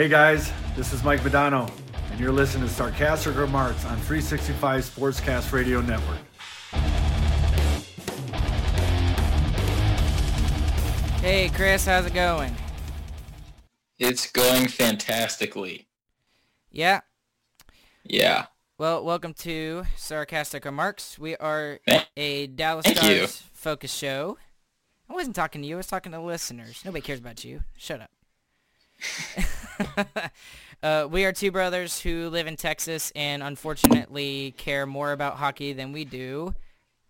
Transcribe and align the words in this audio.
Hey 0.00 0.08
guys, 0.08 0.50
this 0.76 0.94
is 0.94 1.04
Mike 1.04 1.20
Modano, 1.20 1.70
and 2.10 2.18
you're 2.18 2.32
listening 2.32 2.66
to 2.66 2.72
Sarcastic 2.72 3.36
Remarks 3.36 3.84
on 3.84 3.98
365 3.98 4.82
Sportscast 4.82 5.52
Radio 5.52 5.82
Network. 5.82 6.16
Hey 11.20 11.50
Chris, 11.50 11.84
how's 11.84 12.06
it 12.06 12.14
going? 12.14 12.56
It's 13.98 14.32
going 14.32 14.68
fantastically. 14.68 15.86
Yeah. 16.70 17.00
Yeah. 18.02 18.46
Well, 18.78 19.04
welcome 19.04 19.34
to 19.34 19.84
Sarcastic 19.96 20.64
Remarks. 20.64 21.18
We 21.18 21.36
are 21.36 21.78
Thank- 21.86 22.08
a 22.16 22.46
Dallas 22.46 22.86
Thank 22.86 23.02
you. 23.02 23.26
Stars 23.26 23.42
focus 23.52 23.92
show. 23.94 24.38
I 25.10 25.12
wasn't 25.12 25.36
talking 25.36 25.60
to 25.60 25.68
you. 25.68 25.74
I 25.74 25.76
was 25.76 25.88
talking 25.88 26.10
to 26.12 26.16
the 26.16 26.24
listeners. 26.24 26.80
Nobody 26.86 27.02
cares 27.02 27.18
about 27.18 27.44
you. 27.44 27.64
Shut 27.76 28.00
up. 28.00 28.10
uh, 30.82 31.08
we 31.10 31.24
are 31.24 31.32
two 31.32 31.50
brothers 31.50 32.00
who 32.00 32.28
live 32.28 32.46
in 32.46 32.56
Texas 32.56 33.12
and 33.14 33.42
unfortunately 33.42 34.54
care 34.56 34.86
more 34.86 35.12
about 35.12 35.36
hockey 35.36 35.72
than 35.72 35.92
we 35.92 36.04
do 36.04 36.54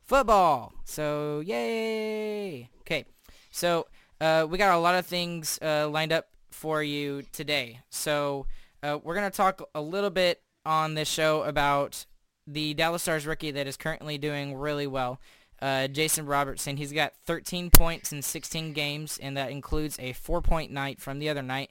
football. 0.05 0.73
So, 0.85 1.41
yay! 1.41 2.69
Okay, 2.81 3.05
so 3.51 3.87
uh, 4.21 4.47
we 4.49 4.59
got 4.59 4.77
a 4.77 4.81
lot 4.81 4.95
of 4.95 5.07
things 5.07 5.59
uh, 5.63 5.89
lined 5.89 6.13
up 6.13 6.29
for 6.51 6.83
you 6.83 7.23
today. 7.33 7.81
So 7.91 8.47
uh, 8.83 8.99
we're 9.03 9.15
to 9.15 9.31
talk 9.31 9.63
a 9.75 9.81
little 9.81 10.11
bit 10.11 10.43
on 10.67 10.95
this 10.95 11.09
show 11.09 11.43
about 11.43 12.07
the 12.47 12.75
Dallas 12.75 13.03
Stars 13.03 13.27
rookie 13.27 13.51
that 13.53 13.67
is 13.67 13.77
currently 13.77 14.19
doing 14.19 14.57
really 14.57 14.87
well, 14.87 15.21
uh, 15.63 15.89
Jason 15.89 16.27
Robertson. 16.27 16.77
He's 16.77 16.93
got 16.93 17.15
13 17.27 17.71
points 17.71 18.13
in 18.13 18.23
16 18.23 18.73
games, 18.73 19.19
and 19.23 19.37
that 19.37 19.51
includes 19.51 19.99
a 19.99 20.13
four-point 20.13 20.71
night 20.71 21.01
from 21.01 21.19
the 21.19 21.29
other 21.29 21.43
night. 21.43 21.71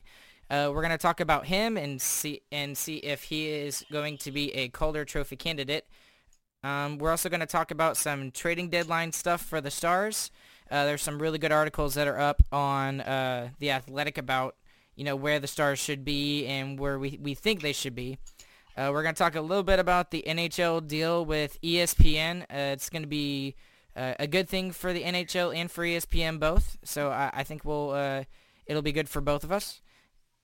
Uh, 0.49 0.71
we're 0.73 0.81
going 0.81 0.91
to 0.91 0.97
talk 0.97 1.19
about 1.19 1.45
him 1.45 1.77
and 1.77 2.01
see 2.01 2.41
and 2.51 2.75
see 2.75 2.97
if 2.97 3.23
he 3.23 3.49
is 3.49 3.85
going 3.91 4.17
to 4.17 4.31
be 4.31 4.51
a 4.55 4.69
Calder 4.69 5.05
Trophy 5.05 5.35
candidate. 5.35 5.85
Um, 6.63 6.97
we're 6.97 7.11
also 7.11 7.29
going 7.29 7.39
to 7.39 7.45
talk 7.45 7.71
about 7.71 7.97
some 7.97 8.31
trading 8.31 8.69
deadline 8.69 9.11
stuff 9.11 9.41
for 9.41 9.61
the 9.61 9.71
Stars. 9.71 10.31
Uh, 10.71 10.85
there's 10.85 11.01
some 11.01 11.21
really 11.21 11.37
good 11.37 11.51
articles 11.51 11.93
that 11.93 12.07
are 12.07 12.19
up 12.19 12.41
on 12.51 13.01
uh, 13.01 13.49
the 13.59 13.71
Athletic 13.71 14.17
about 14.17 14.55
you 14.95 15.03
know 15.03 15.15
where 15.15 15.39
the 15.39 15.47
Stars 15.47 15.79
should 15.79 16.03
be 16.03 16.45
and 16.45 16.79
where 16.79 16.99
we, 16.99 17.17
we 17.21 17.33
think 17.33 17.61
they 17.61 17.73
should 17.73 17.95
be. 17.95 18.17
Uh, 18.75 18.89
we're 18.91 19.03
going 19.03 19.15
to 19.15 19.19
talk 19.19 19.35
a 19.35 19.41
little 19.41 19.63
bit 19.63 19.79
about 19.79 20.09
the 20.11 20.23
NHL 20.25 20.87
deal 20.87 21.25
with 21.25 21.61
ESPN. 21.61 22.43
Uh, 22.43 22.73
it's 22.73 22.89
going 22.89 23.03
to 23.03 23.07
be 23.07 23.55
uh, 23.95 24.13
a 24.19 24.27
good 24.27 24.47
thing 24.47 24.71
for 24.71 24.93
the 24.93 25.03
NHL 25.03 25.55
and 25.55 25.69
for 25.69 25.83
ESPN 25.83 26.39
both. 26.39 26.77
So 26.83 27.09
I, 27.09 27.31
I 27.33 27.43
think 27.43 27.65
we'll 27.65 27.91
uh, 27.91 28.23
it'll 28.65 28.81
be 28.81 28.91
good 28.91 29.09
for 29.09 29.21
both 29.21 29.43
of 29.43 29.51
us. 29.51 29.81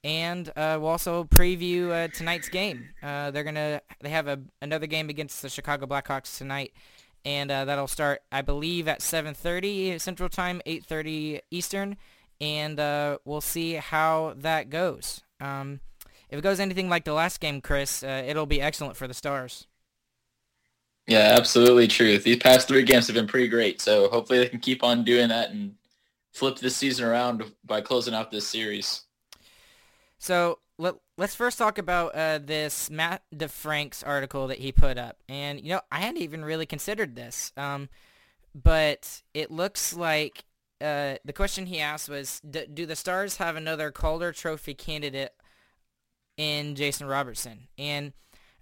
And 0.04 0.50
uh, 0.50 0.78
we'll 0.80 0.92
also 0.92 1.24
preview 1.24 1.90
uh, 1.90 2.08
tonight's 2.10 2.50
game. 2.50 2.90
Uh, 3.02 3.32
they're 3.32 3.44
gonna 3.44 3.82
they 4.02 4.10
have 4.10 4.28
a, 4.28 4.40
another 4.62 4.88
game 4.88 5.10
against 5.10 5.42
the 5.42 5.50
Chicago 5.50 5.88
Blackhawks 5.88 6.38
tonight, 6.38 6.74
and 7.24 7.50
uh, 7.50 7.66
that'll 7.66 7.88
start 7.88 8.22
I 8.32 8.42
believe 8.42 8.88
at 8.88 9.00
7:30 9.00 10.00
Central 10.00 10.30
Time, 10.30 10.62
8:30 10.68 11.40
Eastern, 11.50 11.98
and 12.40 12.78
we'll 13.26 13.42
see 13.42 13.74
how 13.74 14.36
that 14.38 14.70
goes. 14.70 15.22
Um, 15.40 15.80
if 16.30 16.40
it 16.40 16.44
goes 16.44 16.60
anything 16.60 16.90
like 16.90 17.06
the 17.06 17.14
last 17.14 17.40
game, 17.40 17.62
Chris, 17.62 18.04
it'll 18.04 18.46
be 18.46 18.62
excellent 18.62 18.98
for 18.98 19.08
the 19.08 19.14
Stars. 19.14 19.66
Yeah, 21.08 21.36
absolutely 21.38 21.88
true. 21.88 22.18
These 22.18 22.38
past 22.38 22.68
three 22.68 22.84
games 22.84 23.08
have 23.08 23.16
been 23.16 23.28
pretty 23.28 23.48
great, 23.48 23.80
so 23.80 24.10
hopefully 24.10 24.40
they 24.40 24.50
can 24.50 24.60
keep 24.60 24.84
on 24.84 25.04
doing 25.04 25.30
that 25.30 25.52
and 25.52 25.76
flip 26.34 26.58
this 26.58 26.76
season 26.76 27.06
around 27.06 27.44
by 27.64 27.82
closing 27.82 28.16
out 28.16 28.32
this 28.32 28.48
series. 28.48 29.02
So 30.18 30.60
let, 30.80 30.96
let's 31.18 31.36
first 31.36 31.60
talk 31.60 31.78
about 31.78 32.16
uh, 32.16 32.40
this 32.44 32.90
Matt 32.90 33.22
DeFranks' 33.34 34.04
article 34.06 34.48
that 34.48 34.58
he 34.58 34.72
put 34.72 34.98
up. 34.98 35.18
And, 35.30 35.62
you 35.62 35.70
know, 35.70 35.82
I 35.92 36.00
hadn't 36.00 36.22
even 36.22 36.44
really 36.44 36.66
considered 36.66 37.16
this. 37.16 37.54
Um, 37.56 37.90
but 38.56 39.22
it 39.34 39.52
looks 39.52 39.94
like 39.94 40.44
uh, 40.82 41.16
the 41.24 41.34
question 41.34 41.68
he 41.68 41.80
asked 41.80 42.10
was, 42.10 42.42
do 42.42 42.86
the 42.86 42.96
Stars 42.96 43.38
have 43.38 43.56
another 43.56 43.92
Calder 43.92 44.32
Trophy 44.32 44.74
candidate 44.74 45.34
in 46.36 46.76
Jason 46.76 47.06
Robertson? 47.06 47.68
And 47.78 48.14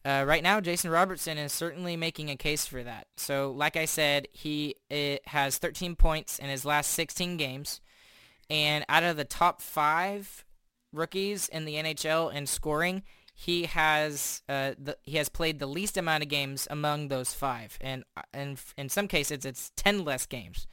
uh, 0.05 0.23
right 0.27 0.43
now, 0.43 0.59
Jason 0.59 0.91
Robertson 0.91 1.37
is 1.37 1.53
certainly 1.53 1.95
making 1.95 2.29
a 2.29 2.35
case 2.35 2.65
for 2.65 2.83
that. 2.83 3.07
So, 3.15 3.51
like 3.51 3.77
I 3.77 3.85
said, 3.85 4.27
he 4.31 4.75
uh, 4.91 5.17
has 5.29 5.57
13 5.57 5.95
points 5.95 6.39
in 6.39 6.49
his 6.49 6.65
last 6.65 6.91
16 6.91 7.37
games. 7.37 7.79
And 8.49 8.85
out 8.89 9.03
of 9.03 9.15
the 9.15 9.23
top 9.23 9.61
five 9.61 10.43
rookies 10.91 11.47
in 11.47 11.65
the 11.65 11.75
NHL 11.75 12.33
in 12.33 12.45
scoring, 12.47 13.03
he 13.33 13.65
has 13.65 14.43
uh, 14.47 14.73
the, 14.77 14.97
he 15.03 15.17
has 15.17 15.29
played 15.29 15.59
the 15.59 15.65
least 15.65 15.97
amount 15.97 16.23
of 16.23 16.29
games 16.29 16.67
among 16.69 17.07
those 17.07 17.33
five, 17.33 17.77
and 17.81 18.03
and 18.31 18.61
in 18.77 18.89
some 18.89 19.07
cases 19.07 19.43
it's 19.43 19.71
ten 19.75 20.05
less 20.05 20.25
games. 20.25 20.67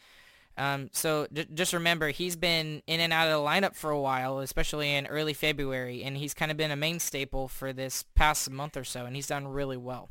Um, 0.60 0.90
so 0.92 1.26
j- 1.32 1.46
just 1.54 1.72
remember, 1.72 2.10
he's 2.10 2.36
been 2.36 2.82
in 2.86 3.00
and 3.00 3.14
out 3.14 3.28
of 3.28 3.32
the 3.32 3.46
lineup 3.46 3.74
for 3.74 3.90
a 3.90 3.98
while, 3.98 4.40
especially 4.40 4.94
in 4.94 5.06
early 5.06 5.32
February, 5.32 6.02
and 6.04 6.18
he's 6.18 6.34
kind 6.34 6.50
of 6.50 6.58
been 6.58 6.70
a 6.70 6.76
main 6.76 7.00
staple 7.00 7.48
for 7.48 7.72
this 7.72 8.04
past 8.14 8.50
month 8.50 8.76
or 8.76 8.84
so, 8.84 9.06
and 9.06 9.16
he's 9.16 9.26
done 9.26 9.48
really 9.48 9.78
well. 9.78 10.10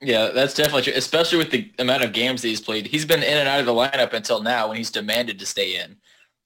Yeah, 0.00 0.28
that's 0.28 0.54
definitely 0.54 0.82
true, 0.82 0.94
especially 0.96 1.36
with 1.36 1.50
the 1.50 1.70
amount 1.78 2.04
of 2.04 2.14
games 2.14 2.40
that 2.40 2.48
he's 2.48 2.60
played. 2.60 2.86
He's 2.86 3.04
been 3.04 3.22
in 3.22 3.36
and 3.36 3.48
out 3.48 3.60
of 3.60 3.66
the 3.66 3.74
lineup 3.74 4.14
until 4.14 4.42
now 4.42 4.68
when 4.68 4.78
he's 4.78 4.90
demanded 4.90 5.38
to 5.40 5.46
stay 5.46 5.76
in. 5.76 5.98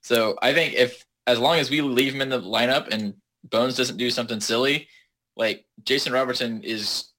So 0.02 0.36
I 0.42 0.52
think 0.52 0.74
if 0.74 1.04
as 1.28 1.38
long 1.38 1.60
as 1.60 1.70
we 1.70 1.82
leave 1.82 2.14
him 2.14 2.22
in 2.22 2.30
the 2.30 2.42
lineup 2.42 2.88
and 2.88 3.14
Bones 3.44 3.76
doesn't 3.76 3.96
do 3.96 4.10
something 4.10 4.40
silly, 4.40 4.88
like 5.36 5.66
Jason 5.84 6.12
Robertson 6.12 6.64
is 6.64 7.10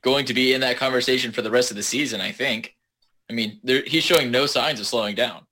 going 0.00 0.24
to 0.26 0.34
be 0.34 0.54
in 0.54 0.62
that 0.62 0.78
conversation 0.78 1.30
for 1.30 1.42
the 1.42 1.50
rest 1.50 1.70
of 1.70 1.76
the 1.76 1.82
season, 1.82 2.22
I 2.22 2.32
think. 2.32 2.74
I 3.30 3.32
mean, 3.32 3.60
he's 3.64 4.02
showing 4.02 4.32
no 4.32 4.46
signs 4.46 4.80
of 4.80 4.86
slowing 4.86 5.14
down. 5.14 5.46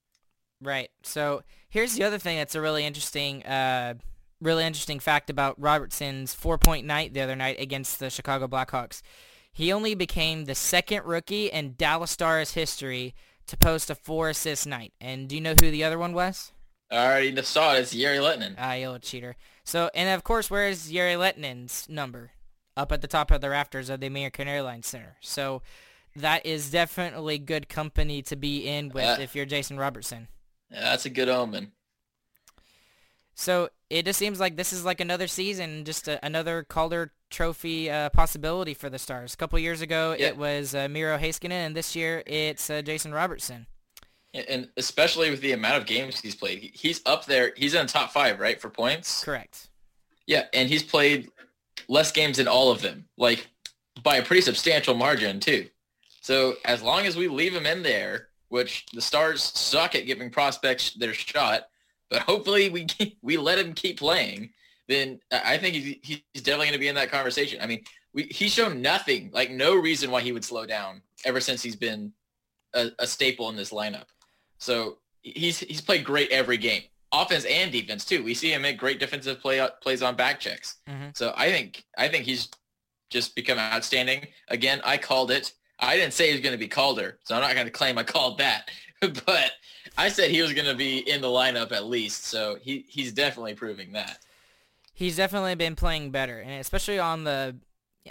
Right. 0.61 0.91
So 1.05 1.43
here's 1.71 1.95
the 1.95 2.03
other 2.03 2.19
thing 2.19 2.37
that's 2.37 2.57
a 2.57 2.61
really 2.61 2.85
interesting, 2.85 3.47
uh, 3.47 3.95
really 4.41 4.65
interesting 4.65 4.99
fact 4.99 5.31
about 5.31 5.61
Robertson's 5.61 6.35
four-point 6.35 6.85
night 6.85 7.15
the 7.15 7.21
other 7.21 7.37
night 7.37 7.61
against 7.61 8.01
the 8.01 8.11
Chicago 8.11 8.49
Blackhawks. 8.49 9.01
He 9.53 9.73
only 9.73 9.95
became 9.95 10.45
the 10.45 10.57
second 10.57 11.05
rookie 11.05 11.47
in 11.47 11.75
Dallas 11.79 12.11
Stars 12.11 12.55
history 12.55 13.15
to 13.47 13.57
post 13.57 13.91
a 13.91 13.95
four-assist 13.95 14.67
night. 14.67 14.93
And 15.01 15.29
do 15.29 15.37
you 15.37 15.41
know 15.41 15.55
who 15.61 15.71
the 15.71 15.85
other 15.85 15.99
one 15.99 16.13
was? 16.13 16.53
I 16.91 17.07
already 17.07 17.43
saw 17.43 17.75
it. 17.75 17.81
It's 17.81 17.93
Jere 17.93 18.19
Lehtinen. 18.19 18.57
Ah, 18.59 18.73
you 18.73 18.87
little 18.87 18.99
cheater. 18.99 19.37
So, 19.65 19.91
and 19.95 20.09
of 20.11 20.25
course, 20.25 20.51
where 20.51 20.69
is 20.69 20.91
Jere 20.91 21.15
Lehtinen's 21.15 21.89
number? 21.89 22.33
Up 22.77 22.93
at 22.93 23.03
the 23.03 23.09
top 23.09 23.31
of 23.31 23.41
the 23.41 23.51
rafters 23.51 23.91
of 23.91 24.01
the 24.01 24.07
American 24.07 24.47
Airlines 24.47 24.87
Center. 24.87 25.17
So 25.21 25.63
that 26.21 26.45
is 26.47 26.71
definitely 26.71 27.39
good 27.39 27.69
company 27.69 28.23
to 28.23 28.37
be 28.37 28.67
in 28.67 28.89
with 28.91 29.05
Yeah. 29.05 29.19
if 29.21 29.35
you're 29.35 29.47
Jason 29.47 29.79
Robertson. 29.79 30.29
Yeah, 30.71 30.81
that's 30.81 31.07
a 31.07 31.11
good 31.11 31.29
omen. 31.29 31.73
So 33.35 33.69
it 33.89 34.05
just 34.05 34.19
seems 34.19 34.41
like 34.41 34.57
this 34.57 34.73
is 34.73 34.85
like 34.85 35.01
another 35.01 35.29
season, 35.29 35.85
just 35.85 36.09
a, 36.09 36.25
another 36.25 36.65
Calder 36.65 37.13
Trophy 37.31 37.89
uh, 37.91 38.11
possibility 38.11 38.75
for 38.75 38.91
the 38.91 38.99
Stars. 38.99 39.35
A 39.35 39.37
couple 39.37 39.59
years 39.59 39.81
ago, 39.81 40.17
Yeah. 40.19 40.29
it 40.29 40.37
was 40.37 40.75
uh, 40.75 40.89
Miro 40.89 41.17
Heiskanen, 41.19 41.53
and 41.53 41.77
this 41.77 41.95
year 41.95 42.23
it's 42.27 42.69
uh, 42.69 42.83
Jason 42.83 43.13
Robertson. 43.13 43.67
And 44.35 44.69
especially 44.77 45.31
with 45.31 45.41
the 45.41 45.53
amount 45.53 45.77
of 45.77 45.87
games 45.87 46.21
he's 46.21 46.35
played, 46.35 46.73
he's 46.75 47.01
up 47.07 47.25
there. 47.27 47.53
He's 47.57 47.75
in 47.75 47.87
the 47.87 47.93
top 47.93 48.11
five, 48.13 48.41
right, 48.41 48.61
for 48.61 48.69
points? 48.69 49.25
Correct. 49.25 49.69
Yeah, 50.27 50.45
and 50.53 50.69
he's 50.69 50.83
played 50.83 51.31
less 51.89 52.13
games 52.13 52.37
than 52.37 52.49
all 52.49 52.71
of 52.71 52.83
them, 52.83 53.09
like 53.17 53.49
by 54.03 54.17
a 54.17 54.23
pretty 54.23 54.43
substantial 54.43 54.95
margin 54.95 55.41
too. 55.41 55.69
So 56.29 56.57
as 56.67 56.83
long 56.83 57.07
as 57.07 57.17
we 57.17 57.27
leave 57.27 57.55
him 57.55 57.65
in 57.65 57.83
there, 57.83 58.29
which 58.51 58.85
the 58.93 59.01
Stars 59.01 59.43
suck 59.43 59.95
at 59.95 60.05
giving 60.05 60.29
prospects 60.29 60.93
their 60.93 61.15
shot, 61.15 61.69
but 62.11 62.21
hopefully 62.21 62.69
we 62.69 62.87
we 63.23 63.39
let 63.39 63.59
him 63.59 63.73
keep 63.73 63.99
playing, 63.99 64.51
then 64.89 65.21
I 65.33 65.57
think 65.57 65.75
he's, 65.75 65.97
he's 66.03 66.43
definitely 66.43 66.67
going 66.67 66.73
to 66.75 66.79
be 66.81 66.89
in 66.89 66.97
that 66.97 67.11
conversation. 67.11 67.63
I 67.63 67.67
mean, 67.67 67.83
we, 68.13 68.25
he's 68.25 68.53
shown 68.53 68.83
nothing, 68.83 69.31
like 69.33 69.51
no 69.51 69.75
reason 69.75 70.11
why 70.11 70.21
he 70.21 70.33
would 70.33 70.45
slow 70.45 70.67
down 70.67 71.01
ever 71.25 71.41
since 71.41 71.63
he's 71.63 71.77
been 71.77 72.13
a, 72.75 72.91
a 72.99 73.07
staple 73.07 73.49
in 73.49 73.57
this 73.57 73.71
lineup. 73.73 74.09
So 74.59 74.99
he's 75.23 75.61
he's 75.61 75.81
played 75.81 76.05
great 76.05 76.31
every 76.31 76.59
game, 76.59 76.83
offense 77.11 77.47
and 77.47 77.73
defense 77.73 78.05
too. 78.05 78.23
We 78.23 78.35
see 78.35 78.53
him 78.53 78.61
make 78.61 78.77
great 78.77 79.01
defensive 79.01 79.41
play 79.41 79.67
plays 79.81 80.03
on 80.03 80.15
back 80.15 80.41
checks. 80.41 80.77
Mhm. 80.87 81.17
So 81.17 81.33
I 81.39 81.51
think 81.51 81.87
I 81.97 82.07
think 82.07 82.27
he's 82.27 82.51
just 83.09 83.35
become 83.35 83.59
outstanding. 83.59 84.27
Again, 84.49 84.83
I 84.85 84.99
called 84.99 85.31
it. 85.31 85.55
I 85.81 85.97
didn't 85.97 86.13
say 86.13 86.29
he 86.29 86.33
was 86.33 86.41
going 86.41 86.55
to 86.55 86.59
be 86.59 86.69
Calder, 86.69 87.19
so 87.25 87.35
I'm 87.35 87.43
not 87.43 87.55
going 87.55 87.67
to 87.67 87.73
claim 87.73 87.99
I 87.99 88.03
called 88.03 88.39
that. 88.39 88.71
but 89.01 89.53
I 89.97 90.09
said 90.09 90.31
he 90.31 90.43
was 90.43 90.53
going 90.53 90.67
to 90.67 90.75
be 90.75 90.99
in 90.99 91.21
the 91.21 91.29
lineup 91.29 91.73
at 91.73 91.87
least. 91.87 92.25
So 92.25 92.59
he 92.61 92.85
he's 92.89 93.13
definitely 93.13 93.55
proving 93.55 93.93
that. 93.93 94.19
He's 94.93 95.17
definitely 95.17 95.55
been 95.55 95.77
playing 95.77 96.11
better, 96.11 96.41
and 96.41 96.61
especially 96.61 96.99
on 96.99 97.25
the 97.25 97.57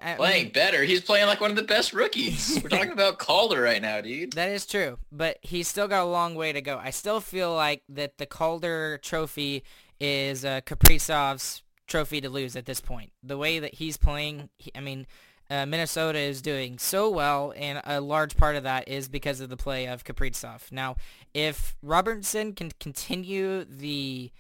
I 0.02 0.16
Playing 0.16 0.46
mean, 0.46 0.54
better. 0.54 0.84
He's 0.84 1.02
playing 1.02 1.28
like 1.28 1.42
one 1.42 1.50
of 1.50 1.58
the 1.58 1.64
best 1.64 1.94
rookies. 1.94 2.60
We're 2.64 2.70
talking 2.70 2.92
about 2.92 3.18
Calder 3.18 3.62
right 3.62 3.82
now, 3.82 4.02
dude. 4.02 4.34
That 4.34 4.50
is 4.50 4.66
true, 4.66 5.00
but 5.12 5.38
he's 5.42 5.68
still 5.68 5.88
got 5.88 6.04
a 6.04 6.10
long 6.10 6.36
way 6.36 6.54
to 6.54 6.62
go. 6.62 6.80
I 6.82 6.92
still 6.92 7.20
feel 7.20 7.54
like 7.54 7.84
that 7.90 8.18
the 8.18 8.26
Calder 8.26 9.00
Trophy 9.02 9.64
is 10.00 10.46
uh, 10.46 10.62
Kaprizov's 10.62 11.64
trophy 11.88 12.22
to 12.22 12.30
lose 12.30 12.56
at 12.56 12.66
this 12.66 12.82
point. 12.82 13.12
The 13.24 13.38
way 13.38 13.60
that 13.60 13.76
he's 13.76 13.98
playing, 13.98 14.50
he, 14.58 14.72
I 14.76 14.82
mean, 14.82 15.08
uh, 15.50 15.66
Minnesota 15.66 16.20
is 16.20 16.42
doing 16.42 16.78
so 16.78 17.10
well, 17.10 17.54
and 17.56 17.82
a 17.86 18.02
large 18.02 18.36
part 18.36 18.56
of 18.56 18.64
that 18.64 18.88
is 18.88 19.08
because 19.08 19.40
of 19.40 19.50
the 19.50 19.58
play 19.58 19.88
of 19.88 20.04
Kaprizov. 20.04 20.72
Now, 20.72 20.98
if 21.34 21.76
Robertson 21.82 22.54
can 22.54 22.72
continue 22.80 23.64
the 23.64 24.32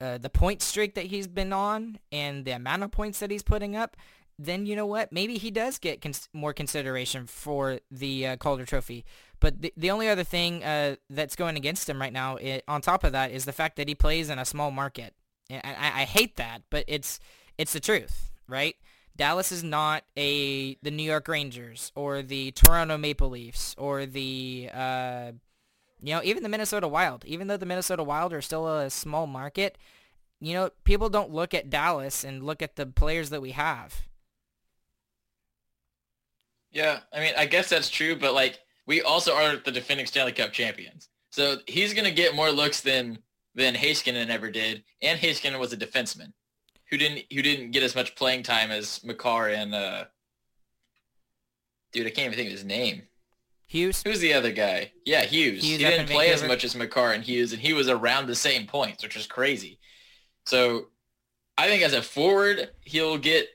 uh, 0.00 0.16
the 0.16 0.30
point 0.30 0.62
streak 0.62 0.94
that 0.94 1.06
he's 1.06 1.26
been 1.26 1.52
on 1.52 1.98
and 2.12 2.44
the 2.44 2.52
amount 2.52 2.84
of 2.84 2.90
points 2.92 3.18
that 3.18 3.30
he's 3.30 3.42
putting 3.42 3.74
up, 3.74 3.96
then 4.38 4.64
you 4.64 4.76
know 4.76 4.86
what? 4.86 5.12
Maybe 5.12 5.38
he 5.38 5.50
does 5.50 5.78
get 5.78 6.00
cons- 6.00 6.28
more 6.32 6.52
consideration 6.52 7.26
for 7.26 7.80
the 7.90 8.28
uh, 8.28 8.36
Calder 8.36 8.64
Trophy. 8.64 9.04
But 9.40 9.60
the, 9.60 9.72
the 9.76 9.90
only 9.90 10.08
other 10.08 10.24
thing 10.24 10.62
uh, 10.62 10.96
that's 11.10 11.34
going 11.34 11.56
against 11.56 11.88
him 11.88 12.00
right 12.00 12.12
now, 12.12 12.36
it, 12.36 12.62
on 12.68 12.80
top 12.80 13.02
of 13.02 13.12
that, 13.12 13.32
is 13.32 13.44
the 13.44 13.52
fact 13.52 13.76
that 13.76 13.88
he 13.88 13.94
plays 13.94 14.30
in 14.30 14.38
a 14.38 14.44
small 14.44 14.70
market. 14.70 15.14
And 15.50 15.60
I, 15.64 16.02
I 16.02 16.04
hate 16.04 16.36
that, 16.36 16.62
but 16.70 16.84
it's 16.86 17.18
it's 17.56 17.72
the 17.72 17.80
truth, 17.80 18.30
right? 18.46 18.76
Dallas 19.18 19.50
is 19.50 19.64
not 19.64 20.04
a 20.16 20.76
the 20.76 20.92
New 20.92 21.02
York 21.02 21.26
Rangers 21.26 21.92
or 21.96 22.22
the 22.22 22.52
Toronto 22.52 22.96
Maple 22.96 23.28
Leafs 23.28 23.74
or 23.76 24.06
the 24.06 24.70
uh, 24.72 25.32
you 26.00 26.14
know 26.14 26.22
even 26.22 26.44
the 26.44 26.48
Minnesota 26.48 26.86
Wild. 26.86 27.24
Even 27.24 27.48
though 27.48 27.56
the 27.56 27.66
Minnesota 27.66 28.04
Wild 28.04 28.32
are 28.32 28.40
still 28.40 28.68
a 28.68 28.88
small 28.88 29.26
market, 29.26 29.76
you 30.40 30.54
know 30.54 30.70
people 30.84 31.08
don't 31.10 31.32
look 31.32 31.52
at 31.52 31.68
Dallas 31.68 32.22
and 32.22 32.46
look 32.46 32.62
at 32.62 32.76
the 32.76 32.86
players 32.86 33.30
that 33.30 33.42
we 33.42 33.50
have. 33.50 34.02
Yeah, 36.70 37.00
I 37.12 37.18
mean 37.18 37.34
I 37.36 37.46
guess 37.46 37.68
that's 37.68 37.90
true, 37.90 38.14
but 38.14 38.34
like 38.34 38.60
we 38.86 39.02
also 39.02 39.34
are 39.34 39.56
the 39.56 39.72
defending 39.72 40.06
Stanley 40.06 40.32
Cup 40.32 40.52
champions, 40.52 41.08
so 41.30 41.56
he's 41.66 41.92
gonna 41.92 42.12
get 42.12 42.36
more 42.36 42.52
looks 42.52 42.82
than 42.82 43.18
than 43.56 43.74
Heiskanen 43.74 44.28
ever 44.28 44.48
did, 44.48 44.84
and 45.02 45.18
Heiskanen 45.18 45.58
was 45.58 45.72
a 45.72 45.76
defenseman 45.76 46.32
who 46.90 46.96
didn't 46.96 47.24
who 47.32 47.42
didn't 47.42 47.70
get 47.70 47.82
as 47.82 47.94
much 47.94 48.14
playing 48.14 48.42
time 48.42 48.70
as 48.70 49.02
Makar 49.04 49.48
and 49.48 49.74
uh 49.74 50.04
dude, 51.92 52.06
I 52.06 52.10
can't 52.10 52.26
even 52.26 52.36
think 52.36 52.48
of 52.48 52.52
his 52.52 52.64
name. 52.64 53.02
Hughes. 53.66 54.02
Who's 54.02 54.20
the 54.20 54.32
other 54.32 54.50
guy? 54.50 54.92
Yeah, 55.04 55.24
Hughes. 55.24 55.62
Hughes 55.62 55.78
he 55.78 55.84
didn't 55.84 56.08
play 56.08 56.30
as 56.30 56.42
much 56.42 56.64
as 56.64 56.74
Makar 56.74 57.12
and 57.12 57.22
Hughes, 57.22 57.52
and 57.52 57.60
he 57.60 57.74
was 57.74 57.88
around 57.88 58.26
the 58.26 58.34
same 58.34 58.66
points, 58.66 59.02
which 59.02 59.16
is 59.16 59.26
crazy. 59.26 59.78
So 60.46 60.86
I 61.58 61.68
think 61.68 61.82
as 61.82 61.92
a 61.92 62.00
forward, 62.00 62.70
he'll 62.84 63.18
get 63.18 63.48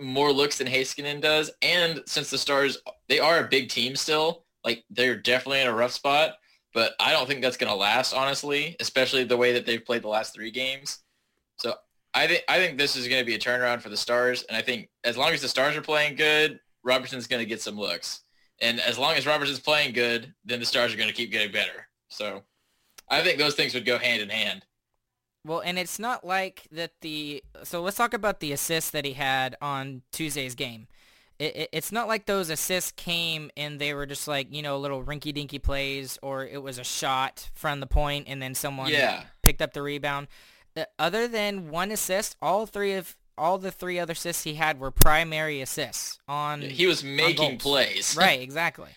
more 0.00 0.32
looks 0.32 0.58
than 0.58 0.68
Heiskanen 0.68 1.20
does. 1.20 1.50
And 1.60 2.02
since 2.06 2.30
the 2.30 2.38
Stars, 2.38 2.78
they 3.08 3.18
are 3.18 3.40
a 3.40 3.48
big 3.48 3.68
team 3.68 3.96
still, 3.96 4.44
like 4.64 4.84
they're 4.90 5.16
definitely 5.16 5.62
in 5.62 5.66
a 5.66 5.74
rough 5.74 5.92
spot. 5.92 6.34
But 6.72 6.92
I 7.00 7.12
don't 7.12 7.26
think 7.26 7.42
that's 7.42 7.56
going 7.56 7.72
to 7.72 7.76
last, 7.76 8.14
honestly, 8.14 8.76
especially 8.78 9.24
the 9.24 9.36
way 9.36 9.54
that 9.54 9.66
they've 9.66 9.84
played 9.84 10.02
the 10.02 10.08
last 10.08 10.34
three 10.34 10.52
games. 10.52 11.00
I 12.18 12.26
think 12.26 12.42
I 12.48 12.58
think 12.58 12.78
this 12.78 12.96
is 12.96 13.06
going 13.08 13.20
to 13.20 13.26
be 13.26 13.34
a 13.34 13.38
turnaround 13.38 13.80
for 13.80 13.88
the 13.90 13.96
Stars, 13.96 14.42
and 14.48 14.56
I 14.56 14.62
think 14.62 14.88
as 15.04 15.16
long 15.16 15.32
as 15.32 15.40
the 15.40 15.48
Stars 15.48 15.76
are 15.76 15.80
playing 15.82 16.16
good, 16.16 16.58
Robertson's 16.82 17.26
going 17.26 17.40
to 17.42 17.48
get 17.48 17.60
some 17.62 17.76
looks, 17.76 18.20
and 18.60 18.80
as 18.80 18.98
long 18.98 19.14
as 19.14 19.26
Robertson's 19.26 19.60
playing 19.60 19.92
good, 19.94 20.34
then 20.44 20.58
the 20.60 20.66
Stars 20.66 20.92
are 20.92 20.96
going 20.96 21.08
to 21.08 21.14
keep 21.14 21.30
getting 21.30 21.52
better. 21.52 21.88
So 22.08 22.42
I 23.08 23.22
think 23.22 23.38
those 23.38 23.54
things 23.54 23.74
would 23.74 23.86
go 23.86 23.98
hand 23.98 24.20
in 24.22 24.28
hand. 24.30 24.64
Well, 25.44 25.60
and 25.60 25.78
it's 25.78 25.98
not 25.98 26.26
like 26.26 26.66
that 26.72 26.92
the 27.00 27.42
so 27.62 27.82
let's 27.82 27.96
talk 27.96 28.12
about 28.14 28.40
the 28.40 28.52
assists 28.52 28.90
that 28.90 29.04
he 29.04 29.12
had 29.12 29.56
on 29.62 30.02
Tuesday's 30.12 30.54
game. 30.54 30.88
It, 31.38 31.56
it, 31.56 31.68
it's 31.72 31.92
not 31.92 32.08
like 32.08 32.26
those 32.26 32.50
assists 32.50 32.90
came 32.90 33.52
and 33.56 33.78
they 33.80 33.94
were 33.94 34.06
just 34.06 34.26
like 34.26 34.52
you 34.52 34.60
know 34.60 34.76
little 34.78 35.04
rinky 35.04 35.32
dinky 35.32 35.60
plays 35.60 36.18
or 36.20 36.44
it 36.44 36.60
was 36.62 36.78
a 36.78 36.84
shot 36.84 37.48
from 37.54 37.78
the 37.78 37.86
point 37.86 38.26
and 38.28 38.42
then 38.42 38.54
someone 38.56 38.90
Yeah. 38.90 39.22
picked 39.42 39.62
up 39.62 39.72
the 39.72 39.82
rebound. 39.82 40.26
Other 40.98 41.28
than 41.28 41.70
one 41.70 41.90
assist, 41.90 42.36
all 42.42 42.66
three 42.66 42.94
of 42.94 43.16
all 43.36 43.56
the 43.58 43.70
three 43.70 43.98
other 43.98 44.12
assists 44.12 44.42
he 44.44 44.54
had 44.54 44.80
were 44.80 44.90
primary 44.90 45.60
assists 45.60 46.18
on 46.26 46.60
He 46.60 46.86
was 46.86 47.04
making 47.04 47.58
plays. 47.58 48.16
right 48.18 48.40
exactly. 48.40 48.90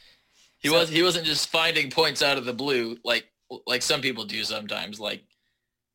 He 0.59 0.69
So- 0.69 0.79
was 0.79 0.89
he 0.89 1.03
wasn't 1.03 1.25
just 1.25 1.49
finding 1.49 1.89
points 1.91 2.21
out 2.21 2.37
of 2.37 2.45
the 2.45 2.53
blue 2.53 2.97
like 3.03 3.25
like 3.67 3.81
some 3.81 4.01
people 4.01 4.23
do 4.25 4.43
sometimes. 4.43 4.99
Like 4.99 5.23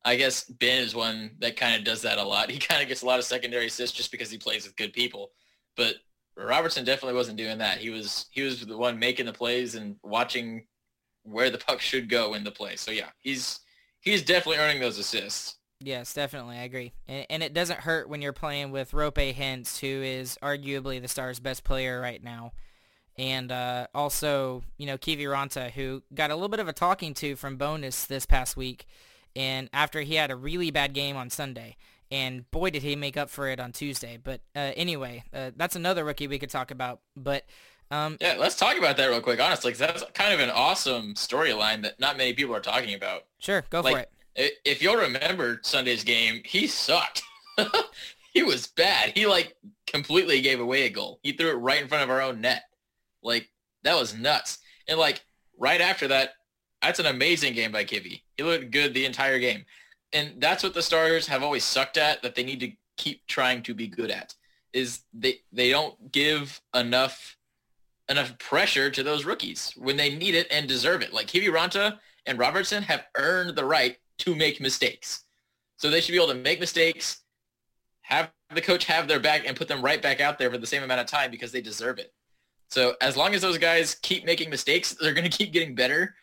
I 0.05 0.15
guess 0.15 0.45
Benn 0.45 0.83
is 0.83 0.95
one 0.95 1.31
that 1.39 1.57
kind 1.57 1.75
of 1.75 1.83
does 1.83 2.01
that 2.03 2.17
a 2.17 2.23
lot. 2.23 2.49
He 2.55 2.59
kind 2.59 2.81
of 2.81 2.87
gets 2.87 3.01
a 3.01 3.05
lot 3.05 3.19
of 3.19 3.25
secondary 3.25 3.67
assists 3.67 3.95
just 3.97 4.11
because 4.11 4.31
he 4.31 4.37
plays 4.37 4.65
with 4.65 4.75
good 4.77 4.93
people. 4.93 5.31
But 5.75 5.95
Robertson 6.37 6.85
definitely 6.85 7.15
wasn't 7.17 7.37
doing 7.37 7.57
that. 7.57 7.79
He 7.79 7.89
was 7.89 8.27
he 8.31 8.43
was 8.43 8.65
the 8.65 8.77
one 8.77 8.97
making 8.99 9.25
the 9.25 9.33
plays 9.33 9.75
and 9.75 9.95
watching 10.03 10.65
where 11.23 11.49
the 11.49 11.57
puck 11.57 11.81
should 11.81 12.07
go 12.09 12.35
in 12.35 12.43
the 12.45 12.51
play. 12.51 12.75
So 12.77 12.91
yeah, 12.91 13.09
he's 13.19 13.59
he's 13.99 14.23
definitely 14.23 14.57
earning 14.63 14.79
those 14.79 14.97
assists. 14.99 15.55
Yes, 15.79 16.13
definitely, 16.13 16.57
I 16.57 16.63
agree. 16.63 16.93
And, 17.07 17.25
and 17.29 17.43
it 17.43 17.53
doesn't 17.53 17.81
hurt 17.81 18.09
when 18.09 18.21
you're 18.21 18.33
playing 18.33 18.71
with 18.71 18.91
Roope 18.91 19.35
Hintz, 19.35 19.79
who 19.79 20.01
is 20.01 20.37
arguably 20.41 21.01
the 21.01 21.07
Stars' 21.07 21.39
best 21.39 21.63
player 21.63 22.01
right 22.01 22.23
now. 22.23 22.53
And 23.17 23.51
uh, 23.51 23.87
also, 23.93 24.63
you 24.77 24.85
know, 24.85 24.97
Kiviranta, 24.97 25.71
who 25.71 26.03
got 26.13 26.29
a 26.31 26.35
little 26.35 26.49
bit 26.49 26.59
of 26.59 26.67
a 26.67 26.73
talking 26.73 27.13
to 27.15 27.35
from 27.35 27.57
Bowness 27.57 28.05
this 28.05 28.25
past 28.25 28.55
week. 28.57 28.87
And 29.35 29.69
after 29.71 30.01
he 30.01 30.15
had 30.15 30.31
a 30.31 30.35
really 30.35 30.71
bad 30.71 30.93
game 30.93 31.15
on 31.15 31.29
Sunday. 31.29 31.77
And 32.09 32.49
boy, 32.51 32.69
did 32.69 32.83
he 32.83 32.95
make 32.95 33.17
up 33.17 33.29
for 33.29 33.47
it 33.47 33.59
on 33.59 33.71
Tuesday. 33.71 34.17
But 34.23 34.41
uh, 34.55 34.71
anyway, 34.75 35.23
uh, 35.33 35.51
that's 35.55 35.75
another 35.75 36.03
rookie 36.05 36.27
we 36.27 36.39
could 36.39 36.49
talk 36.49 36.71
about. 36.71 37.01
But 37.15 37.45
um, 37.91 38.17
Yeah, 38.21 38.35
let's 38.37 38.55
talk 38.55 38.77
about 38.77 38.97
that 38.97 39.07
real 39.07 39.21
quick, 39.21 39.39
honestly, 39.39 39.71
'cause 39.71 39.79
that's 39.79 40.03
kind 40.13 40.33
of 40.33 40.39
an 40.39 40.49
awesome 40.49 41.13
storyline 41.15 41.81
that 41.83 41.99
not 41.99 42.17
many 42.17 42.33
people 42.33 42.55
are 42.55 42.61
talking 42.61 42.93
about. 42.93 43.25
sure, 43.39 43.63
go 43.69 43.81
Like, 43.81 43.95
for 43.95 43.99
it. 44.01 44.11
If 44.37 44.81
you'll 44.81 44.95
remember 44.95 45.59
Sunday's 45.63 46.03
game, 46.03 46.41
he 46.45 46.67
sucked. 46.67 47.23
he 48.33 48.43
was 48.43 48.67
bad. 48.67 49.11
He 49.15 49.25
like 49.25 49.55
completely 49.87 50.41
gave 50.41 50.59
away 50.59 50.83
a 50.83 50.89
goal. 50.89 51.19
He 51.23 51.31
threw 51.31 51.49
it 51.49 51.55
right 51.55 51.81
in 51.81 51.87
front 51.87 52.03
of 52.03 52.09
our 52.09 52.21
own 52.21 52.41
net. 52.41 52.63
Like 53.23 53.49
that 53.83 53.97
was 53.97 54.15
nuts. 54.15 54.59
And 54.87 54.99
like 54.99 55.23
right 55.57 55.81
after 55.81 56.07
that, 56.09 56.33
that's 56.81 56.99
an 56.99 57.07
amazing 57.07 57.53
game 57.53 57.71
by 57.71 57.83
Kivi. 57.83 58.21
He 58.37 58.43
looked 58.43 58.71
good 58.71 58.93
the 58.93 59.05
entire 59.05 59.39
game. 59.39 59.65
And 60.13 60.35
that's 60.37 60.63
what 60.63 60.73
the 60.73 60.81
Stars 60.81 61.27
have 61.27 61.43
always 61.43 61.63
sucked 61.63 61.97
at 61.97 62.21
that 62.21 62.35
they 62.35 62.43
need 62.43 62.59
to 62.61 62.71
keep 62.95 63.25
trying 63.27 63.61
to 63.63 63.73
be 63.73 63.87
good 63.87 64.11
at 64.11 64.35
is 64.73 65.01
they 65.13 65.39
they 65.51 65.69
don't 65.69 66.11
give 66.11 66.61
enough 66.75 67.37
enough 68.09 68.37
pressure 68.37 68.89
to 68.89 69.03
those 69.03 69.25
rookies 69.25 69.73
when 69.77 69.97
they 69.97 70.15
need 70.15 70.35
it 70.35 70.47
and 70.51 70.67
deserve 70.67 71.01
it. 71.01 71.13
Like 71.13 71.27
Kiviranta 71.27 71.99
and 72.25 72.39
Robertson 72.39 72.83
have 72.83 73.05
earned 73.15 73.55
the 73.55 73.65
right 73.65 73.97
to 74.19 74.35
make 74.35 74.59
mistakes. 74.61 75.23
So 75.77 75.89
they 75.89 76.01
should 76.01 76.11
be 76.11 76.17
able 76.17 76.33
to 76.33 76.35
make 76.35 76.59
mistakes, 76.59 77.21
have 78.01 78.31
the 78.53 78.61
coach 78.61 78.85
have 78.85 79.07
their 79.07 79.19
back 79.19 79.43
and 79.45 79.55
put 79.55 79.67
them 79.67 79.81
right 79.81 80.01
back 80.01 80.21
out 80.21 80.39
there 80.39 80.49
for 80.49 80.57
the 80.57 80.67
same 80.67 80.83
amount 80.83 81.01
of 81.01 81.07
time 81.07 81.29
because 81.29 81.51
they 81.51 81.61
deserve 81.61 81.99
it. 81.99 82.13
So 82.69 82.95
as 83.01 83.15
long 83.15 83.33
as 83.33 83.41
those 83.41 83.57
guys 83.57 83.95
keep 83.95 84.25
making 84.25 84.49
mistakes, 84.49 84.95
they're 84.99 85.13
going 85.13 85.29
to 85.29 85.37
keep 85.37 85.53
getting 85.53 85.75
better. 85.75 86.15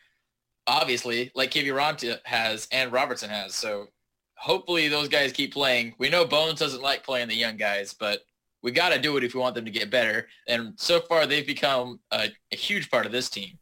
Obviously, 0.66 1.30
like 1.34 1.50
Kiviranta 1.50 2.18
has 2.24 2.68
and 2.72 2.92
Robertson 2.92 3.30
has. 3.30 3.54
So 3.54 3.88
hopefully 4.36 4.88
those 4.88 5.08
guys 5.08 5.32
keep 5.32 5.52
playing. 5.52 5.94
We 5.98 6.08
know 6.08 6.24
Bones 6.24 6.58
doesn't 6.58 6.82
like 6.82 7.04
playing 7.04 7.28
the 7.28 7.36
young 7.36 7.56
guys, 7.56 7.94
but 7.94 8.20
we 8.62 8.72
got 8.72 8.90
to 8.90 8.98
do 8.98 9.16
it 9.16 9.24
if 9.24 9.34
we 9.34 9.40
want 9.40 9.54
them 9.54 9.66
to 9.66 9.70
get 9.70 9.90
better. 9.90 10.26
And 10.48 10.72
so 10.76 11.00
far, 11.00 11.26
they've 11.26 11.46
become 11.46 12.00
a, 12.10 12.30
a 12.50 12.56
huge 12.56 12.90
part 12.90 13.04
of 13.04 13.12
this 13.12 13.28
team. 13.28 13.58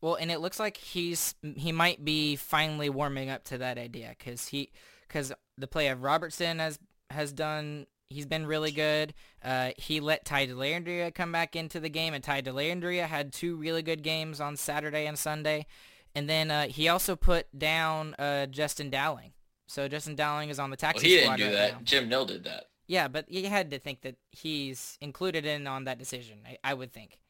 Well, 0.00 0.14
and 0.14 0.30
it 0.30 0.40
looks 0.40 0.58
like 0.58 0.76
he's 0.76 1.34
he 1.42 1.72
might 1.72 2.04
be 2.04 2.36
finally 2.36 2.88
warming 2.88 3.28
up 3.30 3.44
to 3.44 3.58
that 3.58 3.78
idea 3.78 4.14
because 4.18 4.48
he 4.48 4.70
because 5.06 5.32
the 5.58 5.66
play 5.66 5.88
of 5.88 6.02
Robertson 6.02 6.58
has 6.58 6.78
has 7.10 7.32
done 7.32 7.86
he's 8.10 8.26
been 8.26 8.46
really 8.46 8.72
good. 8.72 9.14
Uh, 9.42 9.70
he 9.76 10.00
let 10.00 10.24
Ty 10.24 10.48
Dellandrea 10.48 11.14
come 11.14 11.32
back 11.32 11.56
into 11.56 11.80
the 11.80 11.88
game, 11.88 12.12
and 12.12 12.22
Ty 12.22 12.42
Dellandrea 12.42 13.06
had 13.06 13.32
two 13.32 13.56
really 13.56 13.82
good 13.82 14.02
games 14.02 14.40
on 14.40 14.56
Saturday 14.56 15.06
and 15.06 15.18
Sunday. 15.18 15.66
And 16.14 16.28
then 16.28 16.50
uh, 16.50 16.66
he 16.66 16.88
also 16.88 17.14
put 17.14 17.46
down 17.56 18.14
uh, 18.18 18.46
Justin 18.46 18.90
Dowling. 18.90 19.32
So 19.68 19.86
Justin 19.86 20.16
Dowling 20.16 20.50
is 20.50 20.58
on 20.58 20.70
the 20.70 20.76
taxi 20.76 21.06
Well, 21.06 21.10
he 21.10 21.16
didn't 21.20 21.36
do 21.36 21.44
right 21.44 21.52
that. 21.52 21.72
now. 21.74 21.78
Jim 21.84 22.08
Nill 22.08 22.26
did 22.26 22.44
that. 22.44 22.64
Yeah, 22.88 23.06
but 23.06 23.30
you 23.30 23.48
had 23.48 23.70
to 23.70 23.78
think 23.78 24.00
that 24.00 24.16
he's 24.32 24.98
included 25.00 25.46
in 25.46 25.68
on 25.68 25.84
that 25.84 25.98
decision. 25.98 26.40
I, 26.44 26.58
I 26.64 26.74
would 26.74 26.92
think. 26.92 27.20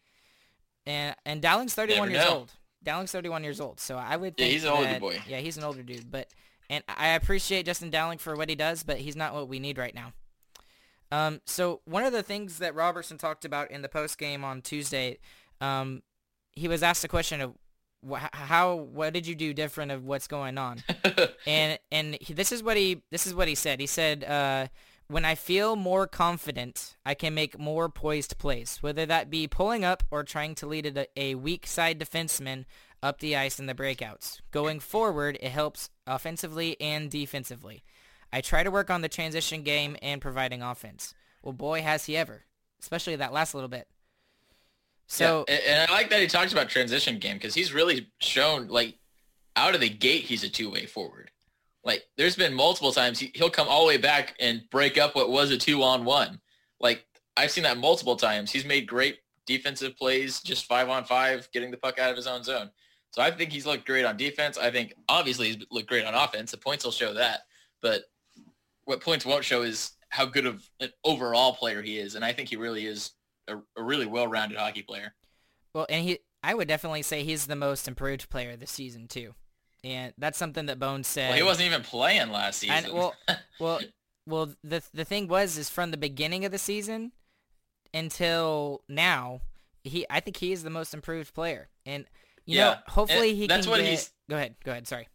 And 0.86 1.14
and 1.26 1.42
Dowling's 1.42 1.74
31 1.74 2.08
Never 2.08 2.18
years 2.18 2.32
old. 2.32 2.52
Dowling's 2.82 3.12
31 3.12 3.44
years 3.44 3.60
old, 3.60 3.78
so 3.80 3.96
I 3.96 4.16
would 4.16 4.34
Yeah, 4.38 4.46
he's 4.46 4.64
an 4.64 4.70
older 4.70 4.84
that- 4.84 5.00
boy. 5.00 5.20
Yeah, 5.28 5.38
he's 5.38 5.56
an 5.56 5.64
older 5.64 5.82
dude, 5.82 6.10
but 6.10 6.28
and 6.68 6.84
I 6.88 7.08
appreciate 7.08 7.66
Justin 7.66 7.90
Dowling 7.90 8.18
for 8.18 8.36
what 8.36 8.48
he 8.48 8.54
does, 8.54 8.82
but 8.84 8.98
he's 8.98 9.16
not 9.16 9.34
what 9.34 9.48
we 9.48 9.58
need 9.58 9.76
right 9.76 9.94
now. 9.94 10.12
Um, 11.12 11.40
so 11.44 11.80
one 11.84 12.04
of 12.04 12.12
the 12.12 12.22
things 12.22 12.58
that 12.58 12.74
Robertson 12.74 13.18
talked 13.18 13.44
about 13.44 13.70
in 13.70 13.82
the 13.82 13.88
post 13.88 14.16
game 14.18 14.44
on 14.44 14.62
Tuesday, 14.62 15.18
um, 15.60 16.02
he 16.52 16.68
was 16.68 16.82
asked 16.84 17.02
a 17.04 17.08
question 17.08 17.40
of 17.40 17.54
wh- 18.08 18.24
how 18.32 18.76
what 18.76 19.12
did 19.12 19.26
you 19.26 19.34
do 19.34 19.52
different 19.52 19.90
of 19.90 20.04
what's 20.04 20.28
going 20.28 20.56
on, 20.56 20.82
and 21.46 21.78
and 21.90 22.16
he, 22.20 22.32
this 22.32 22.52
is 22.52 22.62
what 22.62 22.76
he 22.76 23.02
this 23.10 23.26
is 23.26 23.34
what 23.34 23.48
he 23.48 23.56
said. 23.56 23.80
He 23.80 23.86
said, 23.88 24.22
uh, 24.22 24.68
"When 25.10 25.24
I 25.24 25.34
feel 25.34 25.74
more 25.74 26.06
confident, 26.06 26.96
I 27.04 27.14
can 27.14 27.34
make 27.34 27.58
more 27.58 27.88
poised 27.88 28.38
plays, 28.38 28.78
whether 28.80 29.04
that 29.06 29.28
be 29.28 29.48
pulling 29.48 29.84
up 29.84 30.04
or 30.08 30.22
trying 30.22 30.54
to 30.54 30.66
lead 30.68 30.86
a, 30.86 31.06
a 31.16 31.34
weak 31.34 31.66
side 31.66 31.98
defenseman 31.98 32.64
up 33.02 33.18
the 33.18 33.34
ice 33.34 33.58
in 33.58 33.66
the 33.66 33.74
breakouts. 33.74 34.40
Going 34.52 34.78
forward, 34.78 35.36
it 35.40 35.50
helps 35.50 35.90
offensively 36.06 36.80
and 36.80 37.10
defensively. 37.10 37.82
I 38.32 38.40
try 38.40 38.62
to 38.62 38.70
work 38.70 38.88
on 38.88 39.00
the 39.00 39.08
transition 39.08 39.64
game 39.64 39.96
and 40.00 40.20
providing 40.20 40.62
offense. 40.62 41.12
Well, 41.42 41.54
boy, 41.54 41.82
has 41.82 42.04
he 42.04 42.16
ever, 42.16 42.44
especially 42.80 43.16
that 43.16 43.32
last 43.32 43.52
little 43.52 43.68
bit. 43.68 43.88
So, 45.08 45.44
yeah, 45.48 45.58
and 45.66 45.90
I 45.90 45.92
like 45.92 46.10
that 46.10 46.20
he 46.20 46.28
talks 46.28 46.52
about 46.52 46.68
transition 46.68 47.18
game 47.18 47.36
because 47.36 47.54
he's 47.54 47.72
really 47.72 48.06
shown 48.20 48.68
like 48.68 48.94
out 49.56 49.74
of 49.74 49.80
the 49.80 49.88
gate 49.88 50.22
he's 50.22 50.44
a 50.44 50.48
two-way 50.48 50.86
forward. 50.86 51.32
Like 51.84 52.04
there's 52.16 52.36
been 52.36 52.52
multiple 52.52 52.92
times 52.92 53.18
he, 53.18 53.30
he'll 53.34 53.50
come 53.50 53.68
all 53.68 53.82
the 53.82 53.88
way 53.88 53.96
back 53.96 54.34
and 54.38 54.62
break 54.70 54.98
up 54.98 55.14
what 55.14 55.30
was 55.30 55.50
a 55.50 55.56
two-on-one. 55.56 56.40
Like 56.78 57.06
I've 57.36 57.50
seen 57.50 57.64
that 57.64 57.78
multiple 57.78 58.16
times. 58.16 58.50
He's 58.50 58.64
made 58.64 58.86
great 58.86 59.18
defensive 59.46 59.96
plays, 59.96 60.40
just 60.40 60.66
five 60.66 60.88
on 60.88 61.04
five, 61.04 61.48
getting 61.52 61.70
the 61.70 61.76
puck 61.76 61.98
out 61.98 62.10
of 62.10 62.16
his 62.16 62.26
own 62.26 62.42
zone. 62.42 62.70
So 63.12 63.22
I 63.22 63.30
think 63.30 63.50
he's 63.50 63.66
looked 63.66 63.86
great 63.86 64.04
on 64.04 64.16
defense. 64.16 64.58
I 64.58 64.70
think 64.70 64.94
obviously 65.08 65.48
he's 65.48 65.66
looked 65.70 65.88
great 65.88 66.04
on 66.04 66.14
offense. 66.14 66.50
The 66.50 66.58
points 66.58 66.84
will 66.84 66.92
show 66.92 67.14
that. 67.14 67.40
But 67.82 68.02
what 68.84 69.00
points 69.00 69.24
won't 69.24 69.44
show 69.44 69.62
is 69.62 69.92
how 70.10 70.26
good 70.26 70.46
of 70.46 70.68
an 70.80 70.90
overall 71.04 71.54
player 71.54 71.82
he 71.82 71.98
is. 71.98 72.14
And 72.14 72.24
I 72.24 72.32
think 72.32 72.48
he 72.48 72.56
really 72.56 72.86
is 72.86 73.12
a, 73.48 73.56
a 73.76 73.82
really 73.82 74.06
well-rounded 74.06 74.58
hockey 74.58 74.82
player. 74.82 75.14
Well, 75.74 75.86
and 75.88 76.04
he, 76.04 76.18
I 76.42 76.54
would 76.54 76.68
definitely 76.68 77.02
say 77.02 77.24
he's 77.24 77.46
the 77.46 77.56
most 77.56 77.88
improved 77.88 78.28
player 78.28 78.56
this 78.56 78.70
season 78.70 79.08
too. 79.08 79.34
And 79.82 80.12
that's 80.18 80.38
something 80.38 80.66
that 80.66 80.78
Bones 80.78 81.06
said. 81.06 81.30
Well, 81.30 81.38
he 81.38 81.42
wasn't 81.42 81.66
even 81.66 81.82
playing 81.82 82.30
last 82.30 82.58
season. 82.60 82.84
And, 82.84 82.94
well, 82.94 83.14
well, 83.60 83.80
well, 84.26 84.52
the 84.62 84.82
the 84.92 85.04
thing 85.04 85.28
was 85.28 85.56
is 85.56 85.70
from 85.70 85.90
the 85.90 85.96
beginning 85.96 86.44
of 86.44 86.52
the 86.52 86.58
season 86.58 87.12
until 87.94 88.82
now, 88.88 89.40
he 89.82 90.06
I 90.10 90.20
think 90.20 90.36
he 90.36 90.52
is 90.52 90.62
the 90.62 90.70
most 90.70 90.94
improved 90.94 91.34
player. 91.34 91.68
And 91.86 92.04
you 92.46 92.58
yeah. 92.58 92.64
know, 92.64 92.76
hopefully 92.88 93.30
and 93.30 93.38
he 93.38 93.46
that's 93.46 93.66
can 93.66 93.70
what 93.70 93.80
get... 93.80 93.90
he's 93.90 94.10
Go 94.28 94.36
ahead. 94.36 94.54
Go 94.64 94.70
ahead. 94.70 94.86
Sorry. 94.86 95.08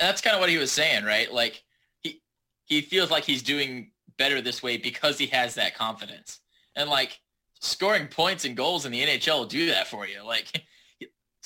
That's 0.00 0.20
kind 0.20 0.34
of 0.34 0.40
what 0.40 0.50
he 0.50 0.58
was 0.58 0.72
saying, 0.72 1.04
right? 1.04 1.32
Like 1.32 1.62
he 2.00 2.22
he 2.66 2.80
feels 2.80 3.10
like 3.10 3.24
he's 3.24 3.42
doing 3.42 3.92
better 4.16 4.40
this 4.40 4.62
way 4.62 4.76
because 4.76 5.18
he 5.18 5.26
has 5.26 5.54
that 5.54 5.76
confidence. 5.76 6.40
And 6.74 6.90
like 6.90 7.20
scoring 7.60 8.06
points 8.08 8.44
and 8.44 8.56
goals 8.56 8.84
in 8.84 8.92
the 8.92 9.04
NHL 9.04 9.38
will 9.38 9.46
do 9.46 9.66
that 9.66 9.86
for 9.86 10.06
you. 10.06 10.24
Like 10.24 10.64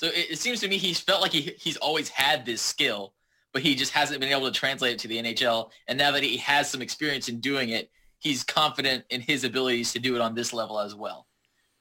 so 0.03 0.09
it, 0.09 0.31
it 0.31 0.39
seems 0.39 0.59
to 0.59 0.67
me 0.67 0.77
he's 0.77 0.99
felt 0.99 1.21
like 1.21 1.31
he 1.31 1.55
he's 1.57 1.77
always 1.77 2.09
had 2.09 2.45
this 2.45 2.61
skill, 2.61 3.13
but 3.53 3.61
he 3.61 3.73
just 3.73 3.93
hasn't 3.93 4.19
been 4.19 4.31
able 4.31 4.51
to 4.51 4.59
translate 4.59 4.93
it 4.93 4.99
to 4.99 5.07
the 5.07 5.17
NHL. 5.17 5.69
And 5.87 5.97
now 5.97 6.11
that 6.11 6.23
he 6.23 6.37
has 6.37 6.69
some 6.69 6.81
experience 6.81 7.29
in 7.29 7.39
doing 7.39 7.69
it, 7.69 7.89
he's 8.19 8.43
confident 8.43 9.05
in 9.09 9.21
his 9.21 9.45
abilities 9.45 9.93
to 9.93 9.99
do 9.99 10.15
it 10.15 10.21
on 10.21 10.35
this 10.35 10.51
level 10.51 10.79
as 10.79 10.93
well. 10.93 11.27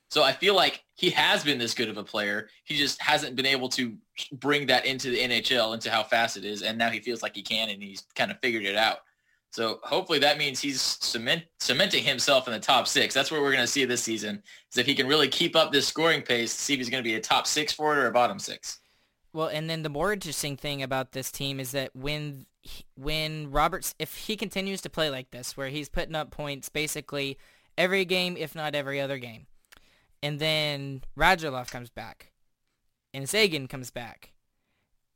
So 0.09 0.23
I 0.23 0.33
feel 0.33 0.55
like 0.55 0.85
he 0.95 1.11
has 1.11 1.43
been 1.43 1.59
this 1.59 1.75
good 1.75 1.89
of 1.89 1.97
a 1.97 2.05
player. 2.05 2.49
He 2.65 2.77
just 2.77 3.01
hasn't 3.01 3.35
been 3.35 3.47
able 3.47 3.71
to 3.71 3.97
bring 4.33 4.67
that 4.67 4.85
into 4.85 5.09
the 5.11 5.19
NHL, 5.19 5.73
into 5.73 5.91
how 5.91 6.03
fast 6.03 6.37
it 6.37 6.45
is. 6.45 6.63
And 6.63 6.77
now 6.77 6.91
he 6.91 7.01
feels 7.01 7.23
like 7.23 7.35
he 7.35 7.43
can, 7.43 7.71
and 7.71 7.83
he's 7.83 8.03
kind 8.15 8.31
of 8.31 8.39
figured 8.41 8.65
it 8.65 8.77
out. 8.77 8.99
So 9.53 9.81
hopefully 9.83 10.19
that 10.21 10.39
means 10.39 10.61
he's 10.61 10.81
cement, 10.81 11.45
cementing 11.61 12.03
himself 12.03 12.49
in 12.49 12.55
the 12.55 12.59
top 12.59 12.89
six. 12.89 13.13
That's 13.13 13.31
what 13.31 13.43
we're 13.43 13.53
going 13.53 13.63
to 13.63 13.67
see 13.67 13.85
this 13.85 14.03
season, 14.03 14.43
is 14.71 14.79
if 14.79 14.87
he 14.87 14.95
can 14.95 15.07
really 15.07 15.29
keep 15.29 15.55
up 15.55 15.71
this 15.71 15.87
scoring 15.87 16.23
pace, 16.23 16.53
see 16.53 16.73
if 16.73 16.79
he's 16.79 16.89
going 16.89 17.05
to 17.05 17.09
be 17.09 17.17
a 17.17 17.21
top 17.21 17.47
six 17.47 17.71
forward 17.71 17.99
or 17.99 18.07
a 18.07 18.13
bottom 18.13 18.39
six. 18.39 18.81
Well, 19.35 19.49
and 19.49 19.69
then 19.69 19.83
the 19.83 19.91
more 19.91 20.13
interesting 20.13 20.57
thing 20.57 20.83
about 20.83 21.13
this 21.13 21.31
team 21.31 21.61
is 21.61 21.73
that 21.73 21.95
when 21.95 22.47
when 22.95 23.51
Roberts, 23.51 23.95
if 23.99 24.17
he 24.17 24.37
continues 24.37 24.81
to 24.83 24.91
play 24.91 25.11
like 25.11 25.33
this, 25.33 25.57
where 25.57 25.69
he's 25.69 25.89
putting 25.89 26.15
up 26.15 26.31
points 26.31 26.69
basically 26.69 27.37
every 27.77 28.05
game, 28.07 28.37
if 28.39 28.55
not 28.55 28.75
every 28.75 29.01
other 29.01 29.19
game, 29.19 29.47
and 30.23 30.39
then 30.39 31.03
Radulov 31.19 31.71
comes 31.71 31.91
back, 31.91 32.33
and 33.13 33.29
Seguin 33.29 33.69
comes 33.69 33.91
back, 33.91 34.33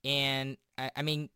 and 0.05 0.57
I, 0.77 0.91
I 0.97 1.03
mean, 1.03 1.31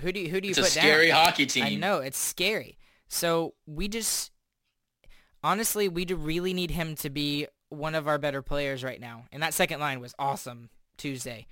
who 0.00 0.12
do 0.12 0.20
you 0.20 0.28
who 0.28 0.40
do 0.40 0.48
you 0.48 0.52
it's 0.52 0.60
put 0.60 0.68
a 0.68 0.70
scary 0.70 1.08
down? 1.08 1.24
hockey 1.24 1.46
team. 1.46 1.64
I 1.64 1.74
know 1.76 1.98
it's 1.98 2.18
scary. 2.18 2.78
So 3.08 3.54
we 3.66 3.88
just 3.88 4.30
honestly 5.42 5.88
we 5.88 6.04
do 6.04 6.16
really 6.16 6.52
need 6.52 6.70
him 6.70 6.94
to 6.96 7.10
be 7.10 7.46
one 7.68 7.94
of 7.94 8.08
our 8.08 8.18
better 8.18 8.42
players 8.42 8.82
right 8.82 9.00
now. 9.00 9.24
And 9.32 9.42
that 9.42 9.54
second 9.54 9.80
line 9.80 10.00
was 10.00 10.14
awesome 10.18 10.70
Tuesday. 10.96 11.46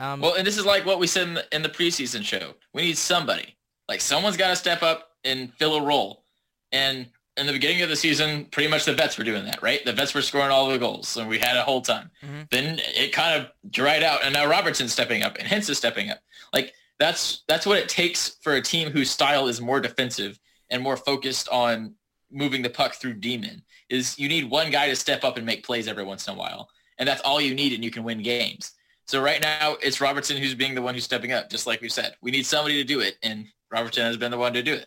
Um, 0.00 0.20
well, 0.20 0.34
and 0.34 0.46
this 0.46 0.56
is 0.56 0.64
like 0.64 0.86
what 0.86 0.98
we 0.98 1.06
said 1.06 1.28
in 1.28 1.34
the, 1.34 1.54
in 1.54 1.62
the 1.62 1.68
preseason 1.68 2.24
show. 2.24 2.54
We 2.72 2.82
need 2.82 2.96
somebody. 2.96 3.56
Like 3.88 4.00
someone's 4.00 4.36
got 4.38 4.48
to 4.48 4.56
step 4.56 4.82
up 4.82 5.10
and 5.24 5.52
fill 5.54 5.76
a 5.76 5.82
role. 5.82 6.24
And 6.72 7.08
in 7.36 7.46
the 7.46 7.52
beginning 7.52 7.82
of 7.82 7.88
the 7.88 7.96
season, 7.96 8.46
pretty 8.46 8.68
much 8.68 8.84
the 8.84 8.94
vets 8.94 9.18
were 9.18 9.24
doing 9.24 9.44
that, 9.44 9.62
right? 9.62 9.84
The 9.84 9.92
vets 9.92 10.14
were 10.14 10.22
scoring 10.22 10.50
all 10.50 10.68
the 10.68 10.78
goals, 10.78 11.16
and 11.16 11.28
we 11.28 11.38
had 11.38 11.56
a 11.56 11.62
whole 11.62 11.80
ton. 11.80 12.10
Mm-hmm. 12.22 12.40
Then 12.50 12.80
it 12.82 13.12
kind 13.12 13.40
of 13.40 13.70
dried 13.70 14.02
out, 14.02 14.24
and 14.24 14.32
now 14.34 14.46
Robertson's 14.46 14.92
stepping 14.92 15.22
up, 15.22 15.36
and 15.38 15.46
Hintz 15.48 15.68
is 15.68 15.78
stepping 15.78 16.10
up. 16.10 16.20
Like 16.52 16.72
that's 17.00 17.42
that's 17.48 17.66
what 17.66 17.78
it 17.78 17.88
takes 17.88 18.36
for 18.42 18.52
a 18.52 18.62
team 18.62 18.90
whose 18.90 19.10
style 19.10 19.48
is 19.48 19.60
more 19.60 19.80
defensive 19.80 20.38
and 20.70 20.82
more 20.82 20.96
focused 20.96 21.48
on 21.48 21.94
moving 22.30 22.62
the 22.62 22.70
puck 22.70 22.94
through 22.94 23.14
demon. 23.14 23.62
Is 23.88 24.16
you 24.18 24.28
need 24.28 24.48
one 24.48 24.70
guy 24.70 24.88
to 24.88 24.94
step 24.94 25.24
up 25.24 25.36
and 25.36 25.44
make 25.44 25.64
plays 25.64 25.88
every 25.88 26.04
once 26.04 26.28
in 26.28 26.34
a 26.34 26.36
while, 26.36 26.68
and 26.98 27.08
that's 27.08 27.22
all 27.22 27.40
you 27.40 27.54
need, 27.54 27.72
and 27.72 27.82
you 27.82 27.90
can 27.90 28.04
win 28.04 28.22
games. 28.22 28.72
So 29.08 29.20
right 29.20 29.40
now, 29.40 29.76
it's 29.82 30.00
Robertson 30.00 30.36
who's 30.36 30.54
being 30.54 30.76
the 30.76 30.82
one 30.82 30.94
who's 30.94 31.02
stepping 31.02 31.32
up, 31.32 31.50
just 31.50 31.66
like 31.66 31.80
we 31.80 31.88
said. 31.88 32.14
We 32.22 32.30
need 32.30 32.46
somebody 32.46 32.76
to 32.76 32.84
do 32.84 33.00
it, 33.00 33.16
and 33.24 33.46
Robertson 33.72 34.04
has 34.04 34.16
been 34.16 34.30
the 34.30 34.38
one 34.38 34.52
to 34.52 34.62
do 34.62 34.74
it. 34.74 34.86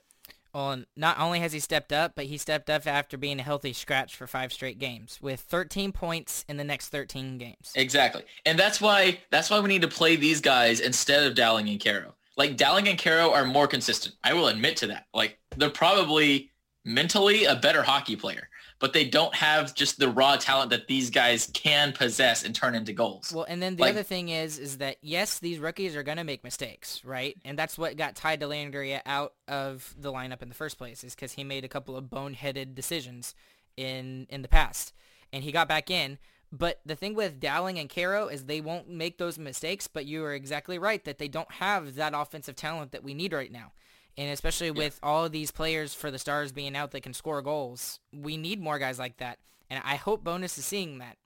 Well, 0.53 0.83
not 0.95 1.19
only 1.19 1.39
has 1.39 1.51
he 1.51 1.59
stepped 1.59 1.91
up, 1.91 2.13
but 2.15 2.25
he 2.25 2.37
stepped 2.37 2.69
up 2.69 2.85
after 2.85 3.17
being 3.17 3.39
a 3.39 3.43
healthy 3.43 3.73
scratch 3.73 4.15
for 4.15 4.27
five 4.27 4.53
straight 4.53 4.77
games 4.77 5.19
with 5.21 5.39
13 5.39 5.91
points 5.91 6.45
in 6.47 6.57
the 6.57 6.63
next 6.63 6.89
13 6.89 7.37
games. 7.37 7.71
Exactly. 7.75 8.23
And 8.45 8.57
that's 8.57 8.79
why 8.79 9.19
that's 9.31 9.49
why 9.49 9.59
we 9.59 9.69
need 9.69 9.81
to 9.81 9.87
play 9.87 10.15
these 10.15 10.41
guys 10.41 10.79
instead 10.79 11.23
of 11.23 11.35
Dowling 11.35 11.69
and 11.69 11.79
Kero. 11.79 12.13
Like 12.37 12.57
Dowling 12.57 12.87
and 12.87 12.99
Kero 12.99 13.31
are 13.31 13.45
more 13.45 13.67
consistent. 13.67 14.15
I 14.23 14.33
will 14.33 14.47
admit 14.47 14.77
to 14.77 14.87
that. 14.87 15.07
Like 15.13 15.39
they're 15.57 15.69
probably 15.69 16.51
mentally 16.85 17.45
a 17.45 17.55
better 17.55 17.81
hockey 17.81 18.15
player 18.15 18.49
but 18.83 18.91
they 18.91 19.05
don't 19.05 19.33
have 19.33 19.73
just 19.73 19.97
the 19.97 20.09
raw 20.09 20.35
talent 20.35 20.69
that 20.69 20.89
these 20.89 21.09
guys 21.09 21.49
can 21.53 21.93
possess 21.93 22.43
and 22.43 22.53
turn 22.53 22.75
into 22.75 22.91
goals. 22.91 23.31
Well, 23.33 23.45
and 23.47 23.63
then 23.63 23.77
the 23.77 23.83
like, 23.83 23.91
other 23.91 24.03
thing 24.03 24.27
is, 24.27 24.59
is 24.59 24.79
that 24.79 24.97
yes, 25.01 25.39
these 25.39 25.57
rookies 25.57 25.95
are 25.95 26.03
going 26.03 26.17
to 26.17 26.25
make 26.25 26.43
mistakes, 26.43 27.01
right? 27.05 27.37
And 27.45 27.57
that's 27.57 27.77
what 27.77 27.95
got 27.95 28.17
Ty 28.17 28.35
Dellandrea 28.35 28.99
out 29.05 29.35
of 29.47 29.95
the 29.97 30.11
lineup 30.11 30.41
in 30.41 30.49
the 30.49 30.53
first 30.53 30.77
place, 30.77 31.01
is 31.05 31.15
because 31.15 31.31
he 31.31 31.45
made 31.45 31.63
a 31.63 31.69
couple 31.69 31.95
of 31.95 32.09
boneheaded 32.09 32.75
decisions 32.75 33.35
in 33.77 34.27
in 34.29 34.41
the 34.41 34.49
past, 34.49 34.91
and 35.31 35.45
he 35.45 35.53
got 35.53 35.69
back 35.69 35.89
in. 35.89 36.17
But 36.51 36.81
the 36.85 36.97
thing 36.97 37.15
with 37.15 37.39
Dowling 37.39 37.79
and 37.79 37.89
Kero 37.89 38.29
is 38.29 38.47
they 38.47 38.59
won't 38.59 38.89
make 38.89 39.17
those 39.17 39.39
mistakes, 39.39 39.87
but 39.87 40.05
you 40.05 40.25
are 40.25 40.33
exactly 40.33 40.77
right 40.77 41.05
that 41.05 41.19
they 41.19 41.29
don't 41.29 41.53
have 41.53 41.95
that 41.95 42.11
offensive 42.13 42.57
talent 42.57 42.91
that 42.91 43.01
we 43.01 43.13
need 43.13 43.31
right 43.31 43.49
now. 43.49 43.71
And 44.17 44.31
especially 44.31 44.69
with 44.69 44.99
all 45.01 45.25
of 45.25 45.31
these 45.31 45.49
players 45.49 45.93
for 45.93 46.11
the 46.11 46.19
Stars 46.19 46.51
being 46.51 46.75
out 46.75 46.91
that 46.91 47.01
can 47.01 47.13
score 47.13 47.41
goals, 47.41 47.99
we 48.11 48.37
need 48.37 48.61
more 48.61 48.77
guys 48.77 48.99
like 48.99 49.17
that. 49.17 49.39
And 49.69 49.81
I 49.83 49.95
hope 49.95 50.23
Bowness 50.23 50.57
is 50.57 50.65
seeing 50.65 50.99
that. 50.99 51.17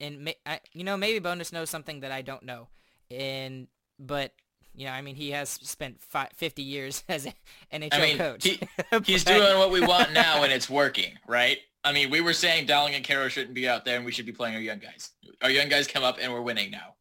And 0.00 0.34
you 0.72 0.84
know, 0.84 0.96
maybe 0.96 1.18
Bowness 1.18 1.52
knows 1.52 1.68
something 1.68 2.00
that 2.00 2.12
I 2.12 2.22
don't 2.22 2.42
know. 2.42 2.68
And 3.10 3.68
but 3.98 4.32
you 4.74 4.86
know, 4.86 4.92
I 4.92 5.00
mean, 5.00 5.14
he 5.16 5.30
has 5.30 5.48
spent 5.48 6.00
five, 6.00 6.28
50 6.34 6.62
years 6.62 7.02
as 7.08 7.26
an 7.26 7.32
NHL 7.72 7.88
I 7.92 8.00
mean, 8.00 8.18
coach. 8.18 8.44
He, 8.44 8.60
he's 9.04 9.24
doing 9.24 9.58
what 9.58 9.70
we 9.70 9.80
want 9.80 10.12
now, 10.12 10.42
and 10.42 10.52
it's 10.52 10.68
working, 10.68 11.14
right? 11.26 11.58
I 11.82 11.92
mean, 11.92 12.10
we 12.10 12.20
were 12.20 12.32
saying 12.32 12.66
Dowling 12.66 12.94
and 12.94 13.04
Kero 13.04 13.28
shouldn't 13.28 13.54
be 13.54 13.68
out 13.68 13.84
there, 13.84 13.96
and 13.96 14.04
we 14.04 14.12
should 14.12 14.26
be 14.26 14.32
playing 14.32 14.54
our 14.54 14.60
young 14.60 14.78
guys. 14.78 15.12
Our 15.42 15.50
young 15.50 15.68
guys 15.68 15.86
come 15.86 16.02
up, 16.04 16.18
and 16.20 16.32
we're 16.32 16.42
winning 16.42 16.70
now. 16.70 16.94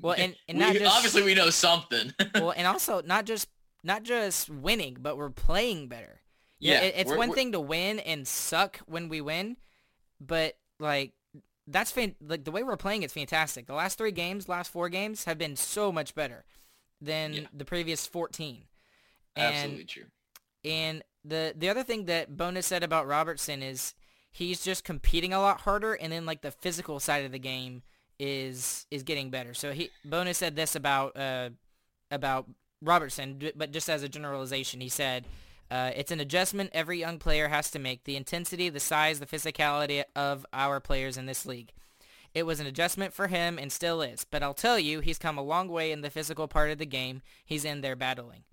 Well, 0.00 0.14
and, 0.18 0.34
and 0.48 0.58
we, 0.58 0.78
just, 0.78 0.96
obviously 0.96 1.22
we 1.22 1.34
know 1.34 1.50
something. 1.50 2.12
well, 2.34 2.52
and 2.56 2.66
also 2.66 3.02
not 3.02 3.26
just 3.26 3.48
not 3.82 4.02
just 4.02 4.50
winning, 4.50 4.96
but 5.00 5.16
we're 5.16 5.30
playing 5.30 5.88
better. 5.88 6.20
You 6.58 6.72
yeah, 6.72 6.82
it, 6.82 6.94
it's 6.96 7.14
one 7.14 7.32
thing 7.32 7.52
to 7.52 7.60
win 7.60 7.98
and 8.00 8.28
suck 8.28 8.80
when 8.86 9.08
we 9.08 9.20
win, 9.20 9.56
but 10.20 10.58
like 10.78 11.12
that's 11.66 11.90
fan- 11.90 12.16
like 12.20 12.44
the 12.44 12.50
way 12.50 12.62
we're 12.62 12.76
playing 12.76 13.02
is 13.02 13.12
fantastic. 13.12 13.66
The 13.66 13.74
last 13.74 13.96
three 13.96 14.12
games, 14.12 14.48
last 14.48 14.70
four 14.70 14.88
games 14.88 15.24
have 15.24 15.38
been 15.38 15.56
so 15.56 15.90
much 15.90 16.14
better 16.14 16.44
than 17.00 17.32
yeah. 17.32 17.40
the 17.54 17.64
previous 17.64 18.06
14. 18.06 18.64
And, 19.36 19.54
Absolutely 19.54 19.84
true. 19.84 20.04
And 20.64 21.02
the 21.24 21.54
the 21.56 21.68
other 21.68 21.82
thing 21.82 22.06
that 22.06 22.36
Bowness 22.36 22.66
said 22.66 22.82
about 22.82 23.06
Robertson 23.06 23.62
is 23.62 23.94
he's 24.30 24.62
just 24.62 24.84
competing 24.84 25.32
a 25.32 25.40
lot 25.40 25.62
harder, 25.62 25.94
and 25.94 26.12
then 26.12 26.26
like 26.26 26.42
the 26.42 26.50
physical 26.50 27.00
side 27.00 27.24
of 27.24 27.32
the 27.32 27.38
game 27.38 27.82
is 28.18 28.86
is 28.90 29.02
getting 29.02 29.30
better. 29.30 29.54
So 29.54 29.72
he 29.72 29.90
Bowness 30.04 30.36
said 30.36 30.56
this 30.56 30.74
about 30.74 31.16
uh 31.16 31.50
about 32.10 32.46
Robertson, 32.82 33.40
but 33.56 33.72
just 33.72 33.90
as 33.90 34.02
a 34.02 34.08
generalization, 34.08 34.80
he 34.80 34.88
said, 34.88 35.26
uh, 35.70 35.92
it's 35.94 36.10
an 36.10 36.20
adjustment 36.20 36.70
every 36.72 36.98
young 36.98 37.18
player 37.18 37.48
has 37.48 37.70
to 37.70 37.78
make, 37.78 38.04
the 38.04 38.16
intensity, 38.16 38.68
the 38.68 38.80
size, 38.80 39.20
the 39.20 39.26
physicality 39.26 40.02
of 40.16 40.44
our 40.52 40.80
players 40.80 41.16
in 41.16 41.26
this 41.26 41.46
league. 41.46 41.72
It 42.34 42.44
was 42.44 42.60
an 42.60 42.66
adjustment 42.66 43.12
for 43.12 43.28
him 43.28 43.58
and 43.58 43.70
still 43.70 44.02
is, 44.02 44.24
but 44.24 44.42
I'll 44.42 44.54
tell 44.54 44.78
you, 44.78 45.00
he's 45.00 45.18
come 45.18 45.38
a 45.38 45.42
long 45.42 45.68
way 45.68 45.92
in 45.92 46.00
the 46.00 46.10
physical 46.10 46.48
part 46.48 46.70
of 46.70 46.78
the 46.78 46.86
game. 46.86 47.22
He's 47.44 47.64
in 47.64 47.80
there 47.80 47.96
battling. 47.96 48.44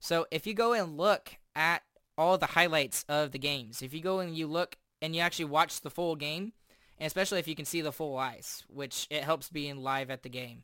So 0.00 0.26
if 0.30 0.46
you 0.46 0.54
go 0.54 0.72
and 0.72 0.96
look 0.96 1.36
at 1.54 1.82
all 2.16 2.38
the 2.38 2.46
highlights 2.46 3.04
of 3.08 3.32
the 3.32 3.38
games, 3.38 3.82
if 3.82 3.92
you 3.92 4.00
go 4.00 4.20
and 4.20 4.36
you 4.36 4.46
look 4.46 4.76
and 5.02 5.14
you 5.14 5.20
actually 5.20 5.46
watch 5.46 5.80
the 5.80 5.90
full 5.90 6.16
game, 6.16 6.52
and 6.98 7.06
especially 7.06 7.40
if 7.40 7.48
you 7.48 7.56
can 7.56 7.64
see 7.64 7.80
the 7.80 7.92
full 7.92 8.16
ice, 8.16 8.64
which 8.68 9.06
it 9.10 9.24
helps 9.24 9.48
being 9.48 9.82
live 9.82 10.10
at 10.10 10.22
the 10.22 10.28
game, 10.28 10.62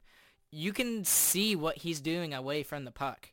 you 0.51 0.73
can 0.73 1.05
see 1.05 1.55
what 1.57 1.79
he's 1.79 2.01
doing 2.01 2.35
away 2.35 2.63
from 2.63 2.85
the 2.85 2.91
puck. 2.91 3.29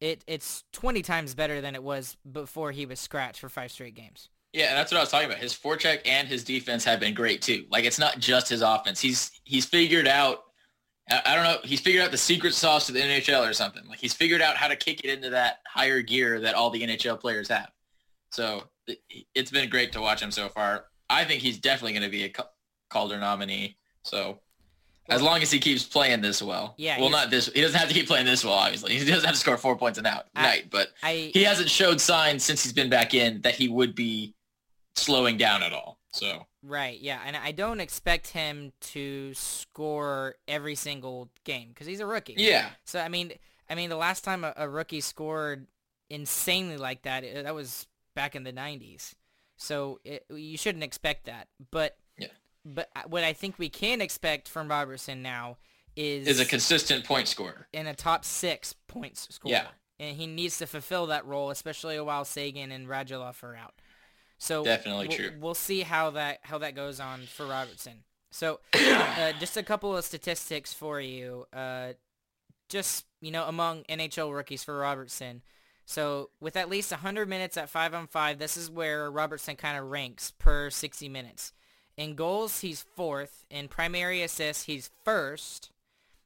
it 0.00 0.22
it's 0.26 0.64
20 0.72 1.02
times 1.02 1.34
better 1.34 1.60
than 1.60 1.74
it 1.74 1.82
was 1.82 2.16
before 2.30 2.72
he 2.72 2.86
was 2.86 3.00
scratched 3.00 3.40
for 3.40 3.48
five 3.48 3.70
straight 3.70 3.94
games. 3.94 4.28
Yeah, 4.52 4.74
that's 4.74 4.90
what 4.90 4.98
I 4.98 5.02
was 5.02 5.10
talking 5.10 5.28
about. 5.28 5.38
His 5.38 5.52
forecheck 5.54 6.00
and 6.06 6.26
his 6.26 6.42
defense 6.42 6.84
have 6.84 7.00
been 7.00 7.14
great 7.14 7.42
too. 7.42 7.66
Like 7.70 7.84
it's 7.84 7.98
not 7.98 8.18
just 8.18 8.48
his 8.48 8.62
offense. 8.62 9.00
He's 9.00 9.30
he's 9.44 9.66
figured 9.66 10.08
out. 10.08 10.44
I 11.10 11.34
don't 11.34 11.44
know. 11.44 11.58
He's 11.64 11.80
figured 11.80 12.04
out 12.04 12.10
the 12.10 12.18
secret 12.18 12.54
sauce 12.54 12.86
to 12.86 12.92
the 12.92 13.00
NHL 13.00 13.48
or 13.48 13.54
something. 13.54 13.82
Like 13.88 13.98
he's 13.98 14.12
figured 14.12 14.42
out 14.42 14.56
how 14.56 14.68
to 14.68 14.76
kick 14.76 15.04
it 15.04 15.10
into 15.10 15.30
that 15.30 15.58
higher 15.66 16.02
gear 16.02 16.40
that 16.40 16.54
all 16.54 16.70
the 16.70 16.82
NHL 16.82 17.18
players 17.18 17.48
have. 17.48 17.70
So 18.30 18.64
it's 19.34 19.50
been 19.50 19.70
great 19.70 19.92
to 19.92 20.00
watch 20.00 20.20
him 20.20 20.30
so 20.30 20.48
far. 20.48 20.84
I 21.08 21.24
think 21.24 21.40
he's 21.40 21.58
definitely 21.58 21.92
going 21.92 22.02
to 22.02 22.10
be 22.10 22.24
a 22.24 22.32
Calder 22.90 23.18
nominee. 23.18 23.78
So 24.02 24.40
as 25.08 25.22
long 25.22 25.42
as 25.42 25.50
he 25.50 25.58
keeps 25.58 25.84
playing 25.84 26.20
this 26.20 26.42
well. 26.42 26.74
Yeah. 26.76 27.00
Well, 27.00 27.10
not 27.10 27.30
this. 27.30 27.46
He 27.46 27.60
doesn't 27.60 27.78
have 27.78 27.88
to 27.88 27.94
keep 27.94 28.06
playing 28.06 28.26
this 28.26 28.44
well. 28.44 28.54
Obviously, 28.54 28.98
he 28.98 29.04
doesn't 29.04 29.24
have 29.24 29.34
to 29.34 29.40
score 29.40 29.56
four 29.56 29.76
points 29.76 29.98
a 29.98 30.02
night. 30.02 30.22
I, 30.36 30.64
but 30.70 30.88
I, 31.02 31.30
he 31.32 31.44
hasn't 31.44 31.70
showed 31.70 32.00
signs 32.00 32.44
since 32.44 32.62
he's 32.62 32.72
been 32.72 32.90
back 32.90 33.14
in 33.14 33.40
that 33.42 33.54
he 33.54 33.68
would 33.68 33.94
be 33.94 34.34
slowing 34.94 35.36
down 35.36 35.62
at 35.62 35.72
all. 35.72 35.98
So. 36.12 36.46
Right. 36.62 36.98
Yeah, 37.00 37.20
and 37.24 37.36
I 37.36 37.52
don't 37.52 37.80
expect 37.80 38.28
him 38.28 38.72
to 38.80 39.32
score 39.34 40.34
every 40.46 40.74
single 40.74 41.30
game 41.44 41.68
because 41.68 41.86
he's 41.86 42.00
a 42.00 42.06
rookie. 42.06 42.34
Yeah. 42.36 42.68
So 42.84 43.00
I 43.00 43.08
mean, 43.08 43.32
I 43.70 43.74
mean, 43.74 43.90
the 43.90 43.96
last 43.96 44.24
time 44.24 44.44
a, 44.44 44.52
a 44.56 44.68
rookie 44.68 45.00
scored 45.00 45.66
insanely 46.10 46.76
like 46.76 47.02
that, 47.02 47.24
it, 47.24 47.44
that 47.44 47.54
was 47.54 47.86
back 48.14 48.36
in 48.36 48.44
the 48.44 48.52
'90s. 48.52 49.14
So 49.56 50.00
it, 50.04 50.24
you 50.30 50.58
shouldn't 50.58 50.84
expect 50.84 51.26
that. 51.26 51.48
But 51.70 51.96
but 52.64 52.90
what 53.06 53.24
I 53.24 53.32
think 53.32 53.58
we 53.58 53.68
can 53.68 54.00
expect 54.00 54.48
from 54.48 54.68
Robertson 54.68 55.22
now 55.22 55.58
is 55.96 56.26
is 56.26 56.40
a 56.40 56.44
consistent 56.44 57.04
point 57.04 57.28
scorer 57.28 57.66
in 57.72 57.86
a 57.86 57.94
top 57.94 58.24
six 58.24 58.74
points 58.86 59.28
scorer. 59.30 59.52
Yeah, 59.52 59.66
and 59.98 60.16
he 60.16 60.26
needs 60.26 60.58
to 60.58 60.66
fulfill 60.66 61.06
that 61.06 61.26
role, 61.26 61.50
especially 61.50 61.98
while 62.00 62.24
Seguin 62.24 62.72
and 62.72 62.86
Radulov 62.86 63.42
are 63.42 63.56
out. 63.56 63.74
So 64.38 64.64
definitely 64.64 65.08
we'll, 65.08 65.16
true. 65.16 65.30
We'll 65.40 65.54
see 65.54 65.80
how 65.80 66.10
that 66.10 66.40
how 66.42 66.58
that 66.58 66.74
goes 66.74 67.00
on 67.00 67.22
for 67.22 67.46
Robertson. 67.46 68.04
So 68.30 68.60
uh, 68.74 69.32
just 69.40 69.56
a 69.56 69.62
couple 69.62 69.96
of 69.96 70.04
statistics 70.04 70.72
for 70.72 71.00
you. 71.00 71.46
Uh, 71.52 71.94
just 72.68 73.06
you 73.20 73.30
know, 73.30 73.44
among 73.46 73.82
NHL 73.84 74.32
rookies 74.34 74.62
for 74.62 74.78
Robertson. 74.78 75.42
So 75.84 76.30
with 76.38 76.56
at 76.56 76.68
least 76.68 76.90
100 76.90 77.30
minutes 77.30 77.56
at 77.56 77.70
5 77.70 77.94
on 77.94 78.06
5, 78.08 78.38
this 78.38 78.58
is 78.58 78.70
where 78.70 79.10
Robertson 79.10 79.56
kind 79.56 79.78
of 79.78 79.90
ranks 79.90 80.30
per 80.30 80.68
60 80.68 81.08
minutes. 81.08 81.52
In 81.98 82.14
goals, 82.14 82.60
he's 82.60 82.86
fourth. 82.94 83.44
In 83.50 83.66
primary 83.66 84.22
assists, 84.22 84.64
he's 84.64 84.88
first. 85.04 85.70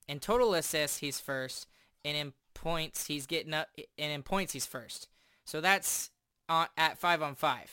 In 0.06 0.20
total 0.20 0.52
assists, 0.52 0.98
he's 0.98 1.18
first. 1.18 1.66
And 2.04 2.14
in 2.14 2.32
points, 2.52 3.06
he's 3.06 3.26
getting 3.26 3.54
up. 3.54 3.68
And 3.98 4.12
in 4.12 4.22
points, 4.22 4.52
he's 4.52 4.66
first. 4.66 5.08
So 5.46 5.62
that's 5.62 6.10
on, 6.46 6.66
at 6.76 6.98
five 6.98 7.22
on 7.22 7.34
five. 7.34 7.72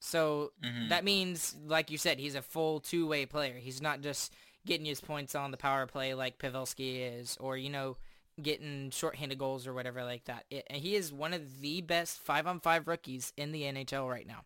So 0.00 0.52
mm-hmm. 0.62 0.90
that 0.90 1.02
means, 1.02 1.56
like 1.66 1.90
you 1.90 1.96
said, 1.96 2.18
he's 2.18 2.34
a 2.34 2.42
full 2.42 2.80
two-way 2.80 3.24
player. 3.24 3.54
He's 3.54 3.80
not 3.80 4.02
just 4.02 4.34
getting 4.66 4.84
his 4.84 5.00
points 5.00 5.34
on 5.34 5.50
the 5.50 5.56
power 5.56 5.86
play 5.86 6.12
like 6.12 6.38
Pavelski 6.38 7.18
is, 7.18 7.38
or 7.40 7.56
you 7.56 7.70
know, 7.70 7.96
getting 8.42 8.90
shorthanded 8.90 9.38
goals 9.38 9.66
or 9.66 9.72
whatever 9.72 10.04
like 10.04 10.26
that. 10.26 10.44
It, 10.50 10.70
he 10.70 10.94
is 10.94 11.10
one 11.10 11.32
of 11.32 11.62
the 11.62 11.80
best 11.80 12.18
five-on-five 12.18 12.86
rookies 12.86 13.32
in 13.38 13.52
the 13.52 13.62
NHL 13.62 14.10
right 14.10 14.26
now. 14.26 14.44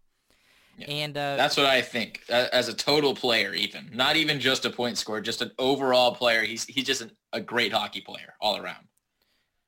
Yeah. 0.79 0.87
And 0.87 1.17
uh, 1.17 1.37
that's 1.37 1.57
what 1.57 1.67
I 1.67 1.83
think 1.83 2.23
as 2.29 2.69
a 2.69 2.75
total 2.75 3.15
player, 3.15 3.53
even 3.53 3.91
not 3.93 4.17
even 4.17 4.39
just 4.39 4.65
a 4.65 4.71
point 4.71 4.97
scorer, 4.97 5.21
just 5.21 5.43
an 5.43 5.51
overall 5.59 6.15
player. 6.15 6.43
He's 6.43 6.65
he's 6.65 6.85
just 6.85 7.01
an, 7.01 7.11
a 7.33 7.41
great 7.41 7.73
hockey 7.73 8.01
player 8.01 8.35
all 8.41 8.57
around. 8.57 8.87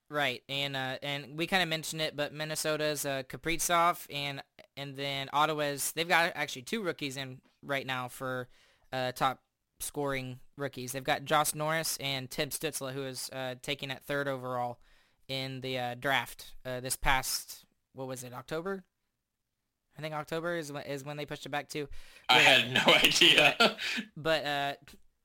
Right, 0.08 0.42
and 0.48 0.76
uh, 0.76 0.98
and 1.02 1.36
we 1.36 1.46
kind 1.46 1.62
of 1.62 1.68
mentioned 1.68 2.02
it, 2.02 2.16
but 2.16 2.32
Minnesota's 2.32 3.04
uh, 3.04 3.24
Kaprizov 3.28 4.06
and 4.08 4.42
and 4.76 4.96
then 4.96 5.28
Ottawa's 5.32 5.92
they've 5.92 6.08
got 6.08 6.32
actually 6.34 6.62
two 6.62 6.82
rookies 6.82 7.16
in 7.16 7.40
right 7.62 7.86
now 7.86 8.08
for 8.08 8.48
uh, 8.92 9.12
top 9.12 9.40
scoring 9.80 10.38
rookies. 10.56 10.92
They've 10.92 11.02
got 11.02 11.24
Josh 11.24 11.54
Norris 11.54 11.96
and 12.00 12.30
Tim 12.30 12.50
Stützle, 12.50 12.92
who 12.92 13.04
is 13.04 13.30
uh, 13.32 13.56
taking 13.62 13.90
at 13.90 14.04
third 14.04 14.28
overall 14.28 14.78
in 15.28 15.60
the 15.60 15.78
uh, 15.78 15.94
draft 15.94 16.54
uh, 16.64 16.80
this 16.80 16.96
past 16.96 17.64
what 17.94 18.08
was 18.08 18.22
it 18.22 18.32
October 18.32 18.84
I 20.00 20.02
think 20.02 20.14
October 20.14 20.56
is 20.56 20.72
when, 20.72 20.82
is 20.84 21.04
when 21.04 21.18
they 21.18 21.26
pushed 21.26 21.44
it 21.44 21.50
back 21.50 21.68
to. 21.70 21.86
I 22.30 22.38
had 22.38 22.72
no 22.72 22.94
idea. 22.94 23.76
but 24.16 24.44
uh, 24.46 24.72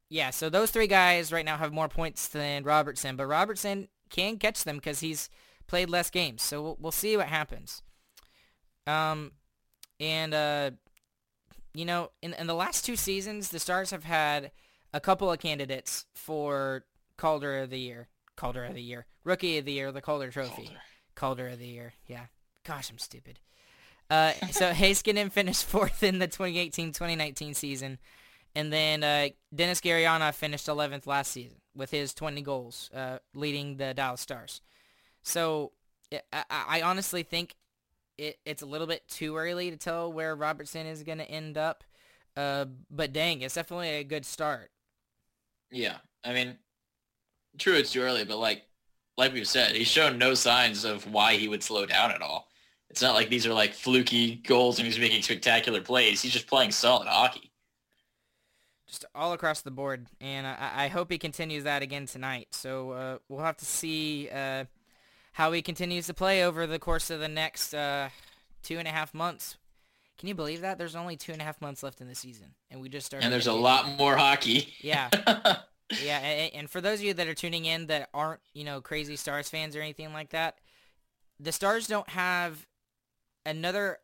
yeah, 0.10 0.32
so 0.32 0.50
those 0.50 0.70
three 0.70 0.88
guys 0.88 1.32
right 1.32 1.46
now 1.46 1.56
have 1.56 1.72
more 1.72 1.88
points 1.88 2.28
than 2.28 2.66
Robertson, 2.66 3.16
but 3.16 3.26
Robertson 3.26 3.88
can 4.10 4.38
catch 4.38 4.66
them 4.66 4.76
because 4.76 5.00
he's 5.00 5.30
played 5.68 5.90
less 5.90 6.10
games. 6.10 6.42
So 6.42 6.62
we'll, 6.62 6.78
we'll 6.82 6.92
see 6.92 7.16
what 7.16 7.28
happens. 7.28 7.84
Um, 8.86 9.32
and 9.98 10.34
uh, 10.34 10.72
you 11.74 11.86
know, 11.86 12.12
in 12.22 12.34
in 12.34 12.48
the 12.48 12.54
last 12.54 12.84
two 12.84 12.98
seasons, 12.98 13.50
the 13.50 13.60
Stars 13.60 13.92
have 13.92 14.04
had 14.04 14.52
a 14.94 15.00
couple 15.00 15.32
of 15.32 15.40
candidates 15.40 16.06
for 16.16 16.84
Calder 17.16 17.60
of 17.60 17.70
the 17.70 17.80
Year, 17.80 18.10
Calder 18.36 18.66
of 18.66 18.74
the 18.74 18.84
Year, 18.84 19.06
Rookie 19.24 19.58
of 19.58 19.64
the 19.64 19.72
Year, 19.72 19.94
the 19.94 20.02
Calder 20.02 20.32
Trophy, 20.32 20.66
Calder, 20.66 20.80
Calder 21.16 21.48
of 21.48 21.60
the 21.60 21.68
Year. 21.68 21.94
Yeah, 22.08 22.26
gosh, 22.66 22.90
I'm 22.90 23.00
stupid. 23.00 23.40
Uh, 24.10 24.34
so 24.52 24.72
Heiskanen 24.72 25.32
finished 25.32 25.64
fourth 25.68 26.04
in 26.04 26.20
the 26.20 26.28
2018-2019 26.28 27.56
season. 27.56 28.00
And 28.56 28.72
then 28.72 29.04
uh, 29.04 29.30
Denis 29.54 29.82
Gurianov 29.82 30.34
finished 30.34 30.68
11th 30.68 31.06
last 31.06 31.32
season 31.32 31.58
with 31.76 31.92
his 31.92 32.14
20 32.14 32.42
goals, 32.42 32.90
uh, 32.96 33.18
leading 33.34 33.76
the 33.78 33.94
Dallas 33.94 34.22
Stars. 34.22 34.62
So 35.24 35.74
I, 36.32 36.44
I 36.50 36.82
honestly 36.82 37.24
think 37.24 37.56
it, 38.18 38.40
it's 38.46 38.62
a 38.62 38.66
little 38.66 38.88
bit 38.88 39.08
too 39.08 39.36
early 39.36 39.72
to 39.72 39.78
tell 39.78 40.12
where 40.12 40.36
Robertson 40.36 40.86
is 40.86 41.04
going 41.04 41.18
to 41.18 41.30
end 41.30 41.58
up. 41.58 41.84
Uh, 42.38 42.66
but 42.90 43.14
dang, 43.14 43.42
it's 43.42 43.56
definitely 43.56 43.90
a 43.90 44.04
good 44.04 44.26
start. 44.26 44.72
Yeah, 45.72 45.98
I 46.24 46.34
mean, 46.34 46.58
true, 47.58 47.74
it's 47.74 47.92
too 47.92 48.02
early, 48.02 48.24
but 48.24 48.38
like, 48.38 48.64
like 49.18 49.34
we've 49.34 49.48
said, 49.48 49.76
he's 49.76 49.88
shown 49.88 50.18
no 50.18 50.34
signs 50.34 50.86
of 50.86 51.12
why 51.12 51.36
he 51.36 51.48
would 51.48 51.64
slow 51.64 51.86
down 51.86 52.12
at 52.12 52.22
all. 52.22 52.50
It's 52.96 53.02
not 53.02 53.14
like 53.14 53.28
these 53.28 53.46
are 53.46 53.54
like 53.54 53.74
fluky 53.74 54.36
goals 54.36 54.80
and 54.80 54.86
he's 54.86 54.98
making 54.98 55.22
spectacular 55.22 55.82
plays. 55.82 56.22
He's 56.22 56.32
just 56.32 56.48
playing 56.48 56.72
solid 56.72 57.10
hockey. 57.10 57.52
Just 58.88 59.04
all 59.14 59.34
across 59.34 59.60
the 59.60 59.70
board, 59.70 60.08
and 60.22 60.48
I, 60.48 60.86
I 60.86 60.88
hope 60.88 61.12
he 61.12 61.18
continues 61.18 61.66
that 61.66 61.82
again 61.82 62.06
tonight. 62.06 62.48
So 62.52 62.92
uh, 62.92 63.18
we'll 63.28 63.44
have 63.44 63.58
to 63.58 63.66
see 63.66 64.30
uh, 64.34 64.64
how 65.34 65.52
he 65.52 65.62
continues 65.62 66.08
to 66.08 66.14
play 66.14 66.42
over 66.42 66.66
the 66.66 66.80
course 66.80 67.10
of 67.10 67.20
the 67.20 67.28
next 67.28 67.74
uh, 67.74 68.08
two 68.64 68.78
and 68.78 68.88
a 68.88 68.92
half 68.92 69.14
months. 69.14 69.58
Can 70.18 70.30
you 70.30 70.36
believe 70.36 70.62
that? 70.62 70.78
There's 70.78 70.96
only 70.96 71.18
two 71.18 71.34
and 71.34 71.42
a 71.42 71.44
half 71.44 71.60
months 71.60 71.84
left 71.84 72.00
in 72.00 72.08
the 72.08 72.16
season, 72.16 72.56
and 72.72 72.80
we 72.80 72.88
just 72.88 73.08
started. 73.08 73.26
And 73.26 73.34
there's 73.34 73.48
a 73.48 73.52
lot 73.52 73.90
more 73.98 74.16
hockey. 74.16 74.74
Yeah. 74.80 75.10
yeah, 76.02 76.20
and, 76.20 76.56
and, 76.56 76.70
for 76.70 76.80
those 76.80 77.00
of 77.00 77.06
you 77.06 77.14
that 77.16 77.28
are 77.28 77.34
tuning 77.34 77.66
in 77.66 77.88
that 77.88 78.08
aren't, 78.14 78.40
you 78.54 78.64
know, 78.64 78.80
crazy 78.80 79.18
Stars 79.18 79.50
fans 79.50 79.76
or 79.76 79.82
anything 79.82 80.14
like 80.14 80.30
that, 80.30 80.60
the 81.42 81.52
Stars 81.52 81.88
don't 81.88 82.08
have 82.08 82.66
another, 83.46 84.00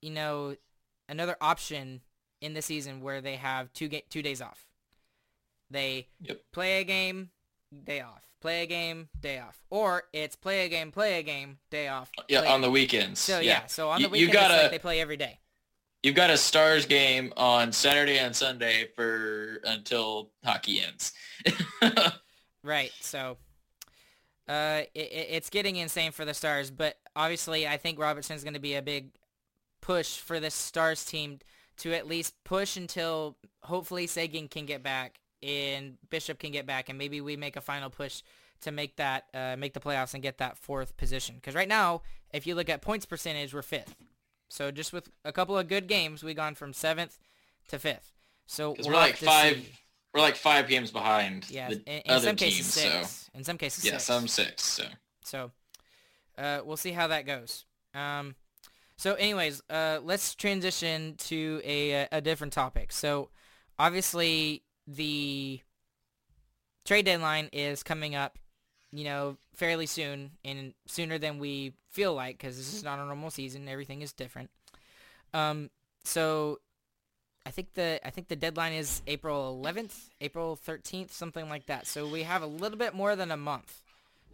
you 0.00 0.10
know, 0.10 0.56
another 1.08 1.36
option 1.40 2.00
in 2.40 2.54
the 2.54 2.62
season 2.62 3.00
where 3.00 3.20
they 3.20 3.36
have 3.36 3.72
two 3.72 3.88
ga- 3.88 4.04
two 4.10 4.22
days 4.22 4.40
off. 4.42 4.66
They 5.70 6.08
yep. 6.20 6.40
play 6.52 6.80
a 6.80 6.84
game, 6.84 7.30
day 7.84 8.00
off. 8.00 8.28
Play 8.40 8.62
a 8.62 8.66
game, 8.66 9.08
day 9.20 9.38
off. 9.38 9.62
Or 9.70 10.02
it's 10.12 10.34
play 10.34 10.66
a 10.66 10.68
game, 10.68 10.90
play 10.90 11.20
a 11.20 11.22
game, 11.22 11.58
day 11.70 11.88
off. 11.88 12.10
Uh, 12.18 12.22
yeah, 12.28 12.52
on 12.52 12.60
the 12.60 12.70
weekends. 12.70 13.20
So 13.20 13.38
yeah, 13.38 13.60
yeah 13.60 13.66
so 13.66 13.88
on 13.88 14.02
the 14.02 14.08
weekends, 14.08 14.28
you 14.28 14.32
gotta, 14.32 14.62
like 14.62 14.70
they 14.72 14.78
play 14.78 15.00
every 15.00 15.16
day. 15.16 15.38
You've 16.02 16.16
got 16.16 16.30
a 16.30 16.36
Stars 16.36 16.84
game 16.84 17.32
on 17.36 17.70
Saturday 17.70 18.18
and 18.18 18.34
Sunday 18.34 18.88
for 18.96 19.60
until 19.64 20.30
hockey 20.44 20.82
ends. 20.82 21.12
right. 22.64 22.90
So 23.00 23.38
uh, 24.48 24.82
it, 24.94 25.10
it's 25.12 25.50
getting 25.50 25.76
insane 25.76 26.12
for 26.12 26.24
the 26.24 26.34
Stars, 26.34 26.70
but 26.70 26.96
obviously 27.14 27.66
I 27.66 27.76
think 27.76 27.98
Robertson's 27.98 28.42
going 28.42 28.54
to 28.54 28.60
be 28.60 28.74
a 28.74 28.82
big 28.82 29.10
push 29.80 30.18
for 30.18 30.40
this 30.40 30.54
Stars 30.54 31.04
team 31.04 31.38
to 31.78 31.92
at 31.92 32.06
least 32.06 32.34
push 32.44 32.76
until 32.76 33.36
hopefully 33.62 34.06
Seguin 34.06 34.48
can 34.48 34.66
get 34.66 34.82
back 34.82 35.18
and 35.42 35.96
Bishop 36.10 36.38
can 36.38 36.52
get 36.52 36.66
back, 36.66 36.88
and 36.88 36.98
maybe 36.98 37.20
we 37.20 37.36
make 37.36 37.56
a 37.56 37.60
final 37.60 37.90
push 37.90 38.22
to 38.60 38.70
make 38.70 38.96
that 38.96 39.24
uh, 39.34 39.56
make 39.58 39.74
the 39.74 39.80
playoffs 39.80 40.14
and 40.14 40.22
get 40.22 40.38
that 40.38 40.56
fourth 40.56 40.96
position. 40.96 41.34
Because 41.34 41.54
right 41.54 41.68
now, 41.68 42.02
if 42.32 42.46
you 42.46 42.54
look 42.54 42.68
at 42.68 42.80
points 42.80 43.06
percentage, 43.06 43.52
we're 43.52 43.62
fifth. 43.62 43.96
So 44.48 44.70
just 44.70 44.92
with 44.92 45.08
a 45.24 45.32
couple 45.32 45.58
of 45.58 45.66
good 45.66 45.88
games, 45.88 46.22
we 46.22 46.34
gone 46.34 46.54
from 46.54 46.72
seventh 46.72 47.18
to 47.68 47.78
fifth. 47.78 48.12
So 48.46 48.76
we're 48.84 48.92
like 48.92 49.16
five. 49.16 49.56
See 49.56 49.72
we're 50.12 50.20
like 50.20 50.36
five 50.36 50.68
games 50.68 50.90
behind 50.90 51.48
yeah, 51.50 51.68
the 51.68 51.74
in, 51.86 52.02
in 52.04 52.10
other 52.10 52.28
some 52.28 52.36
teams. 52.36 52.54
Cases 52.54 52.74
six. 52.74 53.08
So 53.08 53.38
in 53.38 53.44
some 53.44 53.58
cases, 53.58 53.84
yeah, 53.84 53.92
six. 53.92 54.04
some 54.04 54.28
six. 54.28 54.62
So 54.62 54.84
so 55.24 55.50
uh, 56.38 56.60
we'll 56.64 56.76
see 56.76 56.92
how 56.92 57.06
that 57.08 57.26
goes. 57.26 57.64
Um, 57.94 58.34
so 58.96 59.14
anyways, 59.14 59.62
uh, 59.70 60.00
let's 60.02 60.34
transition 60.34 61.14
to 61.18 61.60
a 61.64 62.08
a 62.12 62.20
different 62.20 62.52
topic. 62.52 62.92
So 62.92 63.30
obviously 63.78 64.62
the 64.86 65.60
trade 66.84 67.06
deadline 67.06 67.48
is 67.52 67.82
coming 67.82 68.14
up 68.14 68.38
you 68.92 69.04
know, 69.04 69.38
fairly 69.54 69.86
soon 69.86 70.32
and 70.44 70.74
sooner 70.86 71.18
than 71.18 71.38
we 71.38 71.72
feel 71.90 72.14
like 72.14 72.38
because 72.38 72.56
this 72.56 72.74
is 72.74 72.84
not 72.84 72.98
a 72.98 73.04
normal 73.04 73.30
season. 73.30 73.68
Everything 73.68 74.02
is 74.02 74.12
different. 74.12 74.50
Um, 75.32 75.70
so 76.04 76.60
I 77.44 77.50
think 77.50 77.74
the 77.74 78.00
I 78.04 78.10
think 78.10 78.28
the 78.28 78.36
deadline 78.36 78.72
is 78.72 79.02
April 79.06 79.60
11th, 79.62 80.10
April 80.20 80.58
13th, 80.66 81.10
something 81.10 81.48
like 81.48 81.66
that. 81.66 81.86
So 81.86 82.06
we 82.06 82.22
have 82.22 82.42
a 82.42 82.46
little 82.46 82.78
bit 82.78 82.94
more 82.94 83.16
than 83.16 83.30
a 83.30 83.36
month 83.36 83.82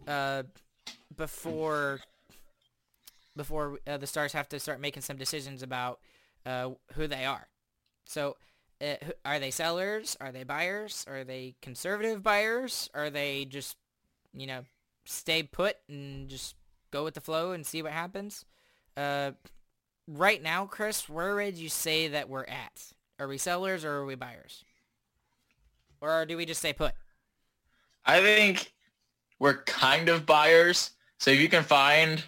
uh, 0.07 0.43
before 1.17 1.99
before 3.35 3.79
uh, 3.87 3.97
the 3.97 4.07
Stars 4.07 4.33
have 4.33 4.49
to 4.49 4.59
start 4.59 4.79
making 4.79 5.01
some 5.01 5.17
decisions 5.17 5.63
about 5.63 5.99
uh, 6.45 6.69
who 6.93 7.07
they 7.07 7.25
are. 7.25 7.47
So 8.05 8.35
uh, 8.81 8.95
are 9.25 9.39
they 9.39 9.51
sellers? 9.51 10.17
Are 10.19 10.31
they 10.31 10.43
buyers? 10.43 11.05
Are 11.07 11.23
they 11.23 11.55
conservative 11.61 12.21
buyers? 12.21 12.89
Are 12.93 13.09
they 13.09 13.45
just, 13.45 13.77
you 14.33 14.47
know, 14.47 14.65
stay 15.05 15.43
put 15.43 15.77
and 15.87 16.29
just 16.29 16.55
go 16.91 17.03
with 17.03 17.13
the 17.13 17.21
flow 17.21 17.51
and 17.51 17.65
see 17.65 17.81
what 17.81 17.91
happens? 17.91 18.45
Uh, 18.95 19.31
right 20.07 20.41
now, 20.41 20.65
Chris, 20.65 21.07
where 21.09 21.35
would 21.35 21.55
you 21.55 21.69
say 21.69 22.07
that 22.09 22.29
we're 22.29 22.45
at? 22.45 22.93
Are 23.19 23.27
we 23.27 23.37
sellers 23.37 23.83
or 23.83 23.91
are 23.91 24.05
we 24.05 24.15
buyers? 24.15 24.63
Or 26.01 26.25
do 26.25 26.37
we 26.37 26.45
just 26.45 26.61
stay 26.61 26.71
put? 26.73 26.93
I 28.05 28.21
think 28.21 28.71
we're 29.39 29.63
kind 29.63 30.07
of 30.07 30.25
buyers. 30.25 30.91
So 31.19 31.31
if 31.31 31.39
you 31.39 31.49
can 31.49 31.63
find 31.63 32.23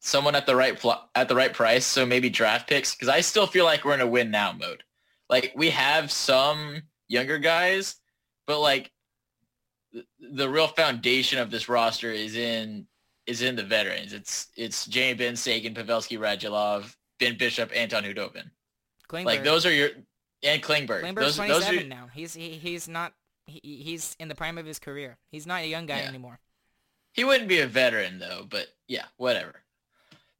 someone 0.00 0.34
at 0.34 0.46
the 0.46 0.54
right 0.54 0.78
pl- 0.78 1.08
at 1.14 1.28
the 1.28 1.34
right 1.34 1.54
price, 1.54 1.86
so 1.86 2.04
maybe 2.04 2.28
draft 2.28 2.68
picks, 2.68 2.94
because 2.94 3.08
I 3.08 3.22
still 3.22 3.46
feel 3.46 3.64
like 3.64 3.84
we're 3.84 3.94
in 3.94 4.00
a 4.02 4.06
win 4.06 4.30
now 4.30 4.52
mode. 4.52 4.84
Like 5.30 5.52
we 5.56 5.70
have 5.70 6.12
some 6.12 6.82
younger 7.08 7.38
guys, 7.38 7.96
but 8.46 8.60
like 8.60 8.90
th- 9.92 10.04
the 10.20 10.48
real 10.48 10.68
foundation 10.68 11.38
of 11.38 11.50
this 11.50 11.68
roster 11.68 12.12
is 12.12 12.36
in 12.36 12.86
is 13.26 13.40
in 13.40 13.56
the 13.56 13.62
veterans. 13.62 14.12
It's 14.12 14.48
it's 14.54 14.84
Jamie 14.86 15.14
Benn, 15.14 15.36
Seguin, 15.36 15.74
Pavelski, 15.74 16.18
Radulov, 16.18 16.94
Ben 17.18 17.38
Bishop, 17.38 17.70
Anton 17.74 18.04
Khudobin. 18.04 18.50
Klingberg. 19.12 19.24
Like 19.26 19.44
those 19.44 19.66
are 19.66 19.72
your 19.72 19.90
and 20.42 20.62
Klingberg. 20.62 21.02
Klingberg's 21.02 21.36
those, 21.36 21.36
27 21.36 21.74
those 21.74 21.84
are, 21.84 21.86
now. 21.86 22.08
He's 22.12 22.34
he, 22.34 22.50
he's 22.52 22.88
not 22.88 23.12
he, 23.46 23.60
he's 23.62 24.16
in 24.18 24.28
the 24.28 24.34
prime 24.34 24.58
of 24.58 24.66
his 24.66 24.78
career. 24.78 25.18
He's 25.30 25.46
not 25.46 25.62
a 25.62 25.66
young 25.66 25.86
guy 25.86 25.98
Yeah. 25.98 26.08
anymore. 26.08 26.40
He 27.12 27.24
wouldn't 27.24 27.48
be 27.48 27.60
a 27.60 27.66
veteran 27.66 28.18
though, 28.18 28.46
but 28.48 28.68
yeah, 28.88 29.04
whatever. 29.16 29.62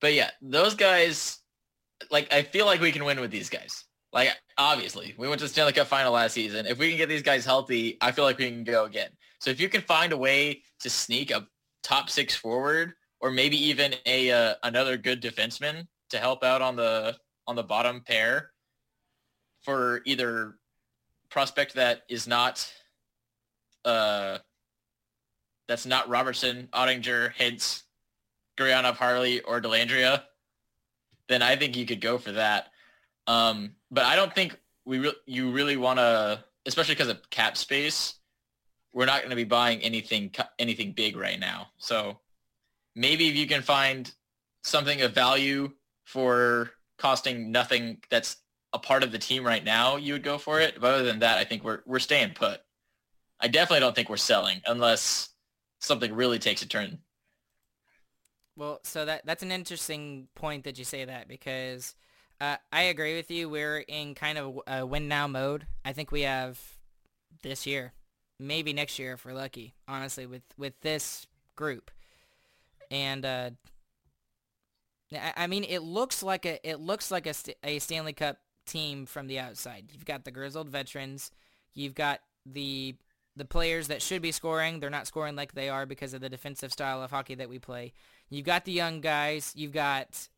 But 0.00 0.14
yeah, 0.14 0.30
those 0.40 0.74
guys, 0.74 1.38
like 2.10 2.32
I 2.32 2.42
feel 2.42 2.66
like 2.66 2.80
we 2.80 2.92
can 2.92 3.04
win 3.04 3.20
with 3.20 3.30
these 3.30 3.50
guys. 3.50 3.84
Like 4.12 4.30
obviously, 4.56 5.14
we 5.18 5.28
went 5.28 5.38
to 5.40 5.44
the 5.44 5.52
Stanley 5.52 5.72
Cup 5.72 5.86
final 5.86 6.12
last 6.12 6.32
season. 6.32 6.66
If 6.66 6.78
we 6.78 6.88
can 6.88 6.96
get 6.96 7.08
these 7.08 7.22
guys 7.22 7.44
healthy, 7.44 7.98
I 8.00 8.12
feel 8.12 8.24
like 8.24 8.38
we 8.38 8.48
can 8.50 8.64
go 8.64 8.84
again. 8.84 9.10
So 9.38 9.50
if 9.50 9.60
you 9.60 9.68
can 9.68 9.82
find 9.82 10.12
a 10.12 10.16
way 10.16 10.62
to 10.80 10.88
sneak 10.90 11.30
a 11.30 11.46
top 11.82 12.08
six 12.08 12.34
forward, 12.34 12.94
or 13.20 13.30
maybe 13.30 13.56
even 13.68 13.94
a 14.06 14.30
uh, 14.30 14.54
another 14.62 14.96
good 14.96 15.22
defenseman 15.22 15.86
to 16.10 16.18
help 16.18 16.42
out 16.42 16.62
on 16.62 16.76
the 16.76 17.16
on 17.46 17.56
the 17.56 17.62
bottom 17.62 18.00
pair 18.00 18.51
for 19.62 20.02
either 20.04 20.56
prospect 21.30 21.74
that 21.74 22.02
is 22.08 22.26
not 22.26 22.70
uh 23.84 24.38
that's 25.68 25.86
not 25.86 26.08
Robertson, 26.08 26.68
Oettinger, 26.72 27.32
Hintz, 27.34 27.84
Gurianov, 28.58 28.96
Harley, 28.96 29.40
or 29.40 29.60
Dellandrea, 29.60 30.22
then 31.28 31.42
I 31.42 31.56
think 31.56 31.76
you 31.76 31.86
could 31.86 32.00
go 32.00 32.18
for 32.18 32.32
that. 32.32 32.66
Um, 33.26 33.76
but 33.90 34.04
I 34.04 34.16
don't 34.16 34.34
think 34.34 34.58
we 34.84 34.98
re- 34.98 35.14
you 35.26 35.50
really 35.50 35.76
want 35.76 35.98
to, 35.98 36.44
especially 36.66 36.94
because 36.94 37.08
of 37.08 37.30
cap 37.30 37.56
space. 37.56 38.14
We're 38.92 39.06
not 39.06 39.20
going 39.20 39.30
to 39.30 39.36
be 39.36 39.44
buying 39.44 39.80
anything 39.80 40.32
anything 40.58 40.92
big 40.92 41.16
right 41.16 41.40
now. 41.40 41.68
So 41.78 42.18
maybe 42.94 43.28
if 43.28 43.34
you 43.34 43.46
can 43.46 43.62
find 43.62 44.12
something 44.62 45.00
of 45.00 45.14
value 45.14 45.72
for 46.04 46.72
costing 46.98 47.50
nothing 47.50 47.98
that's 48.10 48.36
a 48.72 48.78
part 48.78 49.02
of 49.02 49.12
the 49.12 49.18
team 49.18 49.44
right 49.44 49.64
now, 49.64 49.96
you 49.96 50.14
would 50.14 50.22
go 50.22 50.38
for 50.38 50.60
it. 50.60 50.80
But 50.80 50.94
other 50.94 51.04
than 51.04 51.20
that, 51.20 51.38
I 51.38 51.44
think 51.44 51.64
we're 51.64 51.80
we're 51.86 51.98
staying 51.98 52.34
put. 52.34 52.60
I 53.40 53.48
definitely 53.48 53.80
don't 53.80 53.94
think 53.94 54.08
we're 54.08 54.16
selling 54.16 54.62
unless 54.66 55.30
something 55.80 56.14
really 56.14 56.38
takes 56.38 56.62
a 56.62 56.68
turn. 56.68 56.98
Well, 58.56 58.80
so 58.84 59.04
that 59.04 59.26
that's 59.26 59.42
an 59.42 59.52
interesting 59.52 60.28
point 60.34 60.64
that 60.64 60.78
you 60.78 60.84
say 60.84 61.04
that 61.04 61.28
because 61.28 61.94
uh, 62.40 62.56
I 62.72 62.82
agree 62.82 63.16
with 63.16 63.30
you. 63.30 63.48
We're 63.48 63.78
in 63.78 64.14
kind 64.14 64.38
of 64.38 64.60
a 64.66 64.86
win 64.86 65.08
now 65.08 65.26
mode. 65.26 65.66
I 65.84 65.92
think 65.92 66.12
we 66.12 66.22
have 66.22 66.60
this 67.42 67.66
year, 67.66 67.92
maybe 68.38 68.72
next 68.72 68.98
year 68.98 69.14
if 69.14 69.24
we're 69.24 69.32
lucky. 69.32 69.74
Honestly, 69.88 70.26
with 70.26 70.42
with 70.56 70.80
this 70.82 71.26
group, 71.56 71.90
and 72.90 73.24
uh, 73.24 73.50
I, 75.12 75.32
I 75.36 75.46
mean, 75.46 75.64
it 75.64 75.80
looks 75.80 76.22
like 76.22 76.46
a 76.46 76.66
it 76.68 76.78
looks 76.78 77.10
like 77.10 77.26
a, 77.26 77.34
a 77.64 77.78
Stanley 77.78 78.12
Cup 78.12 78.38
team 78.66 79.06
from 79.06 79.26
the 79.26 79.38
outside. 79.38 79.86
You've 79.92 80.04
got 80.04 80.24
the 80.24 80.30
grizzled 80.30 80.68
veterans. 80.68 81.30
You've 81.74 81.94
got 81.94 82.20
the 82.46 82.96
the 83.34 83.44
players 83.44 83.88
that 83.88 84.02
should 84.02 84.20
be 84.20 84.32
scoring. 84.32 84.80
They're 84.80 84.90
not 84.90 85.06
scoring 85.06 85.36
like 85.36 85.54
they 85.54 85.68
are 85.70 85.86
because 85.86 86.12
of 86.12 86.20
the 86.20 86.28
defensive 86.28 86.72
style 86.72 87.02
of 87.02 87.10
hockey 87.10 87.34
that 87.36 87.48
we 87.48 87.58
play. 87.58 87.92
You've 88.28 88.44
got 88.44 88.64
the 88.64 88.72
young 88.72 89.00
guys. 89.00 89.52
You've 89.56 89.72
got 89.72 90.28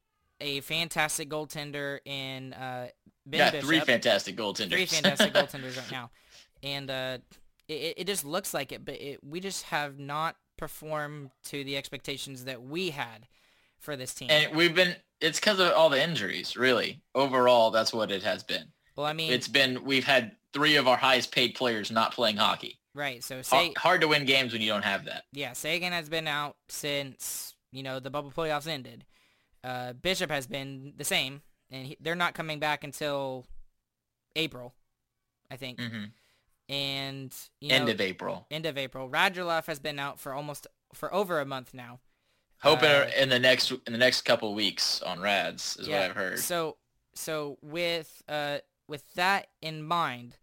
a 0.41 0.61
fantastic 0.61 1.29
goaltender 1.29 1.99
in 2.05 2.53
uh, 2.53 2.89
Ben 3.27 3.39
Got 3.39 3.53
Bishop. 3.53 3.67
three 3.67 3.81
fantastic 3.81 4.37
goaltenders. 4.37 4.71
Three 4.71 4.87
fantastic 4.87 5.33
goaltenders 5.35 5.77
right 5.77 5.91
now, 5.91 6.11
and 6.63 6.91
uh, 6.91 7.19
it, 7.69 7.95
it 7.99 8.07
just 8.07 8.25
looks 8.25 8.55
like 8.55 8.73
it. 8.73 8.85
But 8.85 9.01
it, 9.01 9.25
we 9.25 9.41
just 9.41 9.65
have 9.65 9.99
not 9.99 10.37
performed 10.57 11.31
to 11.45 11.65
the 11.65 11.77
expectations 11.77 12.45
that 12.45 12.63
we 12.63 12.91
had 12.91 13.27
for 13.85 13.97
this 13.97 14.13
team. 14.15 14.29
and 14.31 14.55
we've 14.57 14.75
been. 14.75 14.97
It's 15.21 15.39
because 15.41 15.59
of 15.61 15.73
all 15.73 15.89
the 15.89 16.03
injuries, 16.03 16.57
really. 16.57 17.01
Overall, 17.15 17.71
that's 17.71 17.93
what 17.95 18.11
it 18.11 18.23
has 18.25 18.43
been. 18.43 18.65
well, 18.97 19.07
I 19.07 19.13
mean, 19.13 19.33
It's 19.33 19.49
been. 19.49 19.85
We've 19.85 20.05
had 20.05 20.33
three 20.53 20.77
of 20.77 20.87
our 20.89 20.97
highest 20.97 21.33
paid 21.33 21.55
players 21.55 21.91
not 21.91 22.13
playing 22.13 22.37
hockey. 22.37 22.79
right. 22.95 23.23
So 23.23 23.41
say 23.43 23.73
hard 23.79 24.01
to 24.03 24.09
win 24.09 24.25
games 24.25 24.53
when 24.53 24.61
you 24.63 24.69
don't 24.69 24.85
have 24.85 25.05
that. 25.07 25.25
yeah, 25.33 25.53
Seguin 25.53 25.93
has 25.93 26.09
been 26.09 26.27
out 26.27 26.57
since 26.69 27.55
you 27.73 27.83
know 27.83 28.01
the 28.01 28.11
bubble 28.11 28.33
playoffs 28.33 28.67
ended. 28.67 29.05
Uh, 29.63 29.93
Bishop 29.95 30.31
has 30.31 30.47
been 30.47 30.93
the 30.97 31.05
same, 31.05 31.41
and 31.71 31.87
he, 31.87 31.97
they're 32.01 32.15
not 32.15 32.35
coming 32.35 32.59
back 32.59 32.85
until 32.85 33.47
April, 34.37 34.75
I 35.51 35.57
think. 35.57 35.81
hmm 35.81 36.05
And 36.69 37.33
you 37.61 37.71
End 37.71 37.87
know, 37.87 37.93
of 37.93 38.01
April. 38.01 38.47
end 38.51 38.67
of 38.67 38.77
April. 38.77 39.09
Radulov 39.09 39.67
has 39.67 39.79
been 39.79 39.99
out 39.99 40.21
for 40.21 40.35
almost 40.35 40.67
for 40.93 41.13
over 41.15 41.41
a 41.41 41.47
month 41.47 41.73
now. 41.73 42.01
Hoping 42.65 42.89
Uh, 42.91 43.11
in 43.17 43.29
the 43.29 43.39
next 43.39 43.71
in 43.71 43.93
the 43.93 43.99
next 43.99 44.23
couple 44.23 44.55
weeks 44.55 45.01
on 45.03 45.21
Rads 45.21 45.77
is 45.79 45.89
what 45.89 46.01
I've 46.01 46.17
heard. 46.17 46.39
So 46.39 46.77
so 47.15 47.59
with 47.63 48.23
uh 48.29 48.59
with 48.89 49.15
that 49.15 49.49
in 49.63 49.83
mind, 49.83 50.39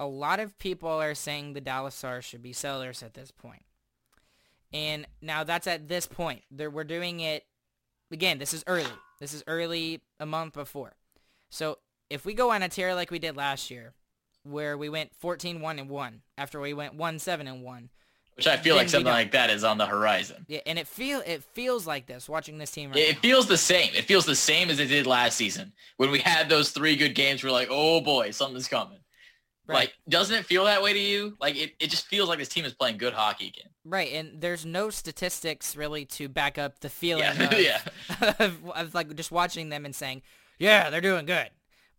a 0.00 0.06
lot 0.06 0.40
of 0.40 0.58
people 0.58 0.88
are 0.88 1.14
saying 1.14 1.52
the 1.52 1.60
Dallas 1.60 1.94
Stars 1.94 2.24
should 2.24 2.42
be 2.42 2.52
sellers 2.52 3.02
at 3.02 3.14
this 3.14 3.30
point. 3.30 3.64
And 4.72 5.06
now 5.22 5.44
that's 5.44 5.66
at 5.66 5.88
this 5.88 6.06
point. 6.06 6.42
There 6.50 6.70
we're 6.70 6.84
doing 6.84 7.20
it 7.20 7.46
again, 8.10 8.38
this 8.38 8.54
is 8.54 8.64
early. 8.66 8.90
This 9.20 9.32
is 9.32 9.44
early 9.46 10.02
a 10.18 10.26
month 10.26 10.54
before. 10.54 10.96
So 11.50 11.78
if 12.10 12.24
we 12.24 12.34
go 12.34 12.50
on 12.50 12.62
a 12.62 12.68
tear 12.68 12.94
like 12.94 13.10
we 13.10 13.18
did 13.18 13.36
last 13.36 13.70
year, 13.70 13.94
where 14.44 14.78
we 14.78 14.88
went 14.88 15.10
14-1 15.20 15.80
and 15.80 15.90
1 15.90 16.22
after 16.38 16.60
we 16.60 16.72
went 16.72 16.96
1-7 16.96 17.48
and 17.48 17.62
1. 17.62 17.90
Which 18.36 18.46
I 18.46 18.56
feel 18.58 18.76
like 18.76 18.88
something 18.90 19.10
like 19.10 19.32
that 19.32 19.48
is 19.48 19.64
on 19.64 19.78
the 19.78 19.86
horizon. 19.86 20.44
Yeah, 20.46 20.60
and 20.66 20.78
it 20.78 20.86
feel 20.86 21.22
it 21.26 21.42
feels 21.42 21.86
like 21.86 22.06
this 22.06 22.28
watching 22.28 22.58
this 22.58 22.70
team 22.70 22.90
right 22.90 22.98
It 22.98 23.14
now. 23.14 23.20
feels 23.20 23.46
the 23.46 23.56
same. 23.56 23.90
It 23.94 24.04
feels 24.04 24.26
the 24.26 24.36
same 24.36 24.68
as 24.68 24.78
it 24.78 24.88
did 24.88 25.06
last 25.06 25.36
season 25.38 25.72
when 25.96 26.10
we 26.10 26.18
had 26.18 26.48
those 26.50 26.70
three 26.70 26.96
good 26.96 27.14
games. 27.14 27.42
We're 27.42 27.50
like, 27.50 27.68
oh 27.70 28.00
boy, 28.02 28.30
something's 28.32 28.68
coming. 28.68 28.98
Right. 29.66 29.74
Like, 29.74 29.94
doesn't 30.08 30.36
it 30.36 30.44
feel 30.44 30.64
that 30.66 30.80
way 30.82 30.92
to 30.92 30.98
you? 30.98 31.36
Like, 31.40 31.56
it, 31.56 31.72
it 31.80 31.90
just 31.90 32.06
feels 32.06 32.28
like 32.28 32.38
this 32.38 32.48
team 32.48 32.64
is 32.64 32.72
playing 32.72 32.98
good 32.98 33.12
hockey 33.14 33.48
again. 33.48 33.70
Right, 33.84 34.12
and 34.12 34.40
there's 34.40 34.64
no 34.64 34.90
statistics 34.90 35.74
really 35.74 36.04
to 36.04 36.28
back 36.28 36.56
up 36.56 36.78
the 36.80 36.88
feeling 36.88 37.24
Yeah, 37.24 37.42
of, 37.52 37.60
yeah. 37.60 37.80
of, 38.38 38.64
of, 38.70 38.94
like 38.94 39.12
just 39.16 39.32
watching 39.32 39.70
them 39.70 39.84
and 39.84 39.92
saying, 39.92 40.22
yeah, 40.60 40.88
they're 40.90 41.00
doing 41.00 41.26
good. 41.26 41.50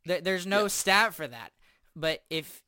There, 0.05 0.21
there's 0.21 0.45
no 0.47 0.61
Yeah. 0.61 0.67
stat 0.67 1.13
for 1.13 1.27
that. 1.27 1.51
But 1.93 2.23
if 2.29 2.63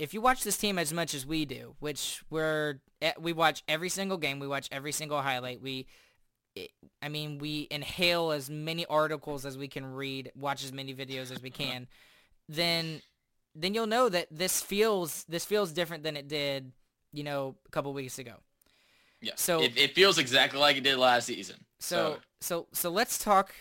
if 0.00 0.14
you 0.14 0.22
watch 0.22 0.42
this 0.44 0.56
team 0.56 0.78
as 0.78 0.94
much 0.94 1.14
as 1.14 1.26
we 1.26 1.44
do, 1.44 1.74
which 1.78 2.22
we're 2.30 2.80
we 3.20 3.34
watch 3.34 3.62
every 3.68 3.90
single 3.90 4.16
game, 4.16 4.40
we 4.40 4.48
watch 4.48 4.66
every 4.72 4.92
single 4.92 5.20
highlight, 5.20 5.60
we 5.60 5.86
I 7.02 7.08
mean, 7.08 7.38
we 7.38 7.68
inhale 7.70 8.32
as 8.32 8.48
many 8.50 8.86
articles 8.86 9.44
as 9.44 9.56
we 9.58 9.68
can 9.68 9.84
read, 9.84 10.32
watch 10.34 10.64
as 10.64 10.72
many 10.72 10.94
videos 10.94 11.30
as 11.30 11.42
we 11.42 11.50
can, 11.50 11.86
then 12.48 13.02
then 13.54 13.74
you'll 13.74 13.86
know 13.86 14.08
that 14.08 14.28
this 14.30 14.62
feels 14.62 15.24
this 15.28 15.44
feels 15.44 15.70
different 15.70 16.02
than 16.02 16.16
it 16.16 16.28
did, 16.28 16.72
you 17.12 17.22
know, 17.22 17.56
a 17.66 17.70
couple 17.70 17.92
weeks 17.92 18.18
ago. 18.18 18.36
Yeah. 19.20 19.32
So- 19.36 19.62
it, 19.62 19.76
it 19.76 19.94
feels 19.94 20.18
exactly 20.18 20.58
like 20.58 20.76
it 20.78 20.82
did 20.82 20.96
last 20.96 21.26
season. 21.26 21.56
So 21.78 22.20
so 22.40 22.68
so 22.72 22.90
let's 22.90 23.18
talk 23.18 23.52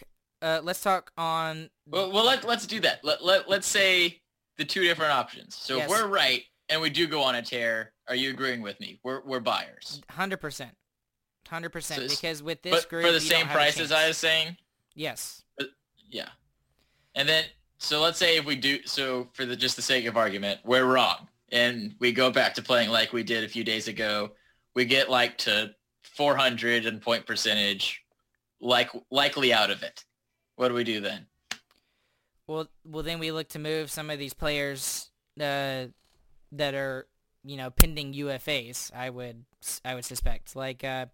uh 0.41 0.61
let's 0.63 0.79
talk 0.79 1.11
on 1.17 1.69
well, 1.85 2.09
well 2.13 2.23
let, 2.23 2.45
let's 2.45 2.65
do 2.65 2.79
that. 2.79 3.03
Let, 3.03 3.25
let, 3.25 3.49
let's 3.49 3.67
say 3.67 4.21
the 4.59 4.65
two 4.65 4.83
different 4.83 5.13
options. 5.13 5.55
So 5.55 5.77
Yes. 5.77 5.85
if 5.85 5.89
we're 5.89 6.07
right 6.07 6.43
and 6.67 6.79
we 6.81 6.91
do 6.91 7.07
go 7.07 7.23
on 7.23 7.33
a 7.35 7.41
tear, 7.41 7.93
Are 8.07 8.15
you 8.15 8.29
agreeing 8.31 8.61
with 8.61 8.79
me? 8.79 8.99
We're 9.03 9.21
we're 9.23 9.39
buyers. 9.39 10.01
Hundred 10.09 10.37
percent, 10.37 10.75
hundred 11.47 11.69
percent. 11.69 12.09
Because 12.09 12.43
with 12.43 12.61
this 12.61 12.73
But 12.73 12.89
group, 12.89 13.05
for 13.05 13.11
the 13.11 13.21
same 13.21 13.47
price 13.47 13.79
as 13.79 13.91
I 13.91 14.07
was 14.07 14.17
saying, 14.17 14.57
Yes. 14.93 15.43
yeah. 16.09 16.29
And 17.15 17.27
then 17.29 17.45
so 17.77 18.01
let's 18.01 18.19
say 18.19 18.37
if 18.37 18.45
we 18.45 18.55
do 18.55 18.85
so 18.85 19.29
for 19.33 19.45
the 19.45 19.55
just 19.55 19.75
the 19.75 19.81
sake 19.81 20.05
of 20.05 20.17
argument, 20.17 20.59
we're 20.65 20.85
wrong. 20.85 21.27
And 21.51 21.95
we 21.99 22.11
go 22.11 22.29
back 22.29 22.53
to 22.55 22.61
playing 22.61 22.89
like 22.89 23.13
we 23.13 23.23
did 23.23 23.43
a 23.43 23.47
few 23.47 23.63
days 23.63 23.87
ago. 23.87 24.31
We 24.75 24.85
get 24.85 25.09
like 25.09 25.37
to 25.39 25.73
400 26.03 26.85
and 26.85 27.01
point 27.01 27.25
percentage 27.25 28.03
like 28.59 28.89
likely 29.09 29.53
out 29.53 29.71
of 29.71 29.83
it. 29.83 30.03
What 30.57 30.67
do 30.67 30.73
we 30.73 30.83
do 30.83 30.99
then? 30.99 31.25
Well, 32.49 32.67
well, 32.83 33.03
then 33.03 33.19
we 33.19 33.31
look 33.31 33.47
to 33.49 33.59
move 33.59 33.91
some 33.91 34.09
of 34.09 34.17
these 34.17 34.33
players 34.33 35.11
uh, 35.39 35.85
that 36.51 36.73
are, 36.73 37.05
you 37.45 37.57
know, 37.57 37.69
pending 37.69 38.15
UFAs. 38.15 38.91
I 38.91 39.11
would, 39.11 39.45
I 39.85 39.93
would 39.93 40.03
suspect. 40.03 40.55
Like, 40.55 40.83
uh, 40.83 41.05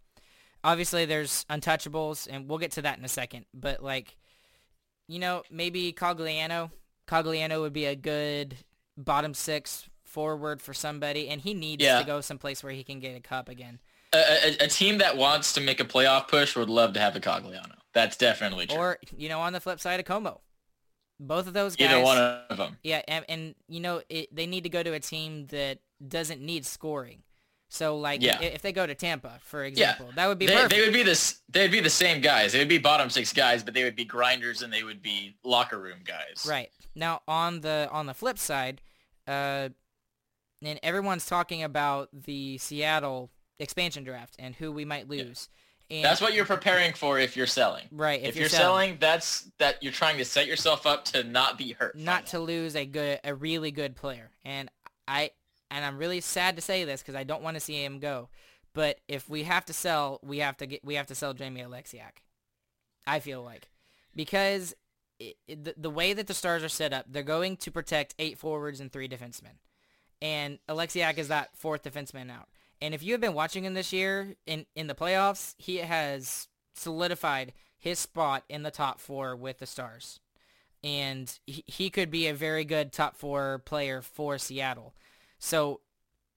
obviously, 0.64 1.04
there's 1.04 1.46
untouchables, 1.50 2.30
and 2.32 2.48
we'll 2.48 2.58
get 2.58 2.72
to 2.72 2.84
that 2.84 2.98
in 2.98 3.04
a 3.04 3.10
second. 3.10 3.48
But 3.54 3.84
like, 3.84 4.16
you 5.10 5.20
know, 5.20 5.44
maybe 5.52 5.92
Cogliano. 5.92 6.72
Cogliano 7.06 7.60
would 7.60 7.74
be 7.74 7.86
a 7.86 7.98
good 7.98 8.56
bottom 8.98 9.34
six 9.34 9.90
forward 10.06 10.62
for 10.62 10.74
somebody, 10.74 11.28
and 11.28 11.42
he 11.42 11.54
needs 11.54 11.84
Yeah. 11.84 12.00
to 12.00 12.06
go 12.06 12.22
someplace 12.22 12.64
where 12.64 12.72
he 12.72 12.86
can 12.86 13.02
get 13.02 13.14
a 13.14 13.20
cup 13.20 13.50
again. 13.50 13.80
A, 14.14 14.18
a, 14.18 14.66
a 14.66 14.68
team 14.70 15.00
that 15.00 15.18
wants 15.18 15.52
to 15.52 15.60
make 15.60 15.82
a 15.82 15.84
playoff 15.84 16.30
push 16.30 16.56
would 16.56 16.70
love 16.70 16.94
to 16.94 17.02
have 17.02 17.14
a 17.18 17.20
Cogliano. 17.20 17.76
That's 17.92 18.16
definitely 18.16 18.68
true. 18.68 18.78
Or, 18.78 19.00
you 19.18 19.28
know, 19.28 19.42
on 19.42 19.52
the 19.52 19.60
flip 19.60 19.82
side 19.82 20.00
of 20.00 20.06
Comeau. 20.06 20.40
Both 21.20 21.48
of 21.48 21.54
those 21.54 21.76
guys. 21.76 21.92
Either 21.92 22.04
one 22.04 22.18
of 22.18 22.58
them. 22.58 22.78
Yeah, 22.84 23.02
and, 23.08 23.24
and 23.30 23.56
you 23.70 23.80
know 23.80 24.02
it, 24.10 24.34
they 24.36 24.46
need 24.48 24.64
to 24.64 24.70
go 24.70 24.84
to 24.84 24.94
a 24.94 25.00
team 25.00 25.48
that 25.48 25.80
doesn't 26.06 26.42
need 26.42 26.66
scoring. 26.66 27.24
So 27.70 27.98
like 27.98 28.22
Yeah. 28.22 28.42
if 28.42 28.62
they 28.62 28.72
go 28.72 28.86
to 28.86 28.94
Tampa, 28.96 29.40
for 29.42 29.64
example, 29.64 30.10
that 30.16 30.28
would 30.28 30.38
be 30.38 30.46
They, 30.46 30.54
perfect. 30.54 30.72
they 30.72 30.82
would 30.82 30.94
be 30.94 31.04
this. 31.04 31.42
They'd 31.50 31.72
be 31.72 31.80
the 31.80 31.90
same 31.90 32.22
guys. 32.22 32.52
They 32.54 32.60
would 32.60 32.70
be 32.70 32.78
bottom 32.78 33.10
six 33.10 33.34
guys, 33.34 33.64
but 33.64 33.74
they 33.74 33.84
would 33.84 33.96
be 33.96 34.06
grinders 34.06 34.62
and 34.62 34.72
they 34.72 34.84
would 34.84 35.02
be 35.02 35.36
locker 35.44 35.80
room 35.80 36.00
guys. 36.06 36.46
Right 36.48 36.70
now 36.96 37.22
on 37.28 37.62
the 37.62 37.90
on 37.92 38.06
the 38.06 38.14
flip 38.14 38.38
side, 38.38 38.82
uh, 39.28 39.70
and 40.62 40.80
everyone's 40.84 41.26
talking 41.26 41.64
about 41.64 42.10
the 42.14 42.58
Seattle 42.60 43.32
expansion 43.60 44.04
draft 44.04 44.36
and 44.38 44.54
who 44.56 44.72
we 44.72 44.86
might 44.86 45.08
lose. 45.10 45.50
And 45.92 46.04
That's 46.04 46.20
what 46.20 46.34
you're 46.34 46.46
preparing 46.46 46.94
for 46.94 47.20
if 47.20 47.38
you're 47.38 47.46
selling. 47.46 47.84
right. 47.92 48.20
If, 48.22 48.30
If, 48.30 48.36
you're, 48.38 48.50
selling, 48.50 48.98
that's 49.00 49.52
that 49.60 49.84
you're 49.84 49.94
trying 49.94 50.18
to 50.18 50.26
set 50.26 50.48
yourself 50.48 50.88
up 50.88 51.06
to 51.06 51.24
not 51.24 51.58
be 51.60 51.74
hurt. 51.74 51.96
not 51.96 52.26
to 52.28 52.40
lose 52.40 52.76
a 52.76 52.86
good 52.86 53.20
a 53.24 53.36
really 53.36 53.70
good 53.72 53.96
player 53.96 54.32
and 54.44 54.70
i 55.08 55.30
and 55.70 55.86
i'm 55.86 55.98
really 56.00 56.22
sad 56.22 56.56
to 56.56 56.62
say 56.62 56.84
this 56.86 57.02
because 57.02 57.14
i 57.16 57.24
don't 57.24 57.44
want 57.44 57.56
to 57.56 57.60
see 57.60 57.84
him 57.84 58.00
go 58.00 58.30
but 58.74 59.00
if 59.08 59.30
we 59.30 59.44
have 59.44 59.64
to 59.66 59.74
sell 59.74 60.20
we 60.24 60.40
have 60.40 60.58
to 60.58 60.66
get 60.66 60.84
we 60.84 60.96
have 60.96 61.06
to 61.06 61.14
sell 61.16 61.34
jamie 61.36 61.62
oleksiak 61.62 62.18
i 63.06 63.20
feel 63.20 63.44
like 63.44 63.70
because 64.16 64.74
it, 65.20 65.36
it, 65.48 65.64
the, 65.64 65.76
the 65.78 65.90
way 65.90 66.14
that 66.14 66.26
the 66.26 66.34
stars 66.34 66.64
are 66.64 66.70
set 66.70 66.94
up 66.94 67.06
they're 67.08 67.22
going 67.24 67.56
to 67.58 67.70
protect 67.72 68.16
eight 68.18 68.40
forwards 68.40 68.80
and 68.80 68.92
three 68.92 69.08
defensemen 69.08 69.58
and 70.22 70.58
oleksiak 70.68 71.20
is 71.20 71.28
that 71.28 71.56
fourth 71.56 71.84
defenseman 71.84 72.32
out 72.32 72.48
and 72.82 72.94
if 72.94 73.04
you 73.04 73.12
have 73.14 73.22
been 73.22 73.34
watching 73.34 73.66
him 73.66 73.74
this 73.74 73.94
year 73.94 74.36
in 74.46 74.66
in 74.76 74.88
the 74.88 74.96
playoffs 74.96 75.56
he 75.58 75.78
has 75.78 76.48
solidified 76.74 77.54
his 77.78 78.00
spot 78.00 78.44
in 78.50 78.64
the 78.64 78.72
top 78.72 79.00
four 79.00 79.36
with 79.36 79.60
the 79.60 79.66
stars 79.66 80.20
and 80.86 81.40
he, 81.48 81.64
he 81.66 81.90
could 81.90 82.12
be 82.12 82.28
a 82.28 82.34
very 82.34 82.64
good 82.64 82.94
top 82.94 83.18
four 83.18 83.60
player 83.66 84.04
for 84.04 84.38
Seattle. 84.38 84.94
So 85.40 85.82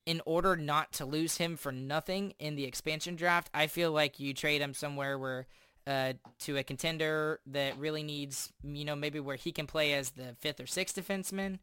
in 0.07 0.23
order 0.25 0.57
not 0.57 0.91
to 0.95 1.05
lose 1.05 1.37
him 1.37 1.55
for 1.57 1.71
nothing 1.71 2.33
in 2.39 2.57
the 2.57 2.65
expansion 2.65 3.15
draft, 3.15 3.51
I 3.53 3.67
feel 3.67 3.93
like 3.93 4.19
you 4.19 4.33
trade 4.33 4.63
him 4.63 4.73
somewhere 4.73 5.19
where 5.19 5.47
uh, 5.87 6.15
to 6.41 6.57
a 6.57 6.63
contender 6.63 7.41
that 7.47 7.77
really 7.79 8.03
needs, 8.03 8.51
you 8.65 8.87
know, 8.87 8.97
maybe 8.97 9.21
where 9.21 9.37
he 9.37 9.53
can 9.53 9.67
play 9.67 9.93
as 9.93 10.11
the 10.11 10.35
fifth 10.41 10.61
or 10.61 10.67
sixth 10.67 10.97
defenseman, 10.97 11.59